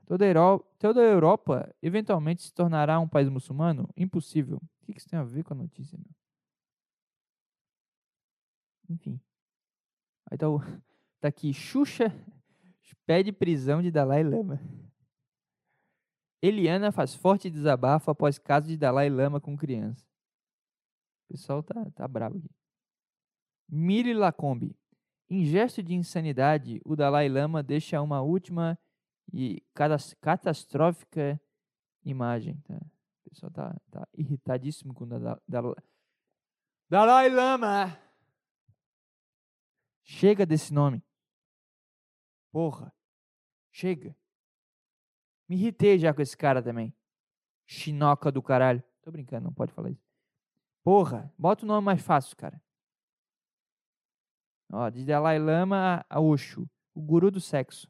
Toda 0.06 0.24
a, 0.26 0.28
Euro- 0.28 0.66
toda 0.80 1.02
a 1.02 1.04
Europa 1.04 1.74
eventualmente 1.82 2.44
se 2.44 2.54
tornará 2.54 3.00
um 3.00 3.08
país 3.08 3.28
muçulmano? 3.28 3.90
Impossível. 3.98 4.58
O 4.58 4.86
que 4.86 4.94
que 4.94 5.00
isso 5.00 5.10
tem 5.10 5.18
a 5.20 5.24
ver 5.24 5.44
com 5.44 5.54
a 5.54 5.58
notícia, 5.58 5.98
meu? 5.98 6.14
Enfim. 8.90 9.20
Aí 10.30 10.38
tá, 10.38 10.50
o, 10.50 10.60
tá 11.20 11.28
aqui, 11.28 11.54
Xuxa 11.54 12.14
pede 13.06 13.32
prisão 13.32 13.82
de 13.82 13.92
Dalai 13.92 14.24
Lama. 14.24 14.60
Eliana 16.42 16.92
faz 16.92 17.16
forte 17.16 17.50
desabafo 17.50 18.12
após 18.12 18.38
caso 18.38 18.68
de 18.68 18.78
Dalai 18.78 19.10
Lama 19.10 19.40
com 19.42 19.58
criança. 19.58 20.06
O 21.28 21.34
pessoal 21.34 21.64
tá, 21.64 21.90
tá 21.92 22.08
bravo 22.08 22.38
aqui. 22.38 22.50
Miri 23.68 24.14
Lacombe. 24.14 24.76
Em 25.28 25.44
gesto 25.44 25.82
de 25.82 25.96
insanidade, 25.96 26.80
o 26.86 26.96
Dalai 26.96 27.28
Lama 27.28 27.64
deixa 27.64 28.00
uma 28.02 28.22
última 28.22 28.78
e 29.34 29.64
catas- 29.74 30.14
catastrófica 30.22 31.42
imagem. 32.04 32.58
Tá? 32.62 32.76
O 32.76 33.30
pessoal 33.30 33.52
tá, 33.52 33.76
tá 33.90 34.08
irritadíssimo 34.14 34.94
com 34.94 35.04
o 35.06 35.08
Dala- 35.08 35.42
Dala- 35.48 35.84
Dalai 36.88 37.30
Lama. 37.30 38.00
Chega 40.04 40.46
desse 40.46 40.72
nome. 40.72 41.04
Porra. 42.52 42.94
Chega. 43.72 44.16
Me 45.48 45.56
irritei 45.56 46.00
já 46.00 46.14
com 46.14 46.22
esse 46.22 46.36
cara 46.36 46.62
também. 46.62 46.94
Chinoca 47.66 48.32
do 48.32 48.42
caralho. 48.42 48.84
Tô 49.02 49.12
brincando, 49.12 49.46
não 49.46 49.54
pode 49.54 49.72
falar 49.72 49.92
isso. 49.92 50.04
Porra, 50.84 51.32
bota 51.38 51.66
o 51.66 51.68
nome 51.68 51.86
mais 51.86 52.02
fácil, 52.02 52.36
cara. 52.36 52.62
Ó, 54.72 54.90
de 54.90 55.06
Dalai 55.06 55.40
Lama 55.40 56.06
a 56.10 56.20
Osho, 56.20 56.70
o 56.94 57.02
guru 57.02 57.30
do 57.32 57.40
sexo. 57.40 57.88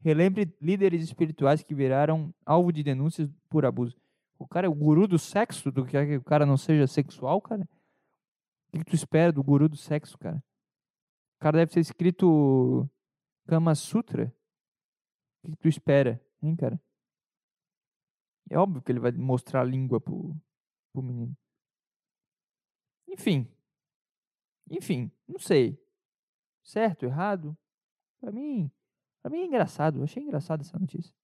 Relembre 0.00 0.54
líderes 0.60 1.02
espirituais 1.02 1.62
que 1.62 1.74
viraram 1.74 2.32
alvo 2.46 2.72
de 2.72 2.82
denúncias 2.82 3.28
por 3.48 3.66
abuso. 3.66 3.96
O 4.38 4.46
cara 4.46 4.66
é 4.66 4.70
o 4.70 4.74
guru 4.74 5.08
do 5.08 5.18
sexo? 5.18 5.72
Do 5.72 5.84
que 5.84 6.16
o 6.16 6.22
cara 6.22 6.46
não 6.46 6.56
seja 6.56 6.86
sexual, 6.86 7.40
cara? 7.40 7.68
O 8.68 8.78
que, 8.78 8.84
tu 8.84 8.94
espera 8.94 9.32
do 9.32 9.42
guru 9.42 9.68
do 9.68 9.76
sexo, 9.76 10.16
cara? 10.18 10.36
O 10.36 11.40
cara 11.40 11.58
deve 11.58 11.72
ter 11.72 11.80
escrito 11.80 12.88
Kama 13.46 13.74
Sutra. 13.74 14.32
O 15.42 15.50
que 15.50 15.56
tu 15.56 15.68
espera, 15.68 16.22
hein, 16.42 16.54
cara? 16.54 16.80
É 18.50 18.58
óbvio 18.58 18.82
que 18.82 18.90
ele 18.90 19.00
vai 19.00 19.12
mostrar 19.12 19.60
a 19.60 19.64
língua 19.64 20.00
pro, 20.00 20.34
pro 20.92 21.02
menino. 21.02 21.36
Enfim. 23.08 23.46
Enfim, 24.70 25.10
não 25.26 25.38
sei. 25.38 25.78
Certo, 26.62 27.04
errado? 27.04 27.56
Pra 28.20 28.30
mim, 28.30 28.70
pra 29.22 29.30
mim 29.30 29.38
é 29.40 29.44
engraçado. 29.46 29.98
Eu 29.98 30.04
achei 30.04 30.22
engraçado 30.22 30.60
essa 30.60 30.78
notícia. 30.78 31.14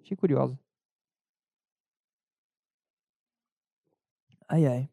Achei 0.00 0.16
curiosa. 0.16 0.58
Ai, 4.48 4.66
ai. 4.66 4.90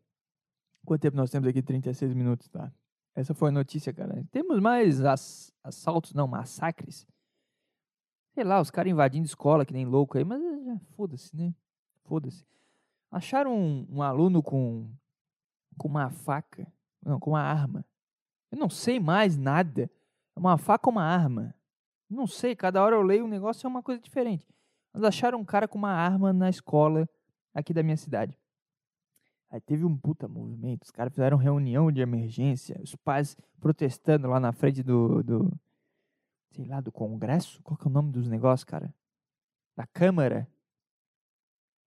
Quanto 0.86 1.02
tempo 1.02 1.18
nós 1.18 1.30
temos 1.30 1.48
aqui? 1.48 1.62
36 1.62 2.14
minutos, 2.14 2.48
tá? 2.48 2.74
Essa 3.14 3.34
foi 3.34 3.50
a 3.50 3.52
notícia, 3.52 3.94
cara. 3.94 4.26
Temos 4.32 4.60
mais 4.60 5.04
ass 5.04 5.54
assaltos, 5.64 6.14
não, 6.14 6.28
massacres. 6.28 7.06
Sei 8.34 8.44
lá, 8.44 8.62
os 8.62 8.72
caras 8.72 8.92
invadindo 8.92 9.26
escola, 9.26 9.66
que 9.66 9.74
nem 9.74 9.86
louco 9.86 10.18
aí, 10.18 10.24
mas 10.24 10.42
foda-se, 10.96 11.36
né? 11.36 11.54
Foda-se. 12.10 12.44
Acharam 13.12 13.56
um, 13.56 13.88
um 13.88 14.02
aluno 14.02 14.42
com, 14.42 14.90
com 15.78 15.88
uma 15.88 16.10
faca, 16.10 16.68
não, 17.06 17.20
com 17.20 17.30
uma 17.30 17.42
arma. 17.42 17.86
Eu 18.52 18.58
não 18.58 18.68
sei 18.68 19.00
mais 19.00 19.38
nada. 19.38 19.92
Uma 20.36 20.58
faca 20.58 20.90
ou 20.90 20.92
uma 20.92 21.04
arma? 21.04 21.54
Não 22.10 22.26
sei, 22.26 22.56
cada 22.56 22.84
hora 22.84 22.96
eu 22.96 23.04
leio 23.04 23.26
um 23.26 23.28
negócio 23.28 23.68
é 23.68 23.70
uma 23.70 23.84
coisa 23.84 24.02
diferente. 24.02 24.48
Mas 24.92 25.04
acharam 25.04 25.40
um 25.40 25.46
cara 25.46 25.68
com 25.68 25.78
uma 25.78 25.92
arma 25.92 26.34
na 26.34 26.50
escola 26.50 27.08
aqui 27.54 27.76
da 27.76 27.84
minha 27.84 27.96
cidade. 27.96 28.36
Aí 29.52 29.62
teve 29.62 29.86
um 29.86 29.96
puta 29.96 30.28
movimento, 30.28 30.86
os 30.86 30.92
caras 30.92 31.14
fizeram 31.14 31.38
reunião 31.38 31.92
de 31.92 32.02
emergência, 32.02 32.80
os 32.82 32.96
pais 32.96 33.38
protestando 33.60 34.28
lá 34.28 34.40
na 34.40 34.52
frente 34.52 34.82
do, 34.82 35.22
do 35.22 35.60
sei 36.54 36.66
lá, 36.66 36.82
do 36.82 36.92
congresso, 36.92 37.62
qual 37.62 37.78
que 37.78 37.88
é 37.88 37.90
o 37.90 37.94
nome 37.94 38.12
dos 38.12 38.28
negócios, 38.28 38.64
cara? 38.64 38.92
Da 39.76 39.86
Câmara. 39.86 40.48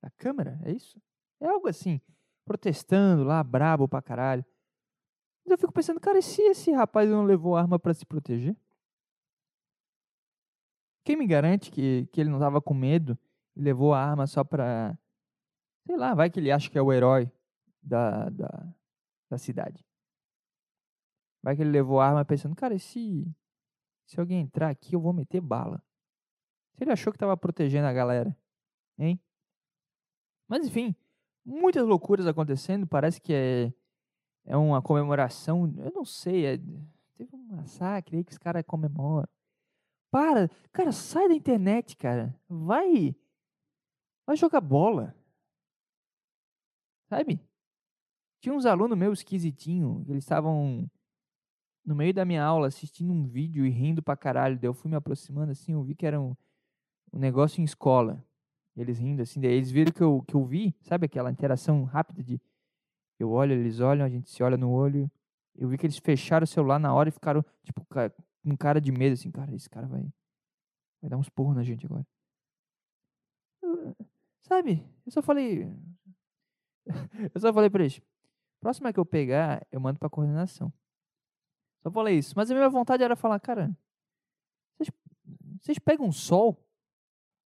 Da 0.03 0.11
Câmara, 0.11 0.59
é 0.65 0.73
isso? 0.73 1.01
É 1.41 1.47
algo 1.47 1.69
assim, 1.69 2.01
protestando 2.45 3.23
lá, 3.23 3.43
brabo 3.43 3.87
pra 3.87 4.03
caralho. 4.03 4.45
Mas 5.45 5.53
eu 5.53 5.59
fico 5.59 5.73
pensando, 5.73 6.01
cara, 6.01 6.19
e 6.19 6.23
se 6.23 6.43
esse 6.43 6.73
rapaz 6.73 7.09
não 7.09 7.25
levou 7.25 7.57
arma 7.57 7.79
para 7.79 7.95
se 7.95 8.05
proteger? 8.05 8.57
Quem 11.05 11.17
me 11.17 11.27
garante 11.27 11.71
que, 11.71 12.07
que 12.13 12.21
ele 12.21 12.31
não 12.31 12.39
tava 12.39 12.61
com 12.61 12.75
medo 12.75 13.19
e 13.57 13.61
levou 13.61 13.93
a 13.93 14.01
arma 14.01 14.27
só 14.27 14.45
pra. 14.45 14.97
Sei 15.85 15.97
lá, 15.97 16.15
vai 16.15 16.31
que 16.31 16.39
ele 16.39 16.51
acha 16.51 16.71
que 16.71 16.79
é 16.79 16.83
o 16.83 16.93
herói 16.93 17.31
da, 17.83 18.29
da, 18.29 18.75
da 19.31 19.39
cidade. 19.39 19.85
Vai 21.43 21.57
que 21.57 21.63
ele 21.63 21.71
levou 21.71 22.01
a 22.01 22.07
arma 22.07 22.25
pensando, 22.25 22.55
cara, 22.55 22.73
e 22.73 22.79
se, 22.79 23.27
se 24.07 24.21
alguém 24.21 24.41
entrar 24.41 24.71
aqui 24.71 24.95
eu 24.95 25.01
vou 25.01 25.13
meter 25.13 25.41
bala? 25.41 25.83
Se 26.75 26.85
ele 26.85 26.93
achou 26.93 27.13
que 27.13 27.19
tava 27.19 27.37
protegendo 27.37 27.89
a 27.89 27.93
galera, 27.93 28.37
hein? 28.97 29.21
Mas 30.53 30.67
enfim, 30.67 30.95
muitas 31.43 31.83
loucuras 31.87 32.27
acontecendo, 32.27 32.87
parece 32.87 33.19
que 33.19 33.33
é 33.33 33.73
é 34.45 34.55
uma 34.55 34.83
comemoração, 34.83 35.73
eu 35.79 35.91
não 35.93 36.05
sei, 36.05 36.45
é, 36.45 36.59
teve 37.15 37.35
um 37.35 37.57
massacre 37.57 38.19
aí 38.19 38.25
que 38.25 38.33
os 38.33 38.37
caras 38.37 38.63
comemoram. 38.67 39.27
Para, 40.11 40.51
cara, 40.71 40.93
sai 40.93 41.27
da 41.27 41.35
internet, 41.35 41.97
cara. 41.97 42.39
Vai, 42.47 43.17
vai 44.27 44.37
jogar 44.37 44.61
bola. 44.61 45.17
Sabe? 47.09 47.41
Tinha 48.39 48.55
uns 48.55 48.67
alunos 48.67 48.99
meus 48.99 49.21
esquisitinhos, 49.21 50.07
eles 50.07 50.23
estavam 50.23 50.87
no 51.83 51.95
meio 51.95 52.13
da 52.13 52.27
minha 52.27 52.45
aula 52.45 52.67
assistindo 52.67 53.11
um 53.11 53.27
vídeo 53.27 53.65
e 53.65 53.71
rindo 53.71 54.03
pra 54.03 54.19
caralho. 54.19 54.59
Daí 54.59 54.69
eu 54.69 54.75
fui 54.75 54.91
me 54.91 54.97
aproximando 54.99 55.53
assim, 55.53 55.73
eu 55.73 55.83
vi 55.83 55.95
que 55.95 56.05
era 56.05 56.21
um, 56.21 56.37
um 57.11 57.19
negócio 57.19 57.59
em 57.59 57.65
escola. 57.65 58.23
Eles 58.77 58.99
rindo 58.99 59.23
assim, 59.23 59.41
daí 59.41 59.53
eles 59.53 59.71
viram 59.71 59.93
que 59.93 60.03
eu, 60.03 60.23
que 60.27 60.35
eu 60.35 60.45
vi, 60.45 60.75
sabe 60.81 61.07
aquela 61.07 61.31
interação 61.31 61.85
rápida 61.85 62.23
de 62.23 62.41
eu 63.19 63.31
olho, 63.31 63.53
eles 63.53 63.79
olham, 63.81 64.05
a 64.05 64.09
gente 64.09 64.29
se 64.31 64.43
olha 64.43 64.57
no 64.57 64.71
olho. 64.71 65.11
Eu 65.55 65.69
vi 65.69 65.79
que 65.79 65.87
eles 65.87 65.99
fecharam 65.99 66.45
o 66.45 66.47
celular 66.47 66.79
na 66.79 66.93
hora 66.93 67.09
e 67.09 67.13
ficaram, 67.13 67.45
tipo, 67.63 67.87
com 67.87 68.57
cara 68.57 68.81
de 68.81 68.91
medo, 68.91 69.13
assim, 69.13 69.31
cara, 69.31 69.55
esse 69.55 69.71
cara 69.71 69.87
vai, 69.87 70.03
vai 71.01 71.11
dar 71.11 71.17
uns 71.17 71.29
porros 71.29 71.55
na 71.55 71.63
gente 71.63 71.87
agora. 71.87 72.07
sabe, 74.41 74.85
eu 75.07 75.13
só 75.13 75.23
falei. 75.23 75.71
eu 77.33 77.41
só 77.41 77.53
falei 77.53 77.71
pra 77.71 77.83
eles: 77.83 78.01
próxima 78.61 78.93
que 78.93 78.99
eu 78.99 79.07
pegar, 79.07 79.65
eu 79.71 79.81
mando 79.81 79.99
pra 79.99 80.11
coordenação. 80.11 80.73
Só 81.83 81.91
falei 81.91 82.19
isso. 82.19 82.33
Mas 82.37 82.51
a 82.51 82.55
minha 82.55 82.69
vontade 82.69 83.05
era 83.05 83.15
falar, 83.15 83.39
cara, 83.39 83.71
vocês, 84.77 84.91
vocês 85.61 85.79
pegam 85.79 86.11
sol? 86.11 86.59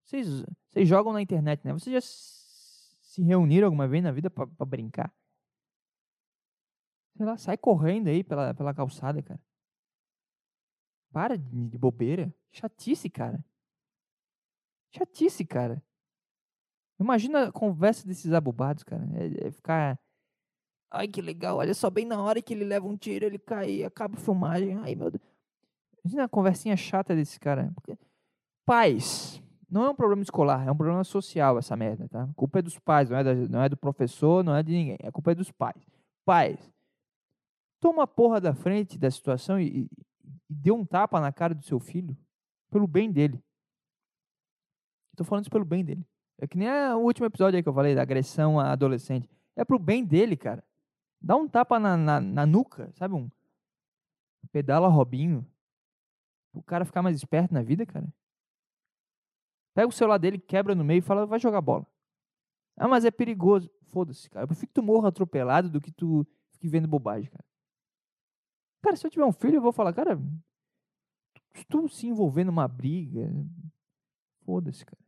Vocês, 0.05 0.45
vocês 0.69 0.87
jogam 0.87 1.11
na 1.11 1.21
internet, 1.21 1.65
né? 1.65 1.73
Vocês 1.73 1.93
já 1.93 2.01
se 2.01 3.23
reuniram 3.23 3.65
alguma 3.65 3.87
vez 3.87 4.03
na 4.03 4.11
vida 4.11 4.29
para 4.29 4.45
brincar? 4.65 5.11
Sei 7.17 7.25
lá, 7.25 7.37
sai 7.37 7.57
correndo 7.57 8.07
aí 8.07 8.23
pela, 8.23 8.53
pela 8.53 8.73
calçada, 8.73 9.21
cara. 9.23 9.39
Para 11.11 11.37
de, 11.37 11.69
de 11.69 11.77
bobeira. 11.77 12.33
Chatice, 12.51 13.09
cara. 13.09 13.43
Chatice, 14.91 15.43
cara. 15.43 15.81
Imagina 16.99 17.47
a 17.47 17.51
conversa 17.51 18.05
desses 18.07 18.31
abobados, 18.31 18.83
cara. 18.83 19.03
É, 19.13 19.47
é, 19.47 19.51
ficar. 19.51 19.99
Ai, 20.91 21.07
que 21.07 21.21
legal. 21.21 21.57
Olha 21.57 21.73
só, 21.73 21.89
bem 21.89 22.05
na 22.05 22.21
hora 22.21 22.41
que 22.41 22.53
ele 22.53 22.63
leva 22.63 22.85
um 22.85 22.95
tiro, 22.95 23.25
ele 23.25 23.39
cai, 23.39 23.83
acaba 23.83 24.17
a 24.17 24.21
filmagem. 24.21 24.75
Ai, 24.75 24.93
meu 24.93 25.09
Deus. 25.09 25.23
Imagina 26.03 26.25
a 26.25 26.29
conversinha 26.29 26.77
chata 26.77 27.15
desse 27.15 27.39
cara. 27.39 27.73
Pais. 28.65 29.41
Não 29.69 29.83
é 29.83 29.89
um 29.89 29.95
problema 29.95 30.21
escolar, 30.21 30.67
é 30.67 30.71
um 30.71 30.75
problema 30.75 31.03
social 31.03 31.57
essa 31.57 31.75
merda, 31.75 32.07
tá? 32.07 32.23
A 32.23 32.33
culpa 32.33 32.59
é 32.59 32.61
dos 32.61 32.77
pais, 32.77 33.09
não 33.09 33.17
é, 33.17 33.23
da, 33.23 33.33
não 33.33 33.61
é 33.63 33.69
do 33.69 33.77
professor, 33.77 34.43
não 34.43 34.55
é 34.55 34.61
de 34.61 34.71
ninguém. 34.71 34.97
A 35.03 35.11
culpa 35.11 35.31
é 35.31 35.35
dos 35.35 35.51
pais. 35.51 35.81
Pais, 36.23 36.59
toma 37.79 38.03
a 38.03 38.07
porra 38.07 38.39
da 38.39 38.53
frente 38.53 38.97
da 38.97 39.09
situação 39.09 39.59
e, 39.59 39.83
e, 39.83 39.89
dê 40.49 40.71
um 40.71 40.85
tapa 40.85 41.19
na 41.19 41.31
cara 41.31 41.53
do 41.53 41.63
seu 41.63 41.79
filho 41.79 42.15
pelo 42.69 42.87
bem 42.87 43.11
dele. 43.11 43.43
Estou 45.11 45.25
falando 45.25 45.45
isso 45.45 45.51
pelo 45.51 45.65
bem 45.65 45.83
dele. 45.83 46.05
É 46.37 46.47
que 46.47 46.57
nem 46.57 46.67
o 46.69 46.99
último 46.99 47.25
episódio 47.25 47.57
aí 47.57 47.63
que 47.63 47.69
eu 47.69 47.73
falei 47.73 47.95
da 47.95 48.01
agressão 48.01 48.59
a 48.59 48.71
adolescente. 48.71 49.29
É 49.55 49.63
pro 49.63 49.79
bem 49.79 50.03
dele, 50.03 50.35
cara. 50.35 50.63
Dá 51.21 51.35
um 51.35 51.47
tapa 51.47 51.79
na, 51.79 51.95
na, 51.95 52.19
na 52.19 52.45
nuca, 52.45 52.91
sabe? 52.93 53.15
Um 53.15 53.29
pedala 54.51 54.87
Robinho. 54.87 55.45
O 56.53 56.61
cara 56.61 56.85
ficar 56.85 57.01
mais 57.01 57.15
esperto 57.15 57.53
na 57.53 57.61
vida, 57.61 57.85
cara. 57.85 58.07
Pega 59.75 59.89
o 59.89 59.91
celular 59.91 60.17
dele, 60.17 60.39
quebra 60.39 60.73
no 60.73 60.85
meio 60.85 60.99
e 60.99 61.01
fala, 61.01 61.25
vai 61.25 61.37
jogar 61.37 61.59
bola. 61.59 61.85
Ah, 62.77 62.87
mas 62.87 63.03
é 63.03 63.11
perigoso. 63.11 63.69
Foda-se, 63.87 64.29
cara. 64.29 64.43
Eu 64.43 64.47
prefiro 64.47 64.67
que 64.67 64.73
tu 64.73 64.81
morra 64.81 65.09
atropelado 65.09 65.69
do 65.69 65.81
que 65.81 65.91
tu 65.91 66.25
fique 66.53 66.67
vendo 66.67 66.87
bobagem, 66.87 67.29
cara. 67.29 67.45
Cara, 68.81 68.95
se 68.95 69.05
eu 69.05 69.11
tiver 69.11 69.25
um 69.25 69.33
filho, 69.33 69.55
eu 69.57 69.61
vou 69.61 69.73
falar, 69.73 69.91
cara, 69.93 70.17
se 71.53 71.65
tu 71.65 71.89
se 71.89 72.07
envolver 72.07 72.45
numa 72.45 72.67
briga, 72.69 73.29
foda-se, 74.45 74.85
cara. 74.85 75.03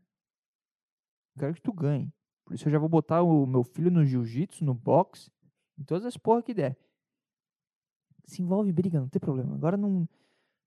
Eu 1.36 1.40
quero 1.40 1.54
que 1.54 1.62
tu 1.62 1.72
ganhe. 1.72 2.12
Por 2.44 2.54
isso 2.54 2.68
eu 2.68 2.72
já 2.72 2.78
vou 2.78 2.90
botar 2.90 3.22
o 3.22 3.46
meu 3.46 3.64
filho 3.64 3.90
no 3.90 4.04
jiu-jitsu, 4.04 4.66
no 4.66 4.74
boxe, 4.74 5.32
em 5.78 5.84
todas 5.84 6.06
as 6.06 6.18
porra 6.18 6.44
que 6.44 6.54
der. 6.54 6.78
Se 8.26 8.42
envolve 8.42 8.72
briga, 8.74 9.00
não 9.00 9.08
tem 9.08 9.20
problema. 9.20 9.56
Agora 9.56 9.78
não, 9.78 10.08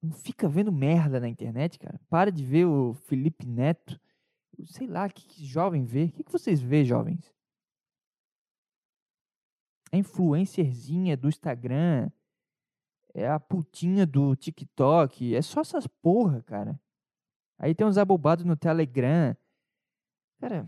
não 0.02 0.12
fica 0.12 0.48
vendo 0.48 0.72
merda 0.72 1.20
na 1.20 1.28
internet, 1.28 1.78
cara. 1.78 2.00
Para 2.08 2.30
de 2.32 2.44
ver 2.44 2.64
o 2.64 2.94
Felipe 2.94 3.46
Neto. 3.46 4.00
Sei 4.64 4.86
lá, 4.86 5.06
o 5.06 5.10
que, 5.10 5.26
que 5.26 5.44
jovem 5.44 5.84
vê? 5.84 6.04
O 6.04 6.12
que, 6.12 6.24
que 6.24 6.32
vocês 6.32 6.60
vê, 6.60 6.84
jovens? 6.84 7.34
A 9.92 9.96
influencerzinha 9.96 11.16
do 11.16 11.28
Instagram, 11.28 12.10
é 13.14 13.28
a 13.28 13.40
putinha 13.40 14.06
do 14.06 14.36
TikTok, 14.36 15.34
é 15.34 15.42
só 15.42 15.60
essas 15.60 15.86
porra, 15.86 16.42
cara. 16.42 16.80
Aí 17.58 17.74
tem 17.74 17.86
uns 17.86 17.98
abobados 17.98 18.44
no 18.44 18.56
Telegram. 18.56 19.36
Cara, 20.40 20.66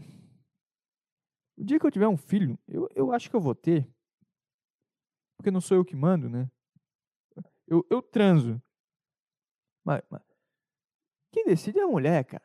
o 1.57 1.64
dia 1.64 1.78
que 1.78 1.87
eu 1.87 1.91
tiver 1.91 2.09
um 2.09 2.16
filho, 2.16 2.59
eu, 2.68 2.89
eu 2.95 3.12
acho 3.12 3.30
que 3.30 3.37
eu 3.37 3.41
vou 3.41 3.55
ter. 3.55 3.89
Porque 5.37 5.51
não 5.51 5.61
sou 5.61 5.76
eu 5.76 5.85
que 5.85 5.97
mando, 5.97 6.28
né? 6.28 6.51
Eu, 7.66 7.87
eu 7.89 8.03
transo. 8.03 8.61
Mas, 9.85 10.03
mas 10.11 10.22
quem 11.33 11.45
decide 11.45 11.78
é 11.78 11.83
a 11.83 11.87
mulher, 11.87 12.24
cara. 12.24 12.45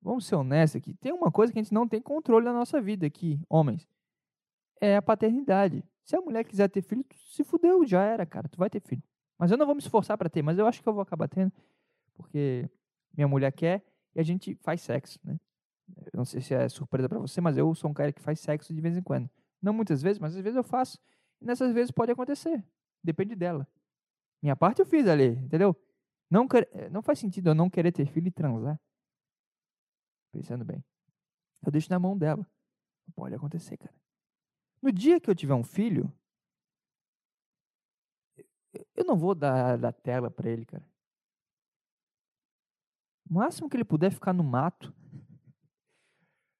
vamos 0.00 0.26
ser 0.26 0.36
honestos 0.36 0.76
aqui. 0.76 0.94
Tem 0.94 1.12
uma 1.12 1.32
coisa 1.32 1.52
que 1.52 1.58
a 1.58 1.62
gente 1.62 1.72
não 1.72 1.88
tem 1.88 2.00
controle 2.00 2.44
na 2.44 2.52
nossa 2.52 2.80
vida 2.80 3.06
aqui, 3.06 3.40
homens. 3.48 3.88
É 4.80 4.96
a 4.96 5.02
paternidade. 5.02 5.82
Se 6.04 6.14
a 6.14 6.20
mulher 6.20 6.44
quiser 6.44 6.68
ter 6.68 6.82
filho, 6.82 7.02
tu 7.02 7.16
se 7.16 7.42
fudeu, 7.42 7.84
já 7.84 8.02
era, 8.02 8.24
cara. 8.26 8.48
Tu 8.48 8.58
vai 8.58 8.70
ter 8.70 8.80
filho. 8.80 9.02
Mas 9.38 9.50
eu 9.50 9.56
não 9.56 9.66
vou 9.66 9.74
me 9.74 9.80
esforçar 9.80 10.16
para 10.16 10.28
ter, 10.28 10.42
mas 10.42 10.58
eu 10.58 10.66
acho 10.66 10.82
que 10.82 10.88
eu 10.88 10.92
vou 10.92 11.02
acabar 11.02 11.28
tendo, 11.28 11.52
porque 12.14 12.68
minha 13.14 13.28
mulher 13.28 13.52
quer 13.52 13.84
e 14.14 14.20
a 14.20 14.22
gente 14.22 14.54
faz 14.62 14.80
sexo, 14.80 15.18
né? 15.24 15.38
Eu 16.12 16.16
não 16.16 16.24
sei 16.24 16.40
se 16.40 16.54
é 16.54 16.68
surpresa 16.68 17.08
para 17.08 17.18
você, 17.18 17.40
mas 17.40 17.56
eu 17.56 17.74
sou 17.74 17.90
um 17.90 17.94
cara 17.94 18.12
que 18.12 18.20
faz 18.20 18.40
sexo 18.40 18.74
de 18.74 18.80
vez 18.80 18.96
em 18.96 19.02
quando. 19.02 19.30
Não 19.62 19.72
muitas 19.72 20.02
vezes, 20.02 20.18
mas 20.18 20.34
às 20.34 20.42
vezes 20.42 20.56
eu 20.56 20.64
faço. 20.64 20.98
E 21.40 21.44
nessas 21.44 21.72
vezes 21.72 21.90
pode 21.90 22.10
acontecer. 22.10 22.62
Depende 23.02 23.34
dela. 23.34 23.66
Minha 24.42 24.56
parte 24.56 24.80
eu 24.80 24.86
fiz 24.86 25.06
ali, 25.06 25.28
entendeu? 25.28 25.76
Não, 26.30 26.46
eh, 26.72 26.88
não 26.90 27.02
faz 27.02 27.18
sentido 27.18 27.50
eu 27.50 27.54
não 27.54 27.70
querer 27.70 27.92
ter 27.92 28.06
filho 28.06 28.28
e 28.28 28.32
transar. 28.32 28.78
Pensando 30.32 30.64
bem. 30.64 30.84
Eu 31.64 31.72
deixo 31.72 31.90
na 31.90 31.98
mão 31.98 32.16
dela. 32.16 32.46
Pode 33.14 33.34
acontecer, 33.34 33.76
cara. 33.76 33.94
No 34.82 34.92
dia 34.92 35.20
que 35.20 35.30
eu 35.30 35.34
tiver 35.34 35.54
um 35.54 35.64
filho, 35.64 36.12
eu- 38.94 39.04
não 39.04 39.16
vou 39.16 39.34
dar 39.34 39.78
da 39.78 39.92
tela 39.92 40.30
pra 40.30 40.50
ele, 40.50 40.64
cara. 40.64 40.84
O 43.28 43.34
máximo 43.34 43.68
que 43.68 43.76
ele 43.76 43.84
puder 43.84 44.06
é 44.08 44.10
ficar 44.10 44.32
no 44.32 44.44
mato. 44.44 44.92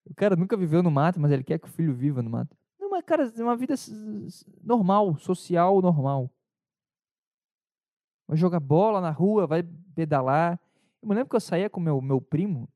O 0.05 0.15
cara 0.15 0.37
nunca 0.37 0.57
viveu 0.57 0.83
no 0.83 0.91
mato, 0.91 1.21
mas 1.21 1.31
ele 1.33 1.45
quer 1.45 1.59
que 1.59 1.67
o 1.69 1.71
filho 1.71 1.95
viva 1.95 2.23
no 2.23 2.31
mato. 2.31 2.57
Não, 2.79 2.91
mas, 2.91 3.05
cara, 3.05 3.25
é 3.37 3.43
uma 3.43 3.57
vida 3.57 3.75
normal, 4.63 5.17
social, 5.19 5.81
normal. 5.83 6.31
Vai 8.27 8.37
jogar 8.37 8.61
bola 8.61 9.01
na 9.01 9.11
rua, 9.11 9.47
vai 9.47 9.63
pedalar. 9.95 10.59
Eu 11.03 11.09
me 11.09 11.15
lembro 11.15 11.31
que 11.31 11.37
eu 11.37 11.41
saía 11.41 11.71
com 11.71 11.81
meu, 11.81 12.01
meu 12.01 12.21
primo, 12.21 12.69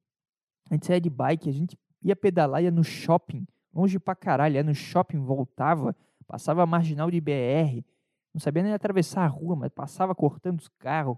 a 0.71 0.75
gente 0.75 0.87
saía 0.87 1.01
de 1.01 1.11
bike, 1.11 1.49
a 1.49 1.53
gente 1.53 1.79
ia 2.03 2.15
pedalar, 2.15 2.63
ia 2.63 2.71
no 2.71 2.85
shopping, 2.85 3.47
longe 3.75 3.99
pra 3.99 4.15
caralho, 4.15 4.55
ia 4.55 4.63
no 4.63 4.75
shopping, 4.75 5.19
voltava, 5.19 5.97
passava 6.27 6.63
a 6.63 6.67
marginal 6.67 7.11
de 7.11 7.21
BR, 7.21 7.85
não 8.33 8.41
sabia 8.41 8.63
nem 8.63 8.73
atravessar 8.73 9.25
a 9.25 9.27
rua, 9.27 9.57
mas 9.57 9.71
passava 9.71 10.15
cortando 10.15 10.61
os 10.61 10.69
carros. 10.69 11.17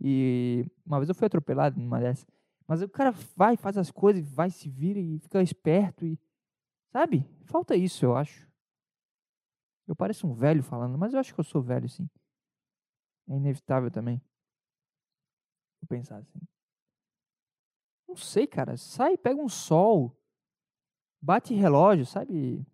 E 0.00 0.64
uma 0.84 0.98
vez 0.98 1.08
eu 1.08 1.14
fui 1.14 1.26
atropelado 1.26 1.80
numa 1.80 1.98
dessas. 1.98 2.26
Mas 2.66 2.82
o 2.82 2.88
cara 2.88 3.12
vai, 3.34 3.56
faz 3.56 3.76
as 3.76 3.90
coisas, 3.90 4.24
vai, 4.28 4.50
se 4.50 4.68
vira 4.68 4.98
e 4.98 5.18
fica 5.18 5.42
esperto 5.42 6.04
e. 6.04 6.18
Sabe? 6.92 7.24
Falta 7.44 7.76
isso, 7.76 8.04
eu 8.04 8.16
acho. 8.16 8.46
Eu 9.86 9.94
pareço 9.94 10.26
um 10.26 10.32
velho 10.32 10.62
falando, 10.62 10.96
mas 10.98 11.14
eu 11.14 11.20
acho 11.20 11.34
que 11.34 11.40
eu 11.40 11.44
sou 11.44 11.62
velho, 11.62 11.88
sim. 11.88 12.08
É 13.28 13.34
inevitável 13.36 13.90
também. 13.90 14.20
Eu 15.82 15.88
pensar 15.88 16.18
assim. 16.18 16.40
Não 18.08 18.16
sei, 18.16 18.46
cara. 18.46 18.76
Sai, 18.76 19.16
pega 19.16 19.40
um 19.40 19.48
sol. 19.48 20.16
Bate 21.20 21.54
relógio, 21.54 22.06
sabe? 22.06 22.64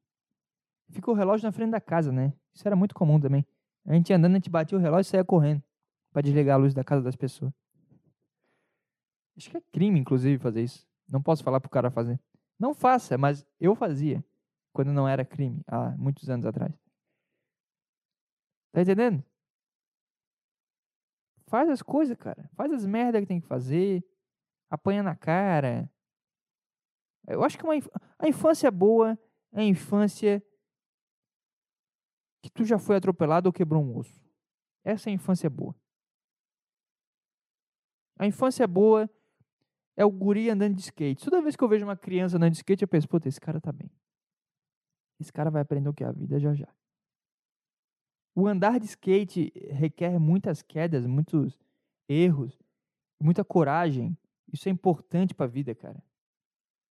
Fica 0.91 1.11
o 1.11 1.15
relógio 1.15 1.47
na 1.47 1.53
frente 1.53 1.71
da 1.71 1.81
casa, 1.81 2.13
né? 2.13 2.33
Isso 2.55 2.67
era 2.69 2.77
muito 2.77 2.95
comum 2.95 3.19
também. 3.19 3.47
A 3.87 3.95
gente 3.95 4.13
andando, 4.13 4.33
a 4.33 4.37
gente 4.37 4.51
batia 4.51 4.77
o 4.77 4.81
relógio 4.81 5.09
e 5.09 5.11
saía 5.11 5.25
correndo. 5.25 5.63
Pra 6.13 6.21
desligar 6.21 6.57
a 6.57 6.59
luz 6.59 6.75
da 6.75 6.85
casa 6.85 7.03
das 7.03 7.17
pessoas. 7.17 7.53
Acho 9.37 9.51
que 9.51 9.57
é 9.57 9.63
crime, 9.73 9.99
inclusive, 9.99 10.39
fazer 10.39 10.63
isso. 10.63 10.87
Não 11.09 11.23
posso 11.23 11.43
falar 11.43 11.61
pro 11.61 11.71
cara 11.71 11.91
fazer. 11.91 12.21
Não 12.59 12.75
faça, 12.75 13.17
mas 13.17 13.47
eu 13.59 13.75
fazia. 13.75 14.23
Quando 14.73 14.93
não 14.93 15.09
era 15.09 15.25
crime, 15.25 15.63
há 15.67 15.91
muitos 15.97 16.29
anos 16.29 16.45
atrás. 16.45 16.73
Tá 18.73 18.83
entendendo? 18.83 19.25
Faz 21.53 21.69
as 21.69 21.83
coisas, 21.83 22.17
cara. 22.17 22.49
Faz 22.55 22.73
as 22.73 22.87
merda 22.87 23.21
que 23.21 23.27
tem 23.27 23.39
que 23.39 23.47
fazer. 23.47 24.03
Apanha 24.71 25.03
na 25.03 25.15
cara. 25.15 25.87
Eu 27.29 27.45
acho 27.45 27.59
que 27.59 27.65
uma 27.65 27.75
a 28.19 28.27
infância 28.27 28.71
boa 28.71 29.19
é 29.53 29.61
a 29.61 29.65
infância 29.65 30.43
que 32.43 32.49
tu 32.49 32.65
já 32.65 32.79
foi 32.79 32.97
atropelado 32.97 33.51
ou 33.51 33.53
quebrou 33.53 33.85
um 33.85 33.99
osso. 33.99 34.19
Essa 34.83 35.11
é 35.11 35.13
a 35.13 35.15
infância 35.15 35.51
boa. 35.51 35.77
A 38.19 38.27
infância 38.27 38.67
boa 38.67 39.11
é 39.95 40.07
o 40.07 40.11
guri 40.11 40.49
andando 40.49 40.77
de 40.77 40.81
skate. 40.81 41.23
Toda 41.23 41.43
vez 41.43 41.55
que 41.55 41.63
eu 41.63 41.69
vejo 41.69 41.85
uma 41.85 41.99
criança 41.99 42.39
andando 42.39 42.53
de 42.53 42.57
skate, 42.57 42.81
eu 42.81 42.89
penso, 42.89 43.07
puta, 43.07 43.29
esse 43.29 43.39
cara 43.39 43.61
tá 43.61 43.71
bem. 43.71 43.93
Esse 45.21 45.31
cara 45.31 45.51
vai 45.51 45.61
aprender 45.61 45.91
o 45.91 45.93
que 45.93 46.03
é 46.03 46.07
a 46.07 46.13
vida 46.13 46.41
já 46.41 46.55
já. 46.55 46.75
O 48.35 48.47
andar 48.47 48.81
de 48.81 48.87
skate 48.87 49.53
requer 49.71 50.19
muitas 50.19 50.63
quedas, 50.63 51.07
muitos 51.07 51.59
erros, 52.09 52.59
muita 53.21 53.45
coragem. 53.45 54.17
Isso 54.53 54.69
é 54.69 54.73
importante 54.73 55.35
pra 55.35 55.47
vida, 55.47 55.75
cara. 55.75 56.03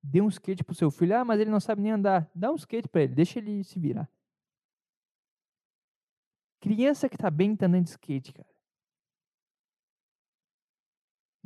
Dê 0.04 0.22
um 0.22 0.28
skate 0.28 0.64
pro 0.64 0.76
seu 0.76 0.92
filho. 0.92 1.16
Ah, 1.16 1.26
mas 1.26 1.40
ele 1.40 1.50
não 1.50 1.60
sabe 1.60 1.82
nem 1.82 1.92
andar. 1.92 2.30
Dá 2.34 2.52
um 2.52 2.56
skate 2.56 2.88
pra 2.88 3.04
ele, 3.04 3.16
deixa 3.16 3.40
ele 3.40 3.64
se 3.64 3.80
virar. 3.80 4.10
Criança 6.62 7.08
que 7.08 7.18
tá 7.18 7.32
bem 7.32 7.56
tá 7.56 7.66
andando 7.68 7.86
de 7.86 7.92
skate, 7.92 8.34
cara. 8.34 8.50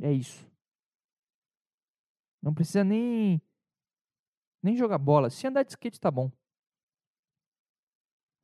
É 0.00 0.12
isso. 0.12 0.46
Não 2.42 2.52
precisa 2.52 2.84
nem 2.84 3.40
nem 4.62 4.76
jogar 4.76 4.98
bola. 4.98 5.30
Se 5.30 5.46
andar 5.46 5.62
de 5.62 5.70
skate 5.70 6.00
tá 6.00 6.10
bom. 6.10 6.30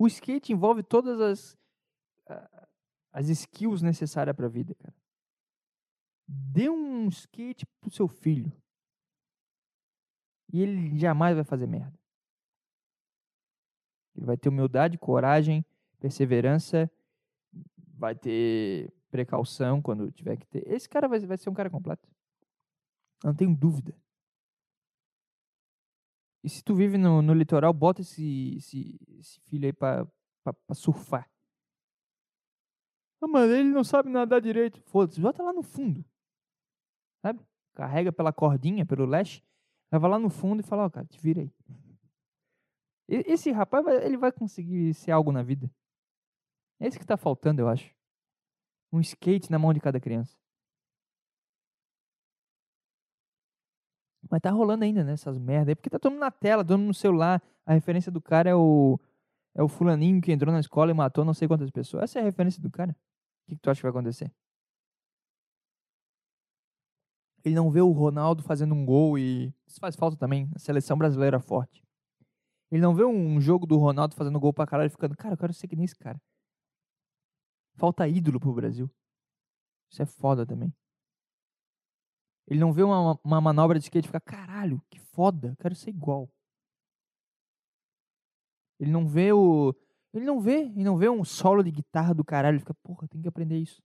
O 0.01 0.07
skate 0.07 0.51
envolve 0.51 0.83
todas 0.83 1.21
as 1.21 1.61
as 3.13 3.29
skills 3.29 3.83
necessárias 3.83 4.35
para 4.35 4.47
a 4.47 4.49
vida, 4.49 4.75
cara. 4.77 4.95
Dê 6.27 6.71
um 6.71 7.09
skate 7.09 7.67
pro 7.81 7.91
seu 7.91 8.09
filho. 8.09 8.51
E 10.53 10.63
ele 10.63 10.99
jamais 10.99 11.35
vai 11.35 11.45
fazer 11.45 11.67
merda. 11.67 11.99
Ele 14.17 14.25
vai 14.25 14.39
ter 14.39 14.49
humildade, 14.49 14.97
coragem, 14.97 15.65
perseverança, 15.99 16.91
vai 17.77 18.15
ter 18.15 18.93
precaução 19.11 19.83
quando 19.83 20.11
tiver 20.13 20.37
que 20.37 20.47
ter. 20.47 20.67
Esse 20.67 20.89
cara 20.89 21.09
vai, 21.09 21.19
vai 21.21 21.37
ser 21.37 21.51
um 21.51 21.55
cara 21.55 21.69
completo. 21.69 22.09
Não 23.23 23.35
tenho 23.35 23.55
dúvida. 23.55 23.95
E 26.43 26.49
se 26.49 26.63
tu 26.65 26.75
vive 26.75 26.97
no, 26.97 27.21
no 27.21 27.35
litoral, 27.35 27.73
bota 27.73 28.01
esse, 28.01 28.57
esse, 28.57 28.99
esse 29.19 29.41
filho 29.43 29.67
aí 29.67 29.73
pra, 29.73 30.07
pra, 30.43 30.53
pra 30.53 30.75
surfar. 30.75 31.31
Ah, 33.23 33.29
mas 33.29 33.51
ele 33.51 33.69
não 33.69 33.85
sabe 33.85 34.09
nadar 34.09 34.41
direito. 34.41 34.81
Foda-se, 34.85 35.21
bota 35.21 35.43
lá 35.43 35.53
no 35.53 35.63
fundo. 35.63 36.03
Sabe? 37.23 37.45
Carrega 37.75 38.11
pela 38.11 38.33
cordinha, 38.33 38.87
pelo 38.87 39.05
leste, 39.05 39.45
leva 39.93 40.09
lá 40.09 40.19
no 40.19 40.31
fundo 40.31 40.61
e 40.61 40.63
fala, 40.67 40.87
ó, 40.87 40.91
cara, 40.91 41.07
te 41.07 41.21
vira 41.21 41.43
aí. 41.43 41.53
Esse 43.09 43.51
rapaz, 43.51 43.85
vai- 43.85 44.05
ele 44.05 44.17
vai 44.17 44.33
conseguir 44.33 44.95
ser 44.95 45.11
algo 45.11 45.31
na 45.33 45.43
vida. 45.43 45.71
É 46.81 46.89
isso 46.89 46.99
que 46.99 47.05
tá 47.05 47.17
faltando, 47.17 47.61
eu 47.61 47.69
acho. 47.69 47.95
Um 48.93 49.01
skate 49.01 49.51
na 49.51 49.59
mão 49.59 49.75
de 49.75 49.81
cada 49.81 50.01
criança. 50.01 50.40
Mas 54.29 54.41
tá 54.41 54.51
rolando 54.51 54.85
ainda, 54.85 55.03
né? 55.05 55.13
Essas 55.13 55.39
merda 55.39 55.71
aí. 55.71 55.75
Porque 55.75 55.91
tá 55.91 55.99
todo 55.99 56.13
mundo 56.13 56.21
na 56.21 56.31
tela, 56.31 56.65
todo 56.65 56.79
mundo 56.79 56.89
no 56.89 56.95
celular. 56.95 57.43
A 57.65 57.73
referência 57.73 58.11
do 58.11 58.21
cara 58.21 58.51
é 58.51 58.55
o. 58.55 58.99
É 59.55 59.63
o 59.63 59.69
fulaninho 59.69 60.21
que 60.21 60.31
entrou 60.33 60.53
na 60.53 60.61
escola 60.61 60.91
e 60.91 60.95
matou 60.95 61.25
não 61.25 61.35
sei 61.35 61.49
quantas 61.49 61.71
pessoas. 61.71 62.05
Essa 62.05 62.21
é 62.21 62.23
a 62.23 62.25
referência 62.25 62.63
do 62.63 62.71
cara. 62.71 62.93
O 62.93 63.51
que, 63.51 63.57
que 63.57 63.63
tu 63.63 63.71
acha 63.71 63.81
que 63.81 63.83
vai 63.83 63.91
acontecer? 63.91 64.33
Ele 67.45 67.55
não 67.55 67.71
vê 67.71 67.81
o 67.81 67.91
Ronaldo 67.91 68.43
fazendo 68.43 68.75
um 68.75 68.85
gol 68.85 69.19
e. 69.19 69.53
Isso 69.67 69.81
faz 69.81 69.97
falta 69.97 70.17
também. 70.17 70.49
A 70.55 70.59
seleção 70.59 70.97
brasileira 70.97 71.41
forte. 71.41 71.83
Ele 72.71 72.83
não 72.83 72.95
vê 72.95 73.05
um 73.05 73.41
jogo 73.41 73.67
do 73.67 73.77
Ronaldo 73.79 74.15
fazendo 74.15 74.39
gol 74.39 74.53
pra 74.53 74.67
caralho 74.67 74.87
e 74.87 74.91
ficando, 74.91 75.17
cara, 75.17 75.35
eu 75.35 75.39
quero 75.39 75.53
ser 75.53 75.67
que 75.67 75.75
nem 75.75 75.85
esse 75.85 75.97
cara. 75.97 76.21
Falta 77.75 78.07
ídolo 78.07 78.39
pro 78.39 78.53
Brasil. 78.53 78.89
Isso 79.91 80.03
é 80.03 80.07
foda 80.07 80.47
também. 80.47 80.73
Ele 82.47 82.61
não 82.61 82.73
vê 82.73 82.83
uma, 82.83 83.19
uma 83.23 83.41
manobra 83.41 83.79
de 83.79 83.85
skate 83.85 84.07
e 84.07 84.09
fica, 84.09 84.21
caralho, 84.21 84.83
que 84.91 84.99
foda, 84.99 85.57
quero 85.61 85.75
ser 85.75 85.91
igual. 85.91 86.29
Ele 88.79 88.91
não 88.91 89.07
vê 89.07 89.33
o. 89.33 89.75
Ele 90.13 90.25
não 90.25 90.41
vê, 90.41 90.63
ele 90.63 90.83
não 90.83 90.97
vê 90.97 91.09
um 91.09 91.25
solo 91.25 91.63
de 91.63 91.71
guitarra 91.71 92.15
do 92.15 92.25
caralho, 92.25 92.55
ele 92.55 92.61
fica, 92.61 92.75
porra, 92.83 93.07
tem 93.07 93.21
que 93.23 93.29
aprender 93.29 93.59
isso. 93.59 93.81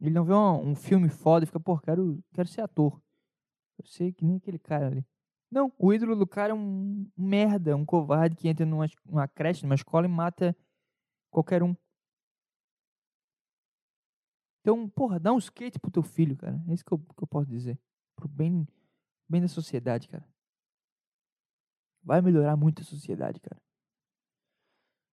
Ele 0.00 0.10
não 0.10 0.24
vê 0.24 0.34
um, 0.34 0.70
um 0.70 0.74
filme 0.74 1.08
foda 1.08 1.44
e 1.44 1.46
fica, 1.46 1.58
porra, 1.58 1.80
quero, 1.82 2.22
quero 2.32 2.46
ser 2.46 2.60
ator. 2.60 3.00
Quero 3.76 3.88
ser 3.88 4.12
que 4.12 4.24
nem 4.24 4.36
aquele 4.36 4.58
cara 4.58 4.86
ali. 4.86 5.04
Não, 5.50 5.72
o 5.78 5.92
ídolo 5.92 6.16
do 6.16 6.26
cara 6.26 6.52
é 6.52 6.54
um 6.54 7.08
merda, 7.16 7.76
um 7.76 7.84
covarde 7.84 8.36
que 8.36 8.48
entra 8.48 8.66
numa, 8.66 8.86
numa 9.04 9.26
creche, 9.26 9.62
numa 9.62 9.74
escola 9.74 10.06
e 10.06 10.08
mata 10.08 10.56
qualquer 11.30 11.62
um. 11.62 11.74
Então, 14.64 14.88
porra, 14.88 15.20
dá 15.20 15.30
um 15.30 15.36
skate 15.36 15.78
pro 15.78 15.90
teu 15.90 16.02
filho, 16.02 16.34
cara. 16.38 16.58
É 16.66 16.72
isso 16.72 16.82
que 16.82 16.90
eu, 16.90 16.98
que 16.98 17.22
eu 17.22 17.26
posso 17.26 17.50
dizer. 17.50 17.78
Pro 18.16 18.26
bem, 18.26 18.66
bem 19.28 19.42
da 19.42 19.46
sociedade, 19.46 20.08
cara. 20.08 20.26
Vai 22.02 22.22
melhorar 22.22 22.56
muito 22.56 22.80
a 22.80 22.84
sociedade, 22.84 23.40
cara. 23.40 23.60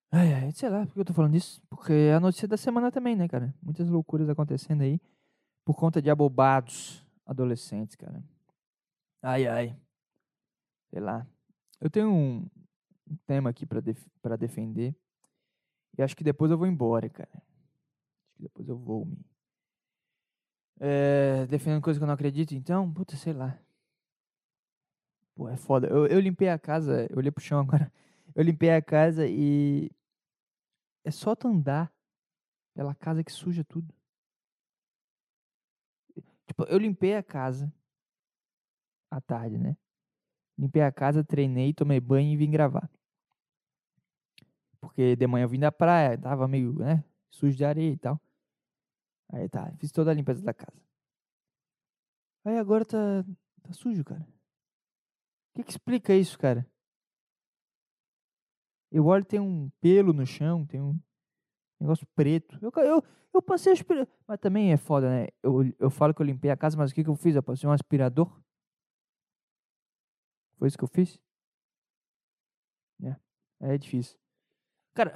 Ai, 0.09 0.33
ai, 0.33 0.51
sei 0.53 0.69
lá, 0.69 0.85
por 0.85 0.93
que 0.93 0.99
eu 1.01 1.05
tô 1.05 1.13
falando 1.13 1.33
disso? 1.33 1.61
Porque 1.69 1.91
é 1.91 2.13
a 2.13 2.19
notícia 2.21 2.47
da 2.47 2.55
semana 2.55 2.89
também, 2.89 3.13
né, 3.13 3.27
cara? 3.27 3.53
Muitas 3.61 3.89
loucuras 3.89 4.29
acontecendo 4.29 4.83
aí. 4.83 5.01
por 5.65 5.75
conta 5.75 6.01
de 6.01 6.09
abobados 6.09 7.05
adolescentes, 7.25 7.97
cara. 7.97 8.23
Ai, 9.21 9.47
ai. 9.47 9.77
Sei 10.89 11.01
lá. 11.01 11.27
Eu 11.81 11.89
tenho 11.89 12.09
um, 12.09 12.49
tema 13.27 13.49
aqui 13.49 13.65
pra 13.65 13.81
def 13.81 14.01
defender. 14.39 14.95
E 15.97 16.01
acho 16.01 16.15
que 16.15 16.23
depois 16.23 16.49
eu 16.51 16.57
vou 16.57 16.67
embora, 16.67 17.09
cara. 17.09 17.31
Acho 17.35 18.35
que 18.37 18.43
depois 18.43 18.69
eu 18.69 18.77
vou 18.77 19.05
me. 19.05 19.30
É, 20.83 21.45
defendendo 21.45 21.83
coisa 21.83 21.99
que 21.99 22.03
eu 22.03 22.07
não 22.07 22.15
acredito, 22.15 22.55
então, 22.55 22.91
puta, 22.91 23.15
sei 23.15 23.33
lá. 23.33 23.55
Pô, 25.35 25.47
é 25.47 25.55
foda. 25.55 25.87
Eu, 25.87 26.07
eu 26.07 26.19
limpei 26.19 26.49
a 26.49 26.57
casa, 26.57 27.05
eu 27.11 27.17
olhei 27.17 27.31
pro 27.31 27.43
chão 27.43 27.59
agora. 27.59 27.91
Eu 28.33 28.43
limpei 28.43 28.69
a 28.71 28.81
casa 28.81 29.27
e. 29.27 29.91
É 31.03 31.11
só 31.11 31.35
tu 31.35 31.49
andar 31.49 31.91
pela 32.73 32.95
casa 32.95 33.25
que 33.25 33.31
suja 33.31 33.61
tudo. 33.61 33.93
Tipo, 36.47 36.63
eu 36.63 36.77
limpei 36.77 37.13
a 37.15 37.21
casa 37.21 37.73
à 39.09 39.19
tarde, 39.19 39.57
né? 39.57 39.75
Limpei 40.57 40.81
a 40.81 40.93
casa, 40.93 41.25
treinei, 41.25 41.73
tomei 41.73 41.99
banho 41.99 42.31
e 42.31 42.37
vim 42.37 42.49
gravar. 42.49 42.89
Porque 44.79 45.15
de 45.17 45.27
manhã 45.27 45.43
eu 45.43 45.49
vim 45.49 45.59
da 45.59 45.73
praia, 45.73 46.17
tava 46.17 46.47
meio, 46.47 46.73
né? 46.79 47.03
Sujo 47.29 47.57
de 47.57 47.65
areia 47.65 47.91
e 47.91 47.97
tal. 47.97 48.21
Aí 49.31 49.47
tá, 49.47 49.71
fiz 49.77 49.91
toda 49.91 50.11
a 50.11 50.13
limpeza 50.13 50.43
da 50.43 50.53
casa. 50.53 50.77
Aí 52.43 52.57
agora 52.57 52.83
tá, 52.83 53.23
tá 53.61 53.73
sujo, 53.73 54.03
cara. 54.03 54.21
O 54.21 55.55
que, 55.55 55.63
que 55.63 55.71
explica 55.71 56.13
isso, 56.13 56.37
cara? 56.37 56.65
Eu 58.91 59.05
olho 59.05 59.23
tem 59.23 59.39
um 59.39 59.69
pelo 59.79 60.11
no 60.11 60.25
chão, 60.25 60.65
tem 60.65 60.81
um 60.81 60.99
negócio 61.79 62.05
preto. 62.15 62.57
Eu, 62.61 62.71
eu, 62.83 63.03
eu 63.33 63.41
passei 63.41 63.71
aspirador. 63.71 64.07
Mas 64.27 64.39
também 64.39 64.73
é 64.73 64.77
foda, 64.77 65.09
né? 65.09 65.27
Eu, 65.41 65.63
eu 65.79 65.89
falo 65.89 66.13
que 66.13 66.21
eu 66.21 66.25
limpei 66.25 66.51
a 66.51 66.57
casa, 66.57 66.77
mas 66.77 66.91
o 66.91 66.95
que, 66.95 67.03
que 67.03 67.09
eu 67.09 67.15
fiz? 67.15 67.35
Eu 67.35 67.43
passei 67.43 67.69
um 67.69 67.71
aspirador. 67.71 68.29
Foi 70.57 70.67
isso 70.67 70.77
que 70.77 70.83
eu 70.83 70.89
fiz? 70.89 71.19
É, 73.03 73.15
é 73.73 73.77
difícil. 73.77 74.19
Cara, 74.93 75.13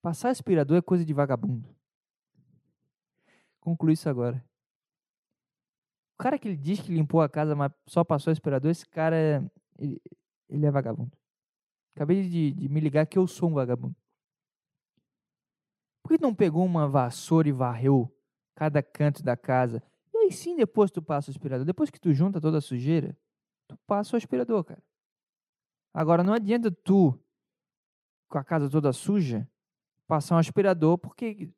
passar 0.00 0.30
aspirador 0.30 0.76
é 0.76 0.82
coisa 0.82 1.04
de 1.04 1.12
vagabundo. 1.12 1.79
Conclui 3.60 3.92
isso 3.92 4.08
agora. 4.08 4.44
O 6.18 6.22
cara 6.22 6.38
que 6.38 6.48
ele 6.48 6.56
diz 6.56 6.80
que 6.80 6.92
limpou 6.92 7.22
a 7.22 7.28
casa, 7.28 7.54
mas 7.54 7.72
só 7.86 8.04
passou 8.04 8.30
aspirador, 8.30 8.70
esse 8.70 8.86
cara 8.86 9.16
ele, 9.78 10.00
ele 10.48 10.66
é 10.66 10.70
vagabundo. 10.70 11.16
Acabei 11.94 12.28
de, 12.28 12.52
de 12.52 12.68
me 12.68 12.80
ligar 12.80 13.06
que 13.06 13.18
eu 13.18 13.26
sou 13.26 13.48
um 13.50 13.54
vagabundo. 13.54 13.96
Por 16.02 16.16
que 16.16 16.22
não 16.22 16.34
pegou 16.34 16.64
uma 16.64 16.88
vassoura 16.88 17.48
e 17.48 17.52
varreu 17.52 18.12
cada 18.54 18.82
canto 18.82 19.22
da 19.22 19.36
casa? 19.36 19.82
E 20.12 20.18
aí 20.18 20.32
sim, 20.32 20.56
depois 20.56 20.90
tu 20.90 21.02
passa 21.02 21.30
o 21.30 21.32
aspirador. 21.32 21.64
Depois 21.64 21.90
que 21.90 22.00
tu 22.00 22.12
junta 22.12 22.40
toda 22.40 22.58
a 22.58 22.62
sujeira, 22.62 23.16
tu 23.68 23.76
passa 23.86 24.16
o 24.16 24.18
aspirador, 24.18 24.64
cara. 24.64 24.82
Agora 25.92 26.22
não 26.22 26.32
adianta 26.32 26.70
tu, 26.70 27.18
com 28.28 28.38
a 28.38 28.44
casa 28.44 28.70
toda 28.70 28.92
suja, 28.92 29.48
passar 30.06 30.36
um 30.36 30.38
aspirador, 30.38 30.98
porque 30.98 31.50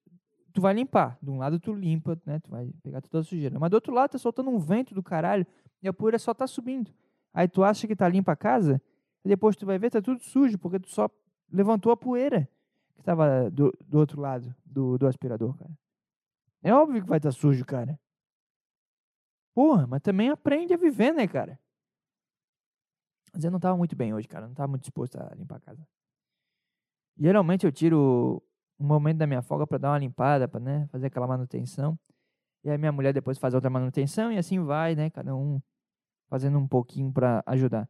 tu 0.53 0.61
vai 0.61 0.75
limpar. 0.75 1.19
De 1.23 1.31
um 1.31 1.39
lado 1.39 1.59
tu 1.59 1.73
limpa, 1.73 2.21
né? 2.25 2.39
Tu 2.41 2.51
vai 2.51 2.71
pegar 2.83 3.01
toda 3.01 3.21
a 3.21 3.25
sujeira. 3.25 3.59
Mas 3.59 3.71
do 3.71 3.75
outro 3.75 3.93
lado 3.93 4.11
tá 4.11 4.19
soltando 4.19 4.51
um 4.51 4.59
vento 4.59 4.95
do 4.95 5.03
caralho 5.03 5.47
e 5.83 5.89
a 5.89 5.93
poeira 5.93 6.19
só 6.19 6.33
tá 6.33 6.47
subindo. 6.47 6.93
Aí 7.35 7.49
tu 7.49 7.65
acha 7.65 7.87
que 7.87 7.97
tá 7.97 8.09
limpa 8.09 8.33
a 8.33 8.37
casa, 8.37 8.81
e 9.25 9.29
depois 9.29 9.57
tu 9.57 9.65
vai 9.65 9.79
ver, 9.79 9.91
tá 9.91 10.03
tudo 10.03 10.23
sujo, 10.23 10.59
porque 10.59 10.79
tu 10.79 10.91
só 10.91 11.09
levantou 11.51 11.93
a 11.93 11.97
poeira 11.97 12.49
que 12.95 13.03
tava 13.03 13.51
do, 13.51 13.73
do 13.85 13.99
outro 13.99 14.21
lado 14.21 14.55
do, 14.65 14.99
do 14.99 15.07
aspirador, 15.07 15.57
cara. 15.57 15.71
É 16.63 16.73
óbvio 16.73 17.03
que 17.03 17.09
vai 17.09 17.19
estar 17.19 17.31
tá 17.31 17.33
sujo, 17.33 17.65
cara. 17.65 17.99
Porra, 19.55 19.87
mas 19.87 20.01
também 20.01 20.31
aprende 20.31 20.73
a 20.73 20.77
viver, 20.77 21.13
né, 21.13 21.27
cara? 21.27 21.59
Mas 23.33 23.45
eu 23.45 23.51
não 23.51 23.61
tava 23.61 23.77
muito 23.77 23.97
bem 23.97 24.13
hoje, 24.15 24.29
cara. 24.29 24.47
Não 24.47 24.55
tava 24.55 24.69
muito 24.69 24.83
disposto 24.83 25.17
a 25.17 25.35
limpar 25.35 25.57
a 25.57 25.61
casa. 25.61 25.87
Geralmente 27.19 27.67
eu 27.67 27.73
tiro 27.73 28.43
um 28.79 28.87
momento 28.87 29.19
da 29.19 29.27
minha 29.27 29.43
folga 29.43 29.67
para 29.67 29.79
dar 29.79 29.91
uma 29.91 29.99
limpada, 29.99 30.49
para 30.49 30.61
né, 30.61 30.87
fazer 30.89 31.07
aquela 31.07 31.27
manutenção. 31.27 31.99
E 32.65 32.71
aí 32.71 32.79
minha 32.79 32.93
mulher 32.93 33.13
depois 33.13 33.39
faz 33.39 33.55
outra 33.55 33.71
manutenção 33.71 34.31
e 34.33 34.39
assim 34.39 34.61
vai, 34.61 34.95
né? 34.95 35.11
Cada 35.11 35.35
um 35.35 35.61
fazendo 36.29 36.59
um 36.59 36.67
pouquinho 36.67 37.13
para 37.13 37.43
ajudar. 37.47 37.89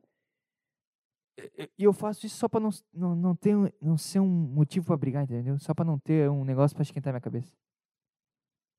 E 1.79 1.85
eu 1.85 1.93
faço 1.93 2.27
isso 2.27 2.37
só 2.37 2.49
para 2.49 2.61
não, 2.61 2.71
não, 2.93 3.17
não, 3.17 3.37
ter, 3.37 3.55
não 3.81 3.97
ser 3.97 4.21
um 4.21 4.29
motivo 4.29 4.87
para 4.87 4.97
brigar, 4.97 5.25
entendeu? 5.25 5.59
Só 5.59 5.75
para 5.75 5.85
não 5.85 5.99
ter 5.99 6.29
um 6.31 6.45
negócio 6.45 6.75
para 6.75 6.83
esquentar 6.83 7.13
minha 7.13 7.21
cabeça. 7.21 7.53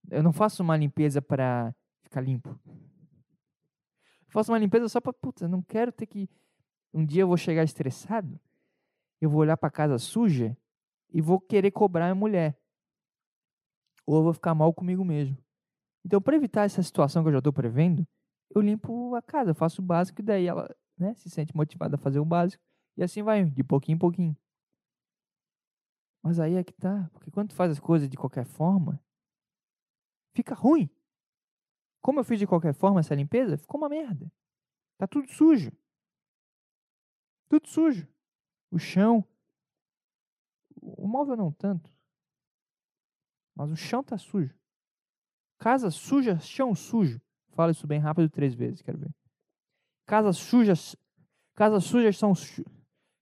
Eu 0.09 0.21
não 0.21 0.33
faço 0.33 0.61
uma 0.61 0.75
limpeza 0.77 1.21
para 1.21 1.73
ficar 2.03 2.21
limpo. 2.21 2.59
Eu 2.67 4.29
faço 4.29 4.51
uma 4.51 4.57
limpeza 4.57 4.87
só 4.89 4.99
para, 4.99 5.13
puta, 5.13 5.47
não 5.47 5.61
quero 5.61 5.91
ter 5.91 6.05
que 6.05 6.29
um 6.93 7.05
dia 7.05 7.21
eu 7.21 7.27
vou 7.27 7.37
chegar 7.37 7.63
estressado, 7.63 8.39
eu 9.19 9.29
vou 9.29 9.41
olhar 9.41 9.57
para 9.57 9.71
casa 9.71 9.97
suja 9.97 10.55
e 11.13 11.21
vou 11.21 11.39
querer 11.39 11.71
cobrar 11.71 12.09
a 12.09 12.15
mulher. 12.15 12.57
Ou 14.05 14.17
eu 14.17 14.23
vou 14.23 14.33
ficar 14.33 14.55
mal 14.55 14.73
comigo 14.73 15.05
mesmo. 15.05 15.37
Então, 16.03 16.21
para 16.21 16.35
evitar 16.35 16.63
essa 16.63 16.83
situação 16.83 17.23
que 17.23 17.29
eu 17.29 17.33
já 17.33 17.37
estou 17.37 17.53
prevendo, 17.53 18.05
eu 18.53 18.61
limpo 18.61 19.15
a 19.15 19.21
casa, 19.21 19.53
faço 19.53 19.81
o 19.81 19.85
básico 19.85 20.21
e 20.21 20.23
daí 20.23 20.47
ela 20.47 20.75
né, 20.97 21.13
se 21.15 21.29
sente 21.29 21.55
motivada 21.55 21.95
a 21.95 21.99
fazer 21.99 22.19
o 22.19 22.25
básico. 22.25 22.61
E 22.97 23.03
assim 23.03 23.23
vai, 23.23 23.45
de 23.45 23.63
pouquinho 23.63 23.95
em 23.95 23.99
pouquinho. 23.99 24.37
Mas 26.21 26.39
aí 26.39 26.55
é 26.55 26.63
que 26.63 26.73
tá, 26.73 27.09
porque 27.13 27.31
quando 27.31 27.49
tu 27.49 27.55
faz 27.55 27.71
as 27.71 27.79
coisas 27.79 28.09
de 28.09 28.17
qualquer 28.17 28.45
forma, 28.45 29.01
fica 30.33 30.55
ruim. 30.55 30.89
Como 32.01 32.19
eu 32.19 32.23
fiz 32.23 32.39
de 32.39 32.47
qualquer 32.47 32.73
forma 32.73 32.99
essa 32.99 33.15
limpeza, 33.15 33.57
ficou 33.57 33.79
uma 33.79 33.89
merda. 33.89 34.31
Tá 34.97 35.07
tudo 35.07 35.29
sujo. 35.31 35.71
Tudo 37.49 37.67
sujo. 37.67 38.07
O 38.71 38.77
chão. 38.79 39.25
O 40.85 41.07
móvel 41.07 41.37
não 41.37 41.51
tanto. 41.51 41.89
Mas 43.55 43.71
o 43.71 43.75
chão 43.75 44.03
tá 44.03 44.17
sujo. 44.17 44.53
Casa 45.57 45.89
suja, 45.89 46.37
chão 46.39 46.75
sujo. 46.75 47.21
Fala 47.51 47.71
isso 47.71 47.87
bem 47.87 47.99
rápido 47.99 48.29
três 48.29 48.53
vezes, 48.53 48.81
quero 48.81 48.97
ver. 48.97 49.13
Casas 50.05 50.37
sujas. 50.37 50.95
Casas 51.55 51.85
sujas 51.85 52.17
são 52.17 52.35
su... 52.35 52.65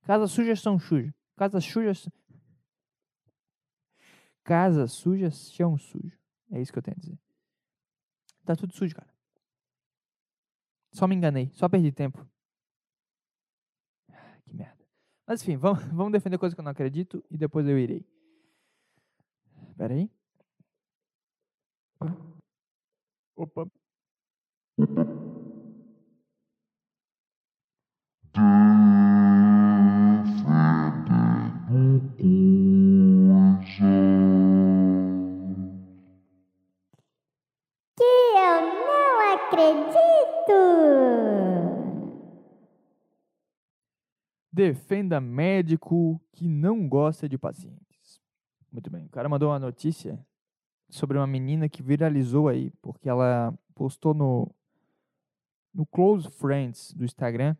Casas 0.03 0.31
sujas 0.31 0.59
são 0.59 0.79
sujas. 0.79 1.13
Casas 1.35 1.63
sujas. 1.63 2.09
Casas 4.43 4.91
sujas, 4.93 5.51
chão 5.51 5.77
sujo. 5.77 6.17
É 6.49 6.59
isso 6.61 6.71
que 6.71 6.79
eu 6.79 6.83
tenho 6.83 6.97
a 6.97 6.99
dizer. 6.99 7.19
Tá 8.43 8.55
tudo 8.55 8.73
sujo, 8.73 8.95
cara. 8.95 9.13
Só 10.91 11.07
me 11.07 11.15
enganei. 11.15 11.51
Só 11.53 11.69
perdi 11.69 11.91
tempo. 11.91 12.27
Mas 15.27 15.41
enfim, 15.41 15.57
vamos, 15.57 15.83
vamos 15.93 16.11
defender 16.11 16.37
coisa 16.37 16.55
que 16.55 16.61
eu 16.61 16.63
não 16.63 16.71
acredito 16.71 17.23
e 17.29 17.37
depois 17.37 17.67
eu 17.67 17.77
irei. 17.77 18.05
Pera 19.77 19.93
aí. 19.93 20.09
Opa. 23.35 23.65
Que 37.97 38.03
eu 38.03 38.61
não 38.61 39.33
acredito! 39.33 40.00
Defenda 44.61 45.19
médico 45.19 46.21
que 46.33 46.47
não 46.47 46.87
gosta 46.87 47.27
de 47.27 47.35
pacientes. 47.35 48.21
Muito 48.71 48.91
bem. 48.91 49.07
O 49.07 49.09
cara 49.09 49.27
mandou 49.27 49.49
uma 49.49 49.57
notícia 49.57 50.23
sobre 50.87 51.17
uma 51.17 51.25
menina 51.25 51.67
que 51.67 51.81
viralizou 51.81 52.47
aí, 52.47 52.69
porque 52.79 53.09
ela 53.09 53.57
postou 53.73 54.13
no, 54.13 54.53
no 55.73 55.83
Close 55.87 56.29
Friends 56.29 56.93
do 56.93 57.03
Instagram. 57.03 57.55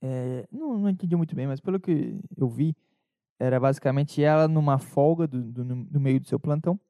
É, 0.00 0.48
não, 0.50 0.78
não 0.78 0.88
entendi 0.88 1.14
muito 1.14 1.36
bem, 1.36 1.46
mas 1.46 1.60
pelo 1.60 1.78
que 1.78 2.18
eu 2.38 2.48
vi, 2.48 2.74
era 3.38 3.60
basicamente 3.60 4.22
ela 4.22 4.48
numa 4.48 4.78
folga 4.78 5.26
do, 5.26 5.42
do- 5.42 5.64
no, 5.64 6.00
meio 6.00 6.18
do 6.18 6.26
seu 6.26 6.40
plantão. 6.40 6.80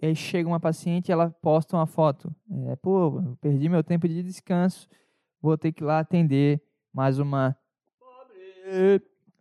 E 0.00 0.06
aí 0.06 0.16
chega 0.16 0.48
uma 0.48 0.58
paciente 0.58 1.10
e 1.10 1.12
ela 1.12 1.30
posta 1.30 1.76
uma 1.76 1.86
foto. 1.86 2.34
É, 2.68 2.76
Pô, 2.76 3.20
perdi 3.38 3.68
meu 3.68 3.84
tempo 3.84 4.08
de 4.08 4.22
descanso, 4.22 4.88
vou 5.42 5.58
ter 5.58 5.72
que 5.72 5.82
ir 5.82 5.86
lá 5.86 5.98
atender 5.98 6.62
mais 6.90 7.18
uma 7.18 7.54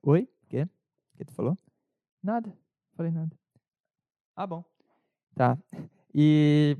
Oi? 0.03 0.27
Quê? 0.49 0.63
O 0.63 1.17
que 1.17 1.25
tu 1.25 1.34
falou? 1.34 1.57
Nada. 2.23 2.51
Falei 2.95 3.11
nada. 3.11 3.32
Ah, 4.36 4.47
bom. 4.47 4.63
Tá. 5.36 5.57
E 6.13 6.77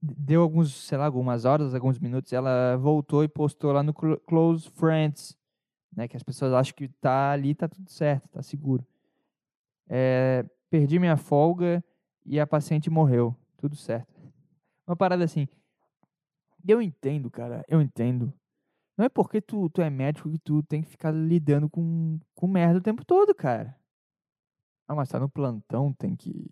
deu 0.00 0.42
alguns, 0.42 0.74
sei 0.74 0.98
lá, 0.98 1.06
algumas 1.06 1.44
horas, 1.44 1.74
alguns 1.74 1.98
minutos, 1.98 2.32
ela 2.32 2.76
voltou 2.76 3.22
e 3.22 3.28
postou 3.28 3.72
lá 3.72 3.82
no 3.82 3.94
Clo- 3.94 4.18
Close 4.20 4.68
Friends, 4.70 5.38
né? 5.94 6.08
Que 6.08 6.16
as 6.16 6.22
pessoas 6.22 6.52
acham 6.52 6.74
que 6.74 6.88
tá 6.88 7.30
ali, 7.32 7.54
tá 7.54 7.68
tudo 7.68 7.88
certo, 7.90 8.28
tá 8.30 8.42
seguro. 8.42 8.84
É, 9.88 10.44
perdi 10.70 10.98
minha 10.98 11.16
folga 11.16 11.84
e 12.24 12.40
a 12.40 12.46
paciente 12.46 12.90
morreu. 12.90 13.36
Tudo 13.58 13.76
certo. 13.76 14.12
Uma 14.86 14.96
parada 14.96 15.22
assim. 15.24 15.46
Eu 16.66 16.80
entendo, 16.82 17.30
cara. 17.30 17.64
Eu 17.68 17.80
entendo. 17.80 18.32
Não 18.96 19.06
é 19.06 19.08
porque 19.08 19.40
tu, 19.40 19.70
tu 19.70 19.80
é 19.80 19.88
médico 19.88 20.30
que 20.30 20.38
tu 20.38 20.62
tem 20.62 20.82
que 20.82 20.88
ficar 20.90 21.10
lidando 21.10 21.68
com, 21.68 22.20
com 22.34 22.46
merda 22.46 22.78
o 22.78 22.82
tempo 22.82 23.04
todo, 23.04 23.34
cara. 23.34 23.78
Ah, 24.86 24.94
mas 24.94 25.08
tá 25.08 25.18
no 25.18 25.28
plantão, 25.28 25.92
tem 25.92 26.14
que. 26.14 26.50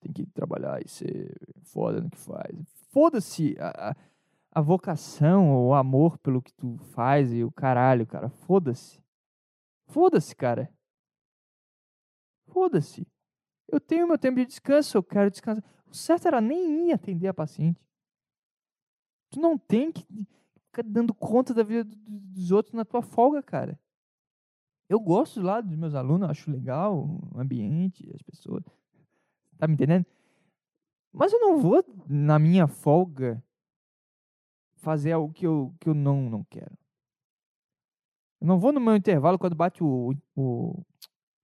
Tem 0.00 0.12
que 0.12 0.26
trabalhar 0.26 0.80
e 0.84 0.88
ser 0.88 1.36
foda 1.64 2.00
no 2.00 2.08
que 2.08 2.18
faz. 2.18 2.56
Foda-se 2.90 3.56
a, 3.58 3.96
a, 4.52 4.60
vocação 4.60 5.50
ou 5.50 5.70
o 5.70 5.74
amor 5.74 6.16
pelo 6.18 6.40
que 6.40 6.52
tu 6.52 6.76
faz 6.92 7.32
e 7.32 7.42
o 7.42 7.50
caralho, 7.50 8.06
cara. 8.06 8.28
Foda-se. 8.28 9.02
Foda-se, 9.88 10.36
cara. 10.36 10.72
Foda-se. 12.46 13.04
Eu 13.66 13.80
tenho 13.80 14.06
meu 14.06 14.16
tempo 14.16 14.36
de 14.36 14.46
descanso, 14.46 14.96
eu 14.96 15.02
quero 15.02 15.30
descansar. 15.32 15.64
O 15.88 15.94
certo 15.94 16.28
era 16.28 16.40
nem 16.40 16.88
ir 16.88 16.92
atender 16.92 17.26
a 17.26 17.34
paciente. 17.34 17.80
Tu 19.30 19.40
não 19.40 19.58
tem 19.58 19.90
que 19.90 20.06
dando 20.84 21.14
conta 21.14 21.52
da 21.52 21.62
vida 21.62 21.84
do- 21.84 21.96
do- 21.96 22.20
dos 22.20 22.50
outros 22.50 22.74
na 22.74 22.84
tua 22.84 23.02
folga, 23.02 23.42
cara. 23.42 23.78
Eu 24.88 24.98
gosto 25.00 25.40
lá 25.40 25.60
dos 25.60 25.76
meus 25.76 25.94
alunos, 25.94 26.30
acho 26.30 26.50
legal 26.50 27.04
o 27.04 27.38
ambiente, 27.38 28.10
as 28.14 28.22
pessoas. 28.22 28.64
Tá 29.58 29.66
me 29.66 29.74
entendendo? 29.74 30.06
Mas 31.12 31.32
eu 31.32 31.40
não 31.40 31.58
vou, 31.58 31.84
na 32.08 32.38
minha 32.38 32.66
folga, 32.66 33.42
fazer 34.76 35.12
algo 35.12 35.32
que 35.32 35.46
eu, 35.46 35.74
que 35.80 35.88
eu 35.88 35.94
não, 35.94 36.30
não 36.30 36.44
quero. 36.44 36.76
Eu 38.40 38.46
não 38.46 38.58
vou 38.58 38.72
no 38.72 38.80
meu 38.80 38.94
intervalo, 38.94 39.38
quando 39.38 39.56
bate 39.56 39.82
o, 39.82 40.14
o, 40.36 40.80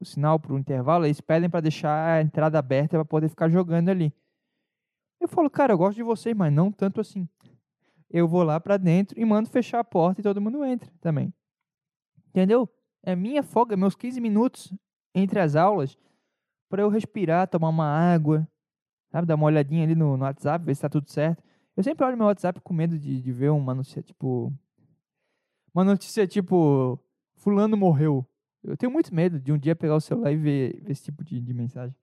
o 0.00 0.04
sinal 0.04 0.38
pro 0.38 0.58
intervalo, 0.58 1.04
eles 1.04 1.20
pedem 1.20 1.50
para 1.50 1.60
deixar 1.60 2.14
a 2.18 2.22
entrada 2.22 2.58
aberta 2.58 2.96
para 2.96 3.04
poder 3.04 3.28
ficar 3.28 3.48
jogando 3.48 3.88
ali. 3.88 4.14
Eu 5.20 5.28
falo, 5.28 5.50
cara, 5.50 5.72
eu 5.72 5.78
gosto 5.78 5.96
de 5.96 6.02
vocês, 6.02 6.36
mas 6.36 6.52
não 6.52 6.70
tanto 6.70 7.00
assim. 7.00 7.28
Eu 8.10 8.28
vou 8.28 8.42
lá 8.42 8.60
para 8.60 8.76
dentro 8.76 9.18
e 9.18 9.24
mando 9.24 9.48
fechar 9.48 9.80
a 9.80 9.84
porta 9.84 10.20
e 10.20 10.24
todo 10.24 10.40
mundo 10.40 10.64
entra 10.64 10.90
também. 11.00 11.32
Entendeu? 12.28 12.68
É 13.02 13.14
minha 13.14 13.42
folga, 13.42 13.76
meus 13.76 13.94
15 13.94 14.20
minutos 14.20 14.72
entre 15.14 15.38
as 15.38 15.54
aulas 15.54 15.96
para 16.68 16.82
eu 16.82 16.88
respirar, 16.88 17.48
tomar 17.48 17.68
uma 17.68 17.86
água, 17.86 18.48
sabe? 19.10 19.26
Dar 19.26 19.36
uma 19.36 19.46
olhadinha 19.46 19.84
ali 19.84 19.94
no, 19.94 20.16
no 20.16 20.24
WhatsApp, 20.24 20.64
ver 20.64 20.74
se 20.74 20.82
tá 20.82 20.88
tudo 20.88 21.08
certo. 21.10 21.42
Eu 21.76 21.82
sempre 21.82 22.04
olho 22.04 22.16
meu 22.16 22.26
WhatsApp 22.26 22.60
com 22.60 22.74
medo 22.74 22.98
de, 22.98 23.20
de 23.20 23.32
ver 23.32 23.50
uma 23.50 23.74
notícia 23.74 24.02
tipo. 24.02 24.52
Uma 25.74 25.84
notícia 25.84 26.26
tipo. 26.26 26.98
Fulano 27.36 27.76
morreu. 27.76 28.26
Eu 28.62 28.76
tenho 28.76 28.90
muito 28.90 29.14
medo 29.14 29.38
de 29.38 29.52
um 29.52 29.58
dia 29.58 29.76
pegar 29.76 29.96
o 29.96 30.00
celular 30.00 30.32
e 30.32 30.36
ver, 30.36 30.80
ver 30.82 30.90
esse 30.90 31.04
tipo 31.04 31.22
de, 31.22 31.40
de 31.40 31.52
mensagem. 31.52 31.96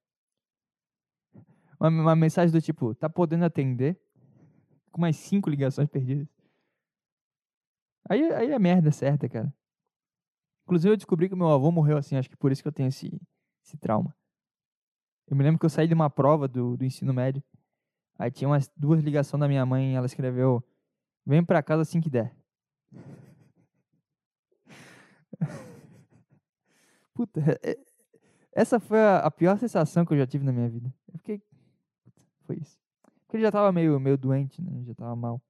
Uma, 1.79 1.89
uma 1.89 2.15
mensagem 2.15 2.51
do 2.51 2.61
tipo, 2.61 2.93
tá 2.93 3.09
podendo 3.09 3.43
atender? 3.43 3.99
Com 4.91 5.01
mais 5.01 5.15
cinco 5.15 5.49
ligações 5.49 5.89
perdidas. 5.89 6.27
Aí, 8.09 8.31
aí 8.33 8.51
é 8.51 8.59
merda 8.59 8.91
certa, 8.91 9.29
cara. 9.29 9.53
Inclusive 10.65 10.93
eu 10.93 10.97
descobri 10.97 11.29
que 11.29 11.35
meu 11.35 11.49
avô 11.49 11.71
morreu 11.71 11.97
assim, 11.97 12.15
acho 12.15 12.29
que 12.29 12.37
por 12.37 12.51
isso 12.51 12.61
que 12.61 12.67
eu 12.67 12.73
tenho 12.73 12.89
esse, 12.89 13.19
esse 13.63 13.77
trauma. 13.77 14.15
Eu 15.27 15.35
me 15.35 15.43
lembro 15.43 15.59
que 15.59 15.65
eu 15.65 15.69
saí 15.69 15.87
de 15.87 15.93
uma 15.93 16.09
prova 16.09 16.47
do, 16.47 16.75
do 16.75 16.83
ensino 16.83 17.13
médio. 17.13 17.43
Aí 18.17 18.29
tinha 18.29 18.47
umas 18.47 18.69
duas 18.75 19.01
ligações 19.01 19.39
da 19.39 19.47
minha 19.47 19.65
mãe, 19.65 19.95
ela 19.95 20.05
escreveu: 20.05 20.63
Vem 21.25 21.43
pra 21.43 21.63
casa 21.63 21.83
assim 21.83 22.01
que 22.01 22.09
der. 22.09 22.35
Puta, 27.13 27.39
é- 27.39 27.71
é- 27.71 27.79
essa 28.53 28.79
foi 28.79 28.99
a, 28.99 29.31
pior 29.31 29.57
sensação 29.57 30.05
que 30.05 30.13
eu 30.13 30.17
já 30.17 30.27
tive 30.27 30.43
na 30.43 30.51
minha 30.51 30.69
vida. 30.69 30.93
Eu 31.11 31.17
fiquei. 31.17 31.41
Foi 32.41 32.57
isso. 32.57 32.80
Porque 33.31 33.37
ele 33.37 33.45
já 33.45 33.51
tava 33.51 33.71
meio, 33.71 33.97
meio 33.97 34.17
doente, 34.17 34.61
né? 34.61 34.83
Já 34.83 34.93
tava 34.93 35.15
mal. 35.15 35.41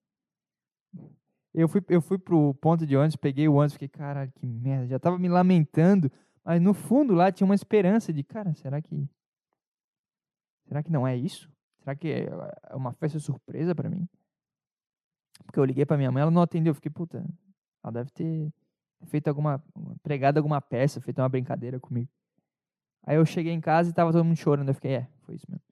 Eu 1.52 1.68
fui, 1.68 1.84
eu 1.90 2.00
fui 2.00 2.20
pro 2.20 2.54
ponto 2.54 2.86
de 2.86 2.96
ônibus, 2.96 3.16
peguei 3.16 3.48
o 3.48 3.56
ônibus, 3.56 3.74
fiquei, 3.74 3.88
caralho, 3.88 4.32
que 4.34 4.46
merda. 4.46 4.86
Já 4.86 5.00
tava 5.00 5.18
me 5.18 5.28
lamentando, 5.28 6.12
mas 6.46 6.62
no 6.62 6.76
fundo 6.76 7.16
lá 7.16 7.32
tinha 7.32 7.44
uma 7.44 7.56
esperança 7.56 8.14
de, 8.14 8.24
cara, 8.24 8.54
será 8.54 8.80
que. 8.84 9.10
Será 10.68 10.84
que 10.84 10.92
não 10.92 11.08
é 11.08 11.18
isso? 11.18 11.52
Será 11.80 11.96
que 11.96 12.08
é 12.08 12.30
é 12.70 12.76
uma 12.76 12.94
festa 12.94 13.18
surpresa 13.18 13.74
pra 13.74 13.90
mim? 13.90 14.08
Porque 15.44 15.60
eu 15.60 15.66
liguei 15.66 15.84
pra 15.84 15.98
minha 15.98 16.12
mãe, 16.12 16.22
ela 16.22 16.30
não 16.30 16.44
atendeu. 16.44 16.70
Eu 16.70 16.76
fiquei, 16.76 16.92
puta, 16.92 17.26
ela 17.84 17.92
deve 17.92 18.12
ter 18.12 18.54
feito 19.08 19.28
alguma. 19.28 19.60
pregado 20.04 20.38
alguma 20.38 20.62
peça, 20.62 21.02
feito 21.02 21.20
uma 21.20 21.30
brincadeira 21.30 21.80
comigo. 21.80 22.12
Aí 23.08 23.16
eu 23.16 23.26
cheguei 23.26 23.52
em 23.52 23.60
casa 23.60 23.90
e 23.90 23.94
tava 23.94 24.12
todo 24.12 24.24
mundo 24.24 24.38
chorando. 24.38 24.70
Eu 24.70 24.76
fiquei, 24.76 24.98
é, 24.98 25.08
foi 25.24 25.34
isso 25.34 25.50
mesmo. 25.50 25.71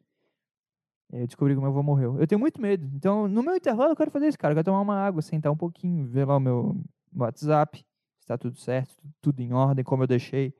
Eu 1.11 1.25
descobri 1.25 1.53
que 1.55 1.59
meu 1.59 1.69
avô 1.69 1.81
morreu. 1.81 2.19
Eu 2.19 2.27
tenho 2.27 2.39
muito 2.39 2.61
medo. 2.61 2.85
Então, 2.95 3.27
no 3.27 3.41
meu 3.41 3.55
intervalo, 3.55 3.91
eu 3.91 3.95
quero 3.95 4.11
fazer 4.11 4.27
isso, 4.27 4.37
cara. 4.37 4.51
Eu 4.51 4.55
quero 4.57 4.65
tomar 4.65 4.81
uma 4.81 4.95
água, 4.95 5.21
sentar 5.21 5.51
um 5.51 5.57
pouquinho, 5.57 6.05
ver 6.07 6.25
lá 6.25 6.37
o 6.37 6.39
meu 6.39 6.79
WhatsApp, 7.15 7.83
se 8.19 8.27
tá 8.27 8.37
tudo 8.37 8.57
certo, 8.57 8.95
tu- 8.95 9.09
tudo 9.21 9.39
em 9.41 9.51
ordem, 9.53 9.83
como 9.83 10.03
eu 10.03 10.07
deixei. 10.07 10.53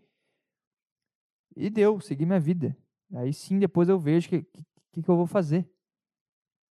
E 1.55 1.69
deu, 1.69 1.99
segui 1.99 2.25
minha 2.25 2.39
vida. 2.39 2.75
Aí 3.13 3.33
sim, 3.33 3.59
depois 3.59 3.89
eu 3.89 3.99
vejo 3.99 4.27
o 4.27 4.29
que, 4.29 4.41
que, 4.91 5.03
que 5.03 5.09
eu 5.09 5.15
vou 5.15 5.27
fazer. 5.27 5.69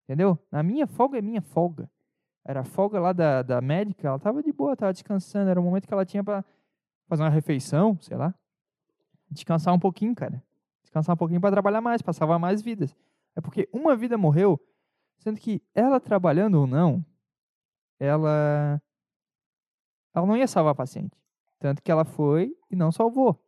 Entendeu? 0.04 0.38
Na 0.50 0.62
minha 0.62 0.86
folga 0.86 1.18
é 1.18 1.22
minha 1.22 1.42
folga. 1.42 1.90
Era 2.44 2.60
a 2.60 2.64
folga 2.64 2.98
lá 2.98 3.12
da, 3.12 3.42
da 3.42 3.60
médica, 3.60 4.08
ela 4.08 4.18
tava 4.18 4.42
de 4.42 4.52
boa, 4.52 4.74
tava 4.76 4.92
descansando. 4.92 5.50
Era 5.50 5.60
o 5.60 5.62
momento 5.62 5.86
que 5.86 5.92
ela 5.92 6.04
tinha 6.06 6.24
pra 6.24 6.44
fazer 7.06 7.22
uma 7.22 7.28
refeição, 7.28 7.96
sei 8.00 8.16
lá. 8.16 8.34
Descansar 9.30 9.74
um 9.74 9.78
pouquinho, 9.78 10.14
cara. 10.14 10.42
Descansar 10.82 11.14
um 11.14 11.16
pouquinho 11.18 11.40
pra 11.40 11.50
trabalhar 11.50 11.80
mais, 11.82 12.00
pra 12.00 12.12
salvar 12.14 12.38
mais 12.38 12.62
vidas. 12.62 12.96
É 13.38 13.40
porque 13.40 13.68
uma 13.72 13.94
vida 13.94 14.18
morreu, 14.18 14.60
sendo 15.20 15.38
que 15.38 15.62
ela 15.72 16.00
trabalhando 16.00 16.56
ou 16.56 16.66
não, 16.66 17.06
ela 17.96 18.82
ela 20.12 20.26
não 20.26 20.36
ia 20.36 20.48
salvar 20.48 20.72
a 20.72 20.74
paciente. 20.74 21.16
Tanto 21.60 21.80
que 21.80 21.92
ela 21.92 22.04
foi 22.04 22.52
e 22.68 22.74
não 22.74 22.90
salvou. 22.90 23.40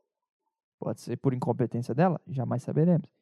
Pode 0.78 1.00
ser 1.00 1.16
por 1.16 1.34
incompetência 1.34 1.92
dela, 1.92 2.20
jamais 2.28 2.62
saberemos. 2.62 3.12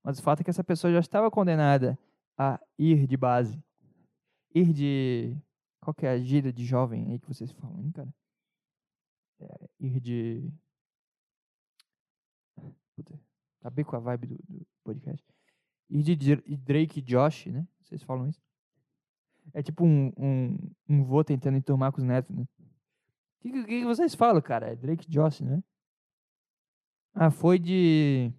Mas 0.00 0.20
o 0.20 0.22
fato 0.22 0.42
é 0.42 0.44
que 0.44 0.50
essa 0.50 0.62
pessoa 0.62 0.92
já 0.92 1.00
estava 1.00 1.28
condenada 1.28 1.98
a 2.38 2.60
ir 2.78 3.08
de 3.08 3.16
base. 3.16 3.60
Ir 4.54 4.72
de. 4.72 5.36
Qual 5.80 5.92
que 5.92 6.06
é 6.06 6.10
a 6.10 6.18
gíria 6.18 6.52
de 6.52 6.64
jovem 6.64 7.10
aí 7.10 7.18
que 7.18 7.26
vocês 7.26 7.50
falam, 7.50 7.82
hein, 7.82 7.90
cara? 7.90 8.14
É, 9.40 9.68
ir 9.80 9.98
de. 9.98 10.52
Puta, 12.94 13.18
bem 13.72 13.84
com 13.84 13.96
a 13.96 13.98
vibe 13.98 14.28
do, 14.28 14.38
do 14.48 14.66
podcast. 14.84 15.26
Ir 15.90 16.02
de 16.02 16.16
Dr- 16.16 16.56
Drake 16.58 17.00
e 17.00 17.02
Josh, 17.02 17.46
né? 17.46 17.66
Vocês 17.82 18.02
falam 18.02 18.28
isso? 18.28 18.40
É 19.52 19.62
tipo 19.62 19.84
um, 19.84 20.12
um, 20.16 20.58
um 20.88 21.04
vô 21.04 21.22
tentando 21.24 21.56
enturmar 21.58 21.92
com 21.92 21.98
os 21.98 22.04
netos, 22.04 22.34
né? 22.34 22.46
O 22.58 23.40
que, 23.42 23.50
que, 23.50 23.64
que 23.64 23.84
vocês 23.84 24.14
falam, 24.14 24.40
cara? 24.40 24.70
É 24.70 24.76
Drake 24.76 25.06
e 25.06 25.10
Josh, 25.10 25.40
né? 25.40 25.62
Ah, 27.14 27.30
foi 27.30 27.58
de. 27.58 28.32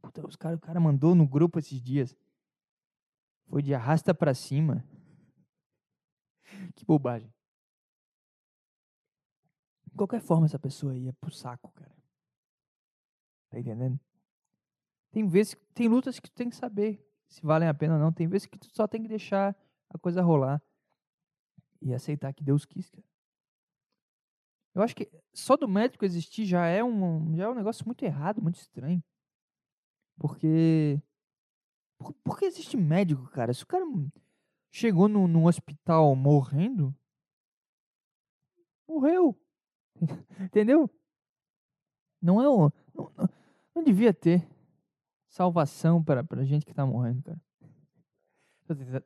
Puta, 0.00 0.26
os 0.26 0.34
cara, 0.36 0.56
o 0.56 0.60
cara 0.60 0.80
mandou 0.80 1.14
no 1.14 1.26
grupo 1.26 1.58
esses 1.58 1.80
dias. 1.80 2.16
Foi 3.48 3.62
de 3.62 3.74
arrasta 3.74 4.14
pra 4.14 4.34
cima. 4.34 4.84
Que 6.74 6.84
bobagem. 6.84 7.32
De 9.86 9.96
qualquer 9.96 10.20
forma, 10.20 10.46
essa 10.46 10.58
pessoa 10.58 10.96
ia 10.96 11.12
pro 11.14 11.30
saco, 11.30 11.72
cara. 11.72 11.94
Tá 13.50 13.58
entendendo? 13.58 13.98
Tem 15.16 15.26
vezes, 15.26 15.56
tem 15.72 15.88
lutas 15.88 16.20
que 16.20 16.28
tu 16.28 16.34
tem 16.34 16.50
que 16.50 16.56
saber 16.56 17.02
se 17.26 17.40
valem 17.40 17.66
a 17.66 17.72
pena 17.72 17.94
ou 17.94 17.98
não. 17.98 18.12
Tem 18.12 18.28
vezes 18.28 18.46
que 18.46 18.58
tu 18.58 18.66
só 18.66 18.86
tem 18.86 19.00
que 19.00 19.08
deixar 19.08 19.56
a 19.88 19.98
coisa 19.98 20.20
rolar 20.20 20.62
e 21.80 21.94
aceitar 21.94 22.34
que 22.34 22.44
Deus 22.44 22.66
quis, 22.66 22.90
cara. 22.90 23.02
Eu 24.74 24.82
acho 24.82 24.94
que 24.94 25.10
só 25.32 25.56
do 25.56 25.66
médico 25.66 26.04
existir 26.04 26.44
já 26.44 26.66
é 26.66 26.84
um, 26.84 27.34
já 27.34 27.44
é 27.44 27.48
um 27.48 27.54
negócio 27.54 27.86
muito 27.86 28.04
errado, 28.04 28.42
muito 28.42 28.56
estranho. 28.56 29.02
Porque. 30.18 31.00
Por, 31.96 32.12
por 32.22 32.38
que 32.38 32.44
existe 32.44 32.76
médico, 32.76 33.26
cara? 33.30 33.54
Se 33.54 33.62
o 33.62 33.66
cara 33.66 33.86
chegou 34.70 35.08
no, 35.08 35.26
num 35.26 35.46
hospital 35.46 36.14
morrendo, 36.14 36.94
morreu. 38.86 39.34
Entendeu? 40.44 40.90
Não 42.20 42.42
é 42.42 42.46
o. 42.50 42.70
Não, 42.94 43.10
não, 43.16 43.28
não 43.76 43.82
devia 43.82 44.12
ter 44.12 44.46
salvação 45.36 46.02
para 46.02 46.24
pra 46.24 46.44
gente 46.44 46.64
que 46.64 46.72
tá 46.72 46.86
morrendo, 46.86 47.22
cara. 47.22 47.40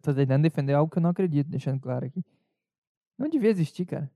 Tô 0.00 0.14
tentando 0.14 0.42
defender 0.42 0.74
algo 0.74 0.90
que 0.90 0.98
eu 0.98 1.02
não 1.02 1.10
acredito, 1.10 1.48
deixando 1.48 1.80
claro 1.80 2.06
aqui. 2.06 2.24
Não 3.18 3.28
devia 3.28 3.50
existir, 3.50 3.84
cara. 3.84 4.10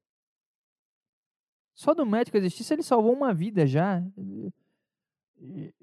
Só 1.75 1.93
do 1.93 2.07
médico 2.07 2.37
existir, 2.37 2.63
se 2.63 2.73
ele 2.73 2.85
salvou 2.85 3.13
uma 3.13 3.35
vida 3.35 3.67
já, 3.67 4.01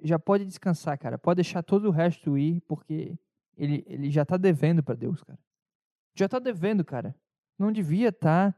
já 0.01 0.17
pode 0.17 0.45
descansar, 0.45 0.97
cara. 0.97 1.17
Pode 1.17 1.35
deixar 1.35 1.61
todo 1.61 1.89
o 1.89 1.91
resto 1.91 2.37
ir, 2.37 2.61
porque 2.61 3.19
ele, 3.57 3.83
ele 3.85 4.09
já 4.09 4.25
tá 4.25 4.37
devendo 4.37 4.81
pra 4.81 4.95
Deus, 4.95 5.21
cara. 5.21 5.37
Já 6.15 6.29
tá 6.29 6.39
devendo, 6.39 6.83
cara. 6.85 7.13
Não 7.59 7.73
devia 7.73 8.07
estar 8.07 8.57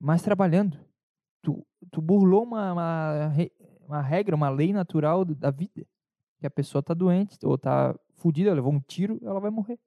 mais 0.00 0.22
trabalhando. 0.22 0.78
Tu, 1.40 1.64
tu 1.92 2.02
burlou 2.02 2.42
uma, 2.42 2.72
uma, 2.72 3.32
uma 3.86 4.02
regra, 4.02 4.34
uma 4.34 4.50
lei 4.50 4.72
natural 4.72 5.24
da 5.24 5.52
vida. 5.52 5.86
Que 6.44 6.46
a 6.46 6.50
pessoa 6.50 6.82
tá 6.82 6.92
doente, 6.92 7.38
ou 7.42 7.56
tá 7.56 7.98
fudida, 8.16 8.52
levou 8.52 8.70
um 8.70 8.78
tiro, 8.78 9.18
ela 9.22 9.40
vai 9.40 9.50
morrer. 9.50 9.80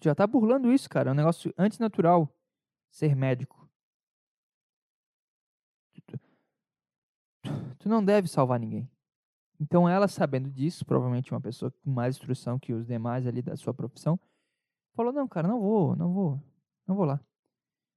Já 0.00 0.14
tá 0.14 0.26
burlando 0.26 0.72
isso, 0.72 0.88
cara. 0.88 1.10
É 1.10 1.12
um 1.12 1.14
negócio 1.14 1.52
antinatural 1.58 2.34
ser 2.90 3.14
médico. 3.14 3.68
Tu, 7.78 7.90
não 7.90 8.02
deve 8.02 8.26
salvar 8.26 8.58
ninguém. 8.58 8.90
Então 9.60 9.86
ela, 9.86 10.08
sabendo 10.08 10.50
disso, 10.50 10.86
provavelmente 10.86 11.30
uma 11.30 11.42
pessoa 11.42 11.70
com 11.70 11.90
mais 11.90 12.16
instrução 12.16 12.58
que 12.58 12.72
os 12.72 12.86
demais 12.86 13.26
ali 13.26 13.42
da 13.42 13.58
sua 13.58 13.74
profissão, 13.74 14.18
falou: 14.94 15.12
Não, 15.12 15.28
cara, 15.28 15.46
não 15.46 15.60
vou, 15.60 15.94
não 15.94 16.10
vou, 16.10 16.42
não 16.86 16.96
vou 16.96 17.04
lá. 17.04 17.20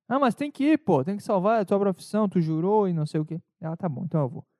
Ah, 0.09 0.20
mas 0.20 0.36
tem 0.36 0.51
que 0.51 0.74
ir, 0.74 0.78
pô, 0.80 1.01
tem 1.01 1.15
que 1.15 1.24
salvar 1.24 1.61
a 1.61 1.65
tua 1.65 1.80
profissão, 1.80 2.28
tu 2.28 2.41
jurou 2.41 2.89
e 2.89 2.93
não 2.93 3.05
sei 3.05 3.22
o 3.22 3.26
quê. 3.26 3.41
Ela, 3.61 3.78
tá 3.78 3.88
bom, 3.88 4.03
então 4.03 4.20
eu 4.20 4.28
vou. 4.28 4.57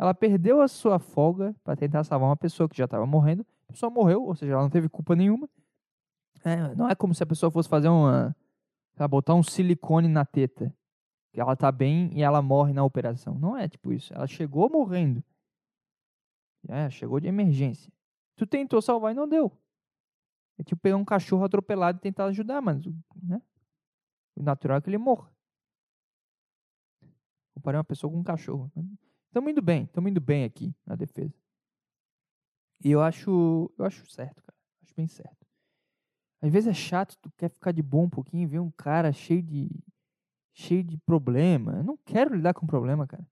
Ela 0.00 0.14
perdeu 0.14 0.62
a 0.62 0.66
sua 0.66 0.98
folga 0.98 1.54
para 1.62 1.76
tentar 1.76 2.02
salvar 2.04 2.30
uma 2.30 2.36
pessoa 2.36 2.66
que 2.66 2.74
já 2.74 2.86
estava 2.86 3.04
morrendo. 3.04 3.46
A 3.68 3.72
pessoa 3.72 3.90
morreu, 3.90 4.24
ou 4.24 4.34
seja, 4.34 4.54
ela 4.54 4.62
não 4.62 4.70
teve 4.70 4.88
culpa 4.88 5.14
nenhuma. 5.14 5.46
É, 6.42 6.74
não 6.74 6.88
é 6.88 6.94
como 6.94 7.14
se 7.14 7.22
a 7.22 7.26
pessoa 7.26 7.50
fosse 7.50 7.68
fazer 7.68 7.88
uma. 7.88 8.34
lá, 8.98 9.06
botar 9.06 9.34
um 9.34 9.42
silicone 9.42 10.08
na 10.08 10.24
teta. 10.24 10.74
Que 11.30 11.38
ela 11.38 11.54
tá 11.54 11.70
bem 11.70 12.10
e 12.14 12.22
ela 12.22 12.40
morre 12.40 12.72
na 12.72 12.82
operação. 12.82 13.38
Não 13.38 13.54
é 13.54 13.68
tipo 13.68 13.92
isso. 13.92 14.14
Ela 14.14 14.26
chegou 14.26 14.70
morrendo. 14.70 15.22
É, 16.66 16.88
chegou 16.88 17.20
de 17.20 17.28
emergência. 17.28 17.92
Tu 18.36 18.46
tentou 18.46 18.80
salvar 18.80 19.12
e 19.12 19.14
não 19.14 19.28
deu. 19.28 19.52
É 20.56 20.62
tipo 20.62 20.80
pegar 20.80 20.96
um 20.96 21.04
cachorro 21.04 21.44
atropelado 21.44 21.98
e 21.98 22.00
tentar 22.00 22.24
ajudar, 22.24 22.62
mas 22.62 22.86
né? 23.22 23.42
o 24.34 24.42
natural 24.42 24.78
é 24.78 24.80
que 24.80 24.88
ele 24.88 24.96
morra. 24.96 25.30
Comparei 27.52 27.76
uma 27.76 27.84
pessoa 27.84 28.10
com 28.10 28.18
um 28.18 28.24
cachorro. 28.24 28.72
Estamos 29.30 29.52
indo 29.52 29.62
bem, 29.62 29.84
estamos 29.84 30.10
indo 30.10 30.20
bem 30.20 30.42
aqui 30.42 30.74
na 30.84 30.96
defesa. 30.96 31.32
E 32.84 32.90
eu 32.90 33.00
acho, 33.00 33.72
eu 33.78 33.84
acho 33.84 34.04
certo, 34.10 34.42
cara. 34.42 34.58
Acho 34.82 34.92
bem 34.96 35.06
certo. 35.06 35.46
Às 36.42 36.50
vezes 36.50 36.68
é 36.68 36.74
chato, 36.74 37.16
tu 37.22 37.30
quer 37.36 37.48
ficar 37.48 37.70
de 37.70 37.80
bom 37.80 38.06
um 38.06 38.10
pouquinho 38.10 38.48
ver 38.48 38.58
um 38.58 38.72
cara 38.72 39.12
cheio 39.12 39.40
de 39.40 39.70
cheio 40.52 40.82
de 40.82 40.98
problema. 40.98 41.76
Eu 41.76 41.84
não 41.84 41.96
quero 41.96 42.34
lidar 42.34 42.54
com 42.54 42.66
problema, 42.66 43.06
cara. 43.06 43.24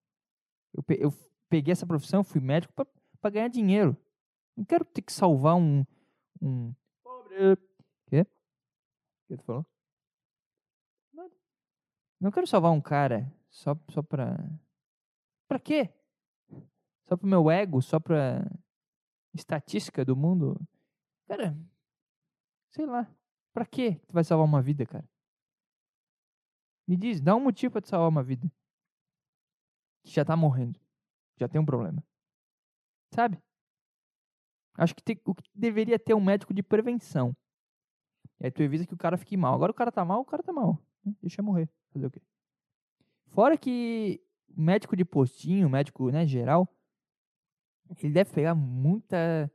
Eu, 0.72 0.84
eu 0.96 1.12
peguei 1.48 1.72
essa 1.72 1.86
profissão, 1.86 2.22
fui 2.22 2.40
médico 2.40 2.72
pra 3.20 3.30
ganhar 3.30 3.48
dinheiro. 3.48 3.96
Não 4.56 4.64
quero 4.64 4.84
ter 4.84 5.02
que 5.02 5.12
salvar 5.12 5.56
um 5.56 5.84
um 6.40 6.72
pobre. 7.02 7.56
Quê? 8.06 8.20
O 8.20 8.26
que 9.26 9.36
tu 9.36 9.42
falou? 9.42 9.66
Não 12.20 12.30
quero 12.30 12.46
salvar 12.46 12.70
um 12.70 12.80
cara 12.80 13.32
só 13.50 13.76
só 13.90 14.00
pra 14.00 14.38
Pra 15.48 15.58
quê? 15.58 15.90
Só 17.08 17.16
pro 17.16 17.26
meu 17.26 17.50
ego, 17.50 17.80
só 17.80 17.98
pra 17.98 18.44
estatística 19.34 20.04
do 20.04 20.14
mundo? 20.14 20.60
Cara, 21.26 21.56
sei 22.70 22.86
lá. 22.86 23.10
Quê 23.72 23.96
que 23.96 24.06
tu 24.06 24.12
vai 24.12 24.22
salvar 24.22 24.46
uma 24.46 24.62
vida, 24.62 24.86
cara? 24.86 25.08
Me 26.86 26.96
diz, 26.96 27.20
dá 27.20 27.34
um 27.34 27.40
motivo 27.40 27.72
pra 27.72 27.80
te 27.80 27.88
salvar 27.88 28.08
uma 28.08 28.22
vida. 28.22 28.48
Que 30.04 30.12
já 30.12 30.24
tá 30.24 30.36
morrendo. 30.36 30.78
Já 31.36 31.48
tem 31.48 31.60
um 31.60 31.66
problema. 31.66 32.02
Sabe? 33.12 33.42
Acho 34.74 34.94
que 34.94 35.02
tem- 35.02 35.20
o 35.24 35.34
que 35.34 35.50
deveria 35.52 35.98
ter 35.98 36.14
um 36.14 36.20
médico 36.24 36.54
de 36.54 36.62
prevenção. 36.62 37.36
E 38.40 38.46
aí 38.46 38.50
tu 38.50 38.62
evita 38.62 38.86
que 38.86 38.94
o 38.94 38.98
cara 38.98 39.16
fique 39.18 39.36
mal. 39.36 39.54
Agora 39.54 39.72
o 39.72 39.74
cara 39.74 39.90
tá 39.90 40.04
mal, 40.04 40.20
o 40.20 40.24
cara 40.24 40.42
tá 40.42 40.52
mal. 40.52 40.80
né? 41.04 41.12
Deixa 41.20 41.42
morrer. 41.42 41.68
Fazer 41.92 42.06
o 42.06 42.10
quê? 42.10 42.22
Fora 43.26 43.58
que 43.58 44.22
o 44.56 44.60
médico 44.60 44.96
de 44.96 45.04
postinho, 45.04 45.66
o 45.66 45.70
médico 45.70 46.10
né, 46.10 46.26
geral, 46.26 46.68
ele 48.02 48.12
deve 48.12 48.32
pegar 48.32 48.54
muita. 48.54 49.50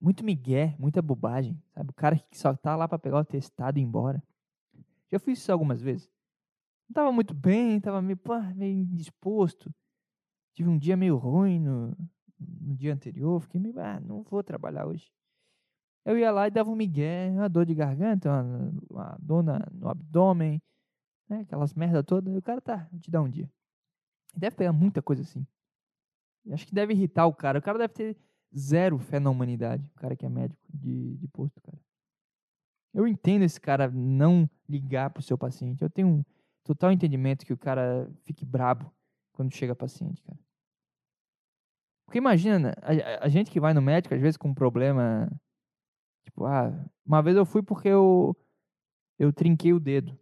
Muito 0.00 0.24
migué, 0.24 0.74
muita 0.78 1.02
bobagem. 1.02 1.62
Sabe? 1.74 1.90
O 1.90 1.94
cara 1.94 2.16
que 2.16 2.38
só 2.38 2.54
tá 2.54 2.74
lá 2.74 2.88
pra 2.88 2.98
pegar 2.98 3.16
o 3.16 3.20
atestado 3.20 3.78
e 3.78 3.82
ir 3.82 3.84
embora. 3.84 4.22
Já 5.12 5.18
fiz 5.18 5.38
isso 5.38 5.52
algumas 5.52 5.82
vezes. 5.82 6.10
Não 6.88 6.94
tava 6.94 7.12
muito 7.12 7.34
bem, 7.34 7.80
tava 7.80 8.00
meio, 8.00 8.16
pá, 8.16 8.40
meio 8.54 8.78
indisposto. 8.78 9.72
Tive 10.54 10.68
um 10.68 10.78
dia 10.78 10.96
meio 10.96 11.16
ruim 11.16 11.60
no, 11.60 11.96
no 12.38 12.74
dia 12.74 12.94
anterior. 12.94 13.40
Fiquei 13.42 13.60
meio, 13.60 13.78
ah, 13.78 14.00
não 14.00 14.22
vou 14.22 14.42
trabalhar 14.42 14.86
hoje. 14.86 15.12
Eu 16.04 16.18
ia 16.18 16.30
lá 16.30 16.48
e 16.48 16.50
dava 16.50 16.70
um 16.70 16.76
migué, 16.76 17.30
uma 17.30 17.48
dor 17.48 17.66
de 17.66 17.74
garganta, 17.74 18.30
uma, 18.30 18.72
uma 18.88 19.18
dor 19.20 19.42
no 19.42 19.88
abdômen, 19.88 20.62
né? 21.30 21.40
Aquelas 21.40 21.72
merda 21.72 22.02
todas. 22.02 22.34
E 22.34 22.36
o 22.36 22.42
cara 22.42 22.60
tá, 22.60 22.88
te 23.00 23.10
dar 23.10 23.22
um 23.22 23.30
dia. 23.30 23.50
Deve 24.36 24.56
pegar 24.56 24.72
muita 24.72 25.00
coisa 25.00 25.22
assim. 25.22 25.46
Acho 26.50 26.66
que 26.66 26.74
deve 26.74 26.92
irritar 26.92 27.26
o 27.26 27.34
cara. 27.34 27.58
O 27.58 27.62
cara 27.62 27.78
deve 27.78 27.94
ter 27.94 28.16
zero 28.56 28.98
fé 28.98 29.20
na 29.20 29.30
humanidade. 29.30 29.88
O 29.94 30.00
cara 30.00 30.16
que 30.16 30.26
é 30.26 30.28
médico 30.28 30.60
de, 30.72 31.16
de 31.16 31.28
posto, 31.28 31.60
cara. 31.62 31.78
Eu 32.92 33.06
entendo 33.06 33.42
esse 33.44 33.60
cara 33.60 33.88
não 33.88 34.50
ligar 34.68 35.10
pro 35.10 35.22
seu 35.22 35.38
paciente. 35.38 35.82
Eu 35.82 35.90
tenho 35.90 36.08
um 36.08 36.24
total 36.64 36.90
entendimento 36.90 37.46
que 37.46 37.52
o 37.52 37.58
cara 37.58 38.10
fique 38.24 38.44
brabo 38.44 38.92
quando 39.32 39.54
chega 39.54 39.74
paciente, 39.74 40.22
cara. 40.22 40.38
Porque 42.04 42.18
imagina, 42.18 42.58
né, 42.58 42.72
a- 42.82 43.24
a 43.26 43.28
gente 43.28 43.50
que 43.50 43.60
vai 43.60 43.72
no 43.72 43.80
médico, 43.80 44.14
às 44.14 44.20
vezes 44.20 44.36
com 44.36 44.48
um 44.48 44.54
problema. 44.54 45.30
Tipo, 46.24 46.44
ah, 46.44 46.72
uma 47.06 47.22
vez 47.22 47.36
eu 47.36 47.46
fui 47.46 47.62
porque 47.62 47.88
eu, 47.88 48.36
eu 49.18 49.32
trinquei 49.32 49.72
o 49.72 49.78
dedo. 49.78 50.18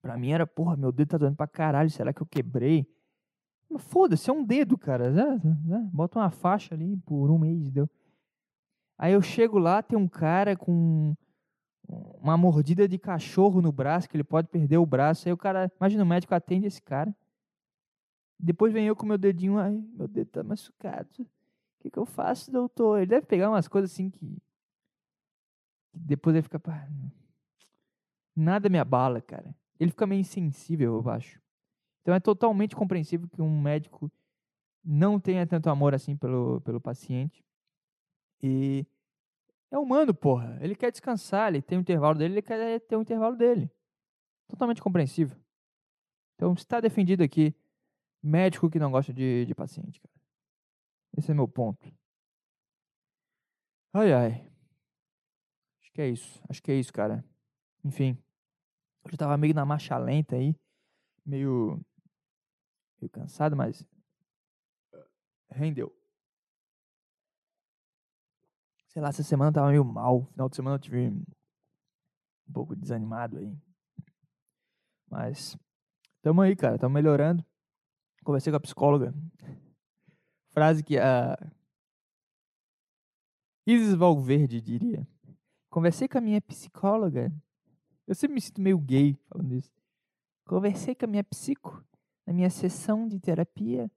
Pra 0.00 0.16
mim 0.16 0.30
era, 0.30 0.46
porra, 0.46 0.76
meu 0.76 0.92
dedo 0.92 1.08
tá 1.08 1.18
doendo 1.18 1.36
pra 1.36 1.46
caralho, 1.46 1.90
será 1.90 2.12
que 2.12 2.22
eu 2.22 2.26
quebrei? 2.26 2.86
Foda-se, 3.78 4.30
é 4.30 4.32
um 4.32 4.44
dedo, 4.44 4.78
cara. 4.78 5.12
Bota 5.92 6.18
uma 6.18 6.30
faixa 6.30 6.74
ali 6.74 6.96
por 6.98 7.30
um 7.30 7.38
mês, 7.38 7.70
deu. 7.70 7.88
Aí 8.96 9.12
eu 9.12 9.22
chego 9.22 9.58
lá, 9.58 9.82
tem 9.82 9.98
um 9.98 10.08
cara 10.08 10.56
com 10.56 11.14
uma 12.20 12.36
mordida 12.36 12.88
de 12.88 12.98
cachorro 12.98 13.60
no 13.60 13.70
braço, 13.72 14.08
que 14.08 14.16
ele 14.16 14.24
pode 14.24 14.48
perder 14.48 14.78
o 14.78 14.86
braço. 14.86 15.28
Aí 15.28 15.32
o 15.32 15.36
cara, 15.36 15.70
imagina 15.78 16.02
o 16.02 16.06
médico 16.06 16.34
atende 16.34 16.66
esse 16.66 16.80
cara. 16.82 17.14
Depois 18.38 18.72
vem 18.72 18.86
eu 18.86 18.94
com 18.96 19.04
meu 19.04 19.18
dedinho, 19.18 19.58
ai, 19.58 19.82
meu 19.94 20.06
dedo 20.08 20.30
tá 20.30 20.42
machucado. 20.44 21.08
O 21.20 21.26
que, 21.80 21.90
que 21.90 21.98
eu 21.98 22.06
faço, 22.06 22.50
doutor? 22.50 22.98
Ele 22.98 23.06
deve 23.06 23.26
pegar 23.26 23.50
umas 23.50 23.68
coisas 23.68 23.92
assim 23.92 24.10
que. 24.10 24.36
depois 25.92 26.34
ele 26.34 26.42
fica. 26.42 26.58
"Pá, 26.58 26.88
Nada 28.34 28.68
me 28.68 28.78
abala, 28.78 29.20
cara. 29.20 29.54
Ele 29.78 29.90
fica 29.90 30.06
meio 30.06 30.20
insensível, 30.20 31.00
eu 31.02 31.10
acho. 31.10 31.40
Então 32.02 32.14
é 32.14 32.20
totalmente 32.20 32.74
compreensível 32.74 33.28
que 33.28 33.42
um 33.42 33.60
médico 33.60 34.10
não 34.84 35.20
tenha 35.20 35.46
tanto 35.46 35.68
amor 35.68 35.94
assim 35.94 36.16
pelo, 36.16 36.60
pelo 36.62 36.80
paciente. 36.80 37.44
E 38.42 38.86
é 39.70 39.78
humano, 39.78 40.14
porra. 40.14 40.58
Ele 40.60 40.74
quer 40.74 40.90
descansar, 40.90 41.48
ele 41.48 41.62
tem 41.62 41.78
um 41.78 41.82
intervalo 41.82 42.18
dele, 42.18 42.34
ele 42.34 42.42
quer 42.42 42.80
ter 42.80 42.96
um 42.96 43.02
intervalo 43.02 43.36
dele. 43.36 43.70
Totalmente 44.48 44.80
compreensível. 44.80 45.36
Então 46.34 46.54
está 46.54 46.80
defendido 46.80 47.22
aqui 47.22 47.54
médico 48.22 48.70
que 48.70 48.78
não 48.78 48.90
gosta 48.90 49.12
de, 49.12 49.44
de 49.44 49.54
paciente, 49.54 50.00
cara. 50.00 50.14
Esse 51.16 51.30
é 51.30 51.34
meu 51.34 51.48
ponto. 51.48 51.92
Ai, 53.92 54.12
ai. 54.12 54.50
Acho 55.80 55.92
que 55.92 56.00
é 56.00 56.08
isso. 56.08 56.40
Acho 56.48 56.62
que 56.62 56.70
é 56.70 56.74
isso, 56.74 56.92
cara. 56.92 57.24
Enfim. 57.84 58.16
Eu 59.14 59.18
tava 59.18 59.36
meio 59.36 59.54
na 59.54 59.64
marcha 59.64 59.96
lenta 59.98 60.36
aí. 60.36 60.54
Meio. 61.24 61.80
Meio 63.00 63.10
cansado, 63.10 63.56
mas. 63.56 63.84
Rendeu. 65.50 65.94
Sei 68.88 69.00
lá, 69.02 69.08
essa 69.08 69.22
semana 69.22 69.50
eu 69.50 69.54
tava 69.54 69.70
meio 69.70 69.84
mal. 69.84 70.26
Final 70.32 70.48
de 70.48 70.56
semana 70.56 70.76
eu 70.76 70.80
tive 70.80 71.08
um 71.08 72.52
pouco 72.52 72.74
desanimado 72.74 73.38
aí. 73.38 73.56
Mas. 75.10 75.56
Tamo 76.22 76.40
aí, 76.42 76.56
cara. 76.56 76.78
Tamo 76.78 76.94
melhorando. 76.94 77.44
Conversei 78.24 78.52
com 78.52 78.56
a 78.56 78.60
psicóloga. 78.60 79.14
Frase 80.50 80.82
que 80.82 80.98
a. 80.98 81.36
Isis 83.66 83.94
Valverde 83.94 84.60
diria. 84.60 85.06
Conversei 85.70 86.08
com 86.08 86.18
a 86.18 86.22
minha 86.22 86.40
psicóloga. 86.40 87.30
Eu 88.08 88.14
sempre 88.14 88.36
me 88.36 88.40
sinto 88.40 88.58
meio 88.62 88.78
gay 88.78 89.18
falando 89.28 89.54
isso. 89.54 89.70
Conversei 90.46 90.94
com 90.94 91.04
a 91.04 91.08
minha 91.08 91.22
psico 91.22 91.84
na 92.26 92.32
minha 92.32 92.48
sessão 92.48 93.06
de 93.06 93.20
terapia. 93.20 93.90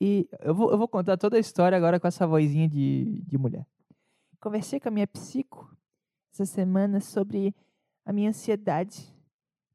E 0.00 0.28
eu 0.40 0.52
vou, 0.52 0.72
eu 0.72 0.76
vou 0.76 0.88
contar 0.88 1.16
toda 1.16 1.36
a 1.36 1.40
história 1.40 1.78
agora 1.78 2.00
com 2.00 2.08
essa 2.08 2.26
vozinha 2.26 2.68
de, 2.68 3.22
de 3.24 3.38
mulher. 3.38 3.64
Conversei 4.40 4.80
com 4.80 4.88
a 4.88 4.90
minha 4.90 5.06
psico 5.06 5.72
essa 6.32 6.44
semana 6.44 7.00
sobre 7.00 7.54
a 8.04 8.12
minha 8.12 8.30
ansiedade. 8.30 9.08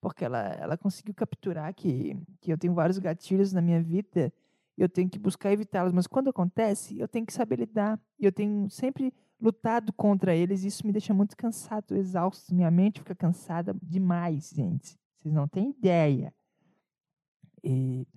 Porque 0.02 0.26
ela, 0.26 0.42
ela 0.56 0.78
conseguiu 0.78 1.14
capturar 1.14 1.74
que, 1.74 2.18
que 2.42 2.52
eu 2.52 2.58
tenho 2.58 2.74
vários 2.74 3.00
gatilhos 3.00 3.54
na 3.54 3.62
minha 3.62 3.82
vida 3.82 4.34
e 4.78 4.82
eu 4.82 4.90
tenho 4.90 5.10
que 5.10 5.18
buscar 5.18 5.54
evitá-los. 5.54 5.94
Mas 5.94 6.06
quando 6.06 6.30
acontece, 6.30 7.00
eu 7.00 7.08
tenho 7.08 7.26
que 7.26 7.32
saber 7.32 7.60
lidar. 7.60 7.98
E 8.20 8.26
eu 8.26 8.32
tenho 8.32 8.70
sempre 8.70 9.14
lutado 9.44 9.92
contra 9.92 10.34
eles 10.34 10.64
e 10.64 10.68
isso 10.68 10.88
me 10.88 10.94
deixa 10.94 11.14
muito 11.14 11.36
cansado, 11.36 11.96
exausto. 11.96 12.56
Minha 12.56 12.72
mente 12.72 13.00
fica 13.00 13.14
cansada 13.14 13.76
demais, 13.84 14.50
gente. 14.50 14.98
Vocês 15.20 15.34
não 15.34 15.48
têm 15.48 15.72
ideia. 15.72 16.34
E. 17.62 18.08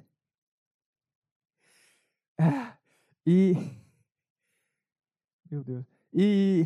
Ah, 2.38 2.78
e. 3.26 3.54
Meu 5.50 5.64
Deus. 5.64 5.84
E. 6.12 6.64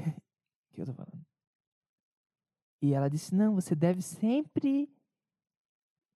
O 0.71 0.75
que 0.75 0.83
eu 0.83 0.87
tô 0.87 0.93
falando. 0.93 1.25
E 2.83 2.93
ela 2.93 3.09
disse: 3.09 3.35
Não, 3.35 3.55
você 3.55 3.75
deve 3.75 4.03
sempre 4.03 4.91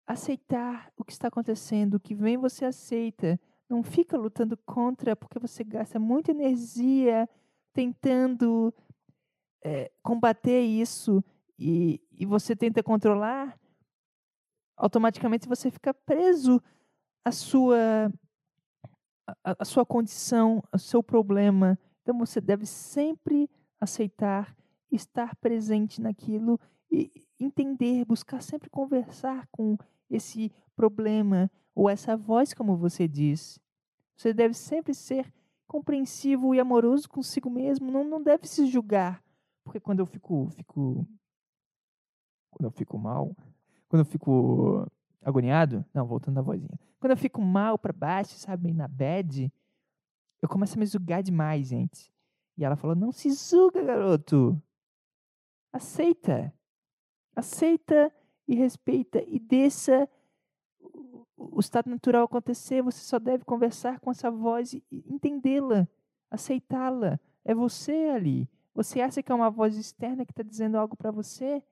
aceitar 0.04 0.92
o 0.96 1.04
que 1.04 1.12
está 1.12 1.28
acontecendo. 1.28 1.94
O 1.94 2.00
que 2.00 2.14
vem, 2.14 2.36
você 2.36 2.64
aceita. 2.64 3.38
Não 3.68 3.82
fica 3.82 4.18
lutando 4.18 4.56
contra, 4.56 5.14
porque 5.14 5.38
você 5.38 5.62
gasta 5.62 5.98
muita 5.98 6.32
energia 6.32 7.28
tentando 7.72 8.72
é, 9.64 9.90
combater 10.02 10.60
isso 10.60 11.22
e, 11.58 12.00
e 12.10 12.26
você 12.26 12.56
tenta 12.56 12.82
controlar. 12.82 13.58
Automaticamente 14.76 15.48
você 15.48 15.70
fica 15.70 15.94
preso 15.94 16.60
à 17.24 17.30
sua, 17.30 18.12
à, 19.44 19.56
à 19.60 19.64
sua 19.64 19.86
condição, 19.86 20.62
ao 20.72 20.78
seu 20.78 21.02
problema. 21.02 21.78
Então 22.02 22.18
você 22.18 22.40
deve 22.40 22.66
sempre 22.66 23.48
aceitar, 23.80 24.56
estar 24.90 25.36
presente 25.36 26.00
naquilo 26.00 26.58
e 26.90 27.26
entender, 27.38 28.04
buscar 28.04 28.42
sempre 28.42 28.68
conversar 28.68 29.46
com 29.50 29.76
esse 30.10 30.52
problema 30.76 31.50
ou 31.74 31.88
essa 31.88 32.16
voz, 32.16 32.52
como 32.52 32.76
você 32.76 33.08
diz. 33.08 33.58
Você 34.16 34.32
deve 34.32 34.54
sempre 34.54 34.94
ser 34.94 35.32
compreensivo 35.72 36.54
e 36.54 36.60
amoroso 36.60 37.08
consigo 37.08 37.48
mesmo, 37.48 37.90
não, 37.90 38.04
não 38.04 38.22
deve 38.22 38.46
se 38.46 38.66
julgar. 38.66 39.24
Porque 39.64 39.80
quando 39.80 40.00
eu 40.00 40.06
fico, 40.06 40.50
fico 40.50 41.08
quando 42.50 42.66
eu 42.66 42.70
fico 42.70 42.98
mal, 42.98 43.34
quando 43.88 44.00
eu 44.00 44.04
fico 44.04 44.86
agoniado, 45.22 45.82
não, 45.94 46.06
voltando 46.06 46.38
à 46.38 46.42
vozinha. 46.42 46.78
Quando 47.00 47.12
eu 47.12 47.16
fico 47.16 47.40
mal 47.40 47.78
para 47.78 47.90
baixo, 47.90 48.38
sabe, 48.38 48.70
na 48.74 48.86
bad, 48.86 49.50
eu 50.42 50.48
começo 50.48 50.76
a 50.76 50.78
me 50.78 50.84
julgar 50.84 51.22
demais, 51.22 51.68
gente. 51.68 52.12
E 52.58 52.66
ela 52.66 52.76
falou: 52.76 52.94
"Não 52.94 53.10
se 53.10 53.30
julga, 53.30 53.82
garoto. 53.82 54.62
Aceita. 55.72 56.52
Aceita 57.34 58.12
e 58.46 58.54
respeita 58.54 59.24
e 59.26 59.38
deixa 59.38 60.06
o 61.50 61.60
estado 61.60 61.90
natural 61.90 62.24
acontecer, 62.24 62.82
você 62.82 63.00
só 63.00 63.18
deve 63.18 63.44
conversar 63.44 63.98
com 64.00 64.10
essa 64.10 64.30
voz 64.30 64.74
e 64.74 64.84
entendê-la, 64.90 65.88
aceitá-la. 66.30 67.18
É 67.44 67.54
você 67.54 68.10
ali. 68.14 68.48
Você 68.74 69.00
acha 69.00 69.22
que 69.22 69.30
é 69.30 69.34
uma 69.34 69.50
voz 69.50 69.76
externa 69.76 70.24
que 70.24 70.32
está 70.32 70.42
dizendo 70.42 70.76
algo 70.76 70.96
para 70.96 71.10
você? 71.10 71.62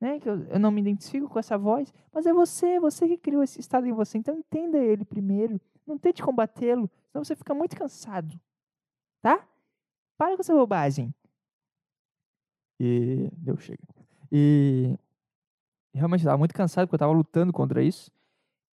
Né? 0.00 0.20
Que 0.20 0.28
eu, 0.28 0.44
eu, 0.44 0.58
não 0.58 0.70
me 0.70 0.80
identifico 0.80 1.28
com 1.28 1.38
essa 1.38 1.58
voz, 1.58 1.92
mas 2.12 2.24
é 2.24 2.32
você, 2.32 2.78
você 2.78 3.08
que 3.08 3.18
criou 3.18 3.42
esse 3.42 3.58
estado 3.58 3.86
em 3.86 3.92
você. 3.92 4.18
Então 4.18 4.36
entenda 4.38 4.78
ele 4.78 5.04
primeiro. 5.04 5.60
Não 5.86 5.98
tente 5.98 6.22
combatê-lo, 6.22 6.88
senão 7.10 7.24
você 7.24 7.34
fica 7.34 7.54
muito 7.54 7.76
cansado. 7.76 8.38
Tá? 9.20 9.46
Para 10.16 10.36
com 10.36 10.42
essa 10.42 10.54
bobagem. 10.54 11.14
E. 12.80 13.28
Deu, 13.32 13.56
chega. 13.58 13.82
E. 14.30 14.96
Realmente 15.92 16.20
estava 16.20 16.38
muito 16.38 16.54
cansado 16.54 16.86
porque 16.86 16.94
eu 16.94 16.98
estava 16.98 17.12
lutando 17.12 17.52
contra 17.52 17.82
isso. 17.82 18.10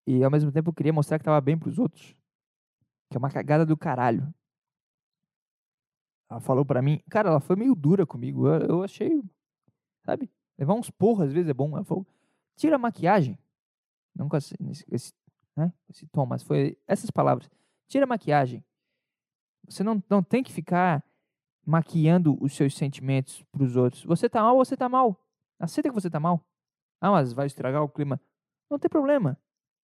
E 0.06 0.24
ao 0.24 0.32
mesmo 0.32 0.52
tempo 0.52 0.70
eu 0.70 0.74
queria 0.74 0.94
mostrar 0.94 1.18
que 1.18 1.26
tava 1.26 1.40
bem 1.40 1.58
pros 1.58 1.80
outros. 1.80 2.16
Que 3.10 3.18
é 3.18 3.20
uma 3.20 3.30
cagada 3.30 3.66
do 3.66 3.78
caralho. 3.78 4.34
Ela 6.30 6.40
falou 6.40 6.66
para 6.66 6.82
mim, 6.82 7.00
cara, 7.10 7.30
ela 7.30 7.40
foi 7.40 7.56
meio 7.56 7.76
dura 7.76 8.06
comigo. 8.06 8.48
Eu, 8.48 8.62
eu, 8.68 8.84
achei, 8.84 9.24
sabe? 10.04 10.30
Levar 10.58 10.74
uns 10.74 10.90
porros 10.90 11.28
às 11.28 11.34
vezes 11.34 11.50
é 11.50 11.54
bom. 11.54 11.76
Ela 11.76 11.86
falou, 11.86 12.06
tira 12.56 12.76
a 12.76 12.80
maquiagem. 12.80 13.38
Não 14.16 14.28
com 14.28 14.38
esse, 14.38 14.56
esse, 14.92 15.14
né, 15.56 15.72
esse 15.90 16.06
tom, 16.08 16.26
mas 16.26 16.44
foi 16.44 16.78
essas 16.88 17.10
palavras. 17.10 17.50
Tira 17.88 18.06
a 18.06 18.08
maquiagem. 18.08 18.64
Você 19.66 19.84
não, 19.84 20.04
não 20.10 20.22
tem 20.22 20.44
que 20.44 20.52
ficar 20.52 21.04
maquiando 21.66 22.38
os 22.42 22.54
seus 22.56 22.76
sentimentos 22.76 23.44
pros 23.52 23.76
outros. 23.76 24.04
Você 24.04 24.30
tá 24.30 24.42
mal, 24.42 24.56
você 24.58 24.76
tá 24.76 24.90
mal. 24.90 25.18
Aceita 25.60 25.90
que 25.90 25.96
você 25.96 26.10
tá 26.10 26.20
mal. 26.20 26.44
Ah, 27.00 27.12
mas 27.12 27.34
vai 27.34 27.48
estragar 27.48 27.84
o 27.84 27.90
clima. 27.90 28.20
Não 28.70 28.78
tem 28.80 28.90
problema. 28.90 29.38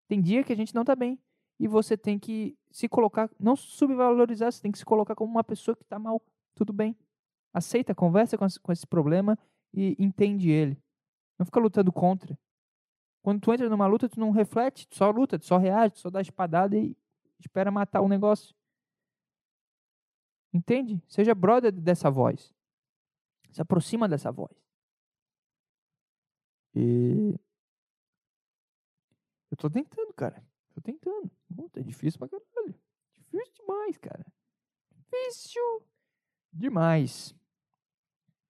Tem 0.09 0.19
dia 0.19 0.43
que 0.43 0.51
a 0.51 0.55
gente 0.55 0.73
não 0.73 0.81
está 0.81 0.95
bem. 0.95 1.19
E 1.59 1.67
você 1.67 1.95
tem 1.95 2.17
que 2.17 2.57
se 2.71 2.89
colocar, 2.89 3.29
não 3.39 3.55
subvalorizar, 3.55 4.51
você 4.51 4.61
tem 4.61 4.71
que 4.71 4.77
se 4.77 4.85
colocar 4.85 5.13
como 5.13 5.31
uma 5.31 5.43
pessoa 5.43 5.75
que 5.75 5.83
está 5.83 5.99
mal. 5.99 6.21
Tudo 6.55 6.73
bem. 6.73 6.97
Aceita, 7.53 7.93
conversa 7.93 8.37
com, 8.37 8.47
com 8.61 8.71
esse 8.71 8.87
problema 8.87 9.37
e 9.71 9.95
entende 9.99 10.49
ele. 10.49 10.81
Não 11.37 11.45
fica 11.45 11.59
lutando 11.59 11.91
contra. 11.91 12.37
Quando 13.21 13.41
tu 13.41 13.53
entra 13.53 13.69
numa 13.69 13.85
luta, 13.85 14.09
tu 14.09 14.19
não 14.19 14.31
reflete, 14.31 14.87
tu 14.87 14.95
só 14.95 15.11
luta, 15.11 15.37
tu 15.37 15.45
só 15.45 15.57
reage, 15.57 15.93
tu 15.93 15.99
só 15.99 16.09
dá 16.09 16.21
espadada 16.21 16.75
e 16.75 16.97
espera 17.39 17.69
matar 17.69 18.01
o 18.01 18.07
negócio. 18.07 18.55
Entende? 20.51 21.03
Seja 21.07 21.35
brother 21.35 21.71
dessa 21.71 22.09
voz. 22.09 22.51
Se 23.51 23.61
aproxima 23.61 24.07
dessa 24.07 24.31
voz. 24.31 24.55
E 26.73 27.35
tô 29.59 29.69
tentando, 29.69 30.13
cara. 30.13 30.43
Tô 30.73 30.81
tentando. 30.81 31.29
Puta, 31.55 31.79
é 31.79 31.83
difícil 31.83 32.17
pra 32.17 32.29
caralho. 32.29 32.75
Difícil 33.13 33.53
demais, 33.55 33.97
cara. 33.97 34.25
Difícil 34.91 35.83
demais. 36.51 37.35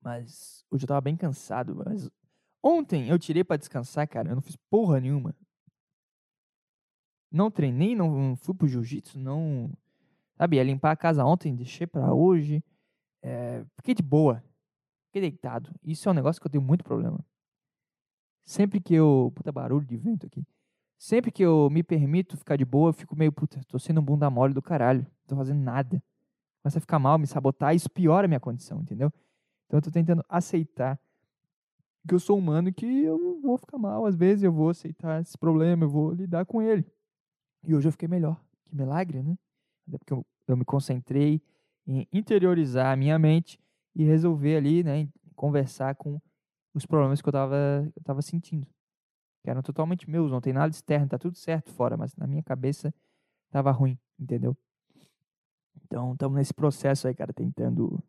Mas 0.01 0.66
hoje 0.70 0.84
eu 0.84 0.88
tava 0.88 1.01
bem 1.01 1.18
cansado. 1.18 1.76
Mas 1.76 2.10
ontem 2.64 3.10
eu 3.10 3.20
tirei 3.20 3.43
para 3.43 3.57
descansar, 3.57 4.07
cara. 4.07 4.30
Eu 4.30 4.36
não 4.36 4.41
fiz 4.41 4.55
porra 4.70 4.99
nenhuma. 4.99 5.36
Não 7.32 7.51
treinei, 7.51 7.95
não 7.95 8.36
fui 8.36 8.55
pro 8.55 8.68
jiu-jitsu, 8.68 9.20
não. 9.20 9.72
Sabe, 10.36 10.55
ia 10.55 10.64
limpar 10.64 10.91
a 10.91 10.97
casa 10.97 11.24
ontem, 11.26 11.55
deixei 11.55 11.86
para 11.86 12.14
hoje. 12.14 12.64
É, 13.22 13.64
fiquei 13.78 13.93
de 13.93 14.01
boa. 14.01 14.43
Fiquei 15.07 15.22
deitado. 15.22 15.74
Isso 15.84 16.07
é 16.07 16.12
um 16.12 16.16
negócio 16.16 16.41
que 16.41 16.47
eu 16.47 16.51
tenho 16.51 16.64
muito 16.64 16.84
problema. 16.84 17.24
Sempre 18.45 18.80
que 18.80 18.93
eu. 18.93 19.32
Puta 19.36 19.51
barulho 19.51 19.86
de 19.86 19.97
vento 19.97 20.26
aqui. 20.26 20.43
Sempre 21.00 21.32
que 21.32 21.41
eu 21.41 21.70
me 21.70 21.82
permito 21.82 22.36
ficar 22.36 22.58
de 22.58 22.66
boa, 22.66 22.89
eu 22.89 22.93
fico 22.93 23.16
meio, 23.16 23.32
puta, 23.32 23.62
tô 23.70 23.80
sendo 23.80 24.02
um 24.02 24.04
bunda 24.04 24.30
mole 24.30 24.54
do 24.54 24.62
caralho. 24.62 25.04
Não 25.04 25.28
tô 25.28 25.36
fazendo 25.38 25.64
nada. 25.64 26.04
Começa 26.62 26.78
a 26.78 26.82
ficar 26.82 27.00
mal, 27.00 27.18
me 27.18 27.26
sabotar, 27.26 27.74
isso 27.74 27.89
piora 27.89 28.26
a 28.26 28.28
minha 28.28 28.39
condição, 28.39 28.82
entendeu? 28.82 29.10
Então 29.66 29.78
eu 29.78 29.82
tô 29.82 29.89
tentando 29.89 30.22
aceitar 30.28 31.00
que 32.06 32.14
eu 32.14 32.20
sou 32.20 32.38
humano 32.38 32.68
e 32.68 32.74
que 32.74 32.86
eu 32.86 33.39
vou 33.41 33.58
ficar 33.58 33.78
mal. 33.78 34.06
Às 34.06 34.18
vezes 34.18 34.43
eu 34.43 34.52
vou 34.52 34.72
aceitar 34.72 35.22
esse 35.22 35.38
problema, 35.38 35.86
eu 35.86 35.89
vou 35.89 36.12
lidar 36.12 36.45
com 36.45 36.62
ele. 36.62 36.86
E 37.66 37.74
hoje 37.74 37.88
eu 37.88 37.93
fiquei 37.93 38.10
melhor. 38.10 38.38
Que 38.66 38.76
milagre, 38.76 39.24
né? 39.24 39.38
Até 39.88 39.97
porque 39.97 40.12
eu, 40.12 40.26
eu 40.50 40.58
me 40.58 40.66
concentrei 40.66 41.41
em 41.88 42.06
interiorizar 42.12 42.91
a 42.91 42.97
minha 42.97 43.18
mente 43.18 43.58
e 43.95 44.04
resolver 44.04 44.58
ali, 44.58 44.84
né, 44.84 45.08
conversar 45.34 45.95
com 45.95 46.20
os 46.74 46.86
problemas 46.86 47.22
que 47.22 47.30
eu 47.30 47.34
tava, 47.34 47.89
eu 47.95 48.04
tava 48.04 48.22
sentindo 48.22 48.68
que 49.42 49.50
eram 49.50 49.62
totalmente 49.62 50.10
meus, 50.10 50.32
não 50.32 50.42
tem 50.42 50.54
nada 50.54 50.72
externo, 50.72 51.08
tá 51.08 51.18
tudo 51.18 51.38
certo 51.38 51.72
fora, 51.72 51.96
mas 51.96 52.16
na 52.16 52.28
minha 52.28 52.44
cabeça 52.44 52.94
tava 53.50 53.72
ruim, 53.72 53.98
entendeu? 54.20 54.56
Então, 55.86 56.14
estamos 56.14 56.38
nesse 56.38 56.54
processo 56.54 57.08
aí, 57.08 57.16
cara, 57.16 57.34
tentando, 57.34 58.04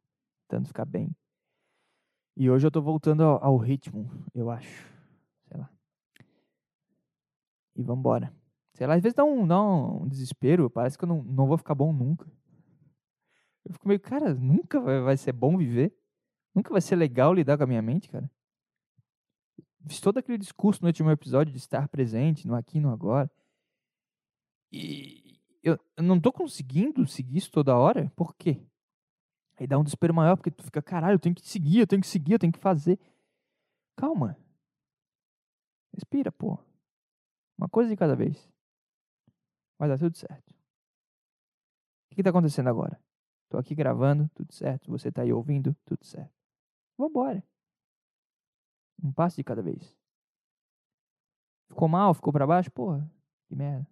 tentando 0.49 0.66
ficar 0.66 0.85
bem. 0.85 1.14
E 2.37 2.51
hoje 2.51 2.66
eu 2.66 2.70
tô 2.70 2.83
voltando 2.83 3.22
ao, 3.22 3.43
ao 3.45 3.57
ritmo, 3.57 4.11
eu 4.35 4.51
acho. 4.51 4.87
Sei 5.49 5.59
lá. 5.59 5.70
E 7.76 7.83
vambora. 7.83 8.33
Sei 8.74 8.87
lá, 8.87 8.95
às 8.95 9.03
vezes 9.03 9.14
dá 9.14 9.24
um, 9.24 9.47
dá 9.47 9.61
um 9.61 10.07
desespero, 10.09 10.70
parece 10.70 10.97
que 10.97 11.05
eu 11.05 11.09
não, 11.09 11.22
não 11.22 11.47
vou 11.47 11.59
ficar 11.59 11.74
bom 11.74 11.93
nunca. 11.93 12.26
Eu 13.64 13.72
fico 13.72 13.87
meio, 13.87 14.01
cara, 14.01 14.35
nunca 14.35 14.81
vai, 14.81 15.01
vai 15.01 15.16
ser 15.16 15.33
bom 15.33 15.57
viver? 15.57 15.95
Nunca 16.55 16.72
vai 16.72 16.81
ser 16.81 16.97
legal 16.97 17.33
lidar 17.33 17.57
com 17.57 17.64
a 17.64 17.66
minha 17.66 17.83
mente, 17.83 18.09
cara? 18.09 18.31
Fiz 19.87 20.01
todo 20.01 20.18
aquele 20.18 20.39
discurso 20.39 20.83
no 20.83 20.89
último 20.89 21.11
episódio 21.11 21.53
de 21.53 21.59
estar 21.59 21.89
presente, 21.89 22.47
no 22.47 22.55
aqui 22.55 22.81
no 22.81 22.91
agora. 22.91 23.31
E 24.72 25.41
eu, 25.62 25.78
eu 25.97 26.03
não 26.03 26.20
tô 26.20 26.33
conseguindo 26.33 27.07
seguir 27.07 27.39
isso 27.39 27.51
toda 27.51 27.76
hora. 27.76 28.11
Por 28.16 28.35
quê? 28.35 28.64
Aí 29.59 29.66
dá 29.66 29.78
um 29.78 29.85
desespero 29.85 30.14
maior, 30.14 30.37
porque 30.37 30.51
tu 30.51 30.62
fica, 30.62 30.81
caralho, 30.81 31.16
eu 31.16 31.18
tenho 31.18 31.35
que 31.35 31.47
seguir, 31.47 31.81
eu 31.81 31.87
tenho 31.87 32.01
que 32.01 32.09
seguir, 32.09 32.33
eu 32.33 32.39
tenho 32.39 32.53
que 32.53 32.59
fazer. 32.59 32.99
Calma. 33.97 34.37
Respira, 35.93 36.33
pô. 36.33 36.59
Uma 37.59 37.68
coisa 37.68 37.91
de 37.91 37.97
cada 37.97 38.16
vez. 38.16 38.49
Vai 39.78 39.89
dar 39.89 39.99
tudo 39.99 40.16
certo. 40.16 40.51
O 42.11 42.14
que, 42.14 42.22
está 42.22 42.31
acontecendo 42.31 42.68
agora? 42.68 42.99
Tô 43.51 43.59
aqui 43.59 43.74
gravando, 43.74 44.31
tudo 44.35 44.53
certo. 44.53 44.91
Você 44.91 45.12
tá 45.12 45.22
aí 45.22 45.33
ouvindo, 45.33 45.76
tudo 45.85 46.05
certo. 46.05 46.33
Vambora. 46.97 47.45
Um 49.03 49.12
passo 49.12 49.36
de 49.36 49.44
cada 49.44 49.62
vez. 49.62 49.96
Ficou 51.68 51.88
mal? 51.88 52.12
Ficou 52.14 52.32
para 52.32 52.46
baixo? 52.46 52.70
Porra, 52.70 53.09
que 53.46 53.55
merda. 53.55 53.86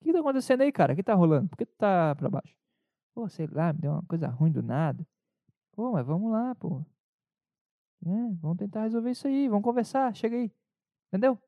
O 0.00 0.04
que 0.04 0.12
tá 0.12 0.20
acontecendo 0.20 0.62
aí, 0.62 0.72
cara? 0.72 0.92
O 0.92 0.96
que 0.96 1.02
tá 1.02 1.14
rolando? 1.14 1.48
Por 1.48 1.56
que 1.56 1.64
tu 1.64 1.74
tá 1.76 2.14
pra 2.16 2.28
baixo? 2.28 2.56
Pô, 3.14 3.28
sei 3.28 3.46
lá, 3.46 3.72
me 3.72 3.80
deu 3.80 3.92
uma 3.92 4.02
coisa 4.02 4.28
ruim 4.28 4.50
do 4.50 4.62
nada. 4.62 5.06
Pô, 5.72 5.92
mas 5.92 6.04
vamos 6.04 6.32
lá, 6.32 6.54
pô. 6.56 6.84
É, 8.04 8.34
vamos 8.40 8.56
tentar 8.56 8.82
resolver 8.82 9.12
isso 9.12 9.28
aí, 9.28 9.48
vamos 9.48 9.62
conversar, 9.62 10.14
chega 10.14 10.36
aí. 10.36 10.50
Entendeu? 11.08 11.38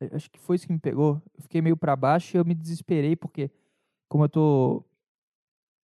Eu 0.00 0.16
acho 0.16 0.30
que 0.30 0.38
foi 0.38 0.56
isso 0.56 0.66
que 0.66 0.72
me 0.72 0.78
pegou. 0.78 1.20
Eu 1.34 1.42
fiquei 1.42 1.60
meio 1.60 1.76
para 1.76 1.94
baixo 1.94 2.36
e 2.36 2.38
eu 2.38 2.44
me 2.44 2.54
desesperei 2.54 3.14
porque 3.14 3.50
como 4.08 4.24
eu 4.24 4.28
tô 4.28 4.84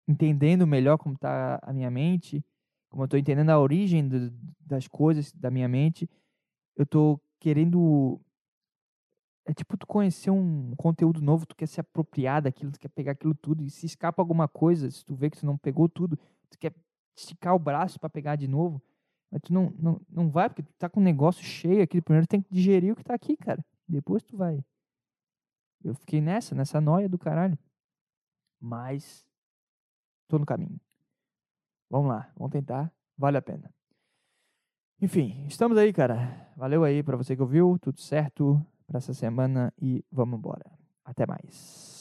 entendendo 0.08 0.66
melhor 0.66 0.98
como 0.98 1.18
tá 1.18 1.60
a 1.62 1.74
minha 1.74 1.91
mente, 1.91 2.43
como 2.96 3.04
eu 3.04 3.10
tô 3.10 3.18
entendendo 3.18 3.50
a 3.50 3.60
origem 3.60 4.08
do- 4.08 4.32
das 4.62 4.88
coisas 4.88 5.34
da 5.34 5.52
minha 5.52 5.68
mente, 5.68 6.10
eu 6.78 6.86
tô 6.86 7.20
querendo. 7.41 8.22
É 9.46 9.54
tipo 9.54 9.76
tu 9.76 9.86
conhecer 9.86 10.32
um 10.32 10.74
conteúdo 10.78 11.22
novo, 11.22 11.46
tu 11.46 11.58
quer 11.58 11.68
se 11.68 11.82
apropriar 11.82 12.41
daquilo, 12.41 12.72
tu 12.72 12.80
quer 12.80 12.88
pegar 12.88 13.12
aquilo 13.12 13.36
tudo, 13.36 13.64
e 13.64 13.70
se 13.70 13.86
escapa 13.86 14.22
alguma 14.22 14.48
coisa, 14.48 14.89
se 14.89 15.04
tu 15.04 15.14
vê 15.14 15.30
que 15.30 15.38
tu 15.38 15.46
não 15.46 15.58
pegou 15.58 15.89
tudo, 15.89 16.18
tu 16.50 16.58
quer 16.58 16.74
esticar 17.18 17.54
o 17.54 17.60
braço 17.60 18.00
para 18.00 18.10
pegar 18.10 18.38
de 18.38 18.48
novo, 18.48 18.82
mas 19.30 19.41
tu 19.41 19.52
não, 19.54 19.72
não, 19.78 20.02
não 20.10 20.30
vai, 20.30 20.48
porque 20.48 20.64
tu 20.64 20.72
tá 20.78 20.88
com 20.88 21.02
um 21.02 21.04
negócio 21.04 21.43
cheio 21.43 21.84
aqui, 21.84 22.02
primeiro 22.02 22.26
tem 22.26 22.41
que 22.41 22.50
digerir 22.50 22.93
o 22.93 22.96
que 22.96 23.04
tá 23.04 23.14
aqui, 23.14 23.36
cara. 23.36 23.64
Depois 23.86 24.24
tu 24.24 24.38
vai. 24.38 24.64
Eu 25.84 25.93
fiquei 25.96 26.22
nessa, 26.22 26.56
nessa 26.56 26.80
noia 26.80 27.10
do 27.10 27.20
caralho. 27.20 27.60
Mas 28.58 29.28
tô 30.30 30.39
no 30.39 30.46
caminho. 30.46 30.80
Vamos 31.90 32.10
lá, 32.10 32.32
vamos 32.36 32.52
tentar, 32.52 32.92
vale 33.18 33.38
a 33.38 33.42
pena. 33.42 33.70
Enfim, 35.02 35.46
estamos 35.48 35.78
aí, 35.78 35.92
cara. 35.92 36.50
Valeu 36.56 36.84
aí 36.84 37.04
pra 37.04 37.18
você 37.18 37.36
que 37.36 37.42
ouviu, 37.42 37.78
tudo 37.82 38.00
certo 38.00 38.66
pra 38.88 38.98
essa 38.98 39.14
semana 39.14 39.74
e 39.82 40.04
vamos 40.12 40.40
embora. 40.40 40.72
Até 41.04 41.26
mais. 41.26 41.95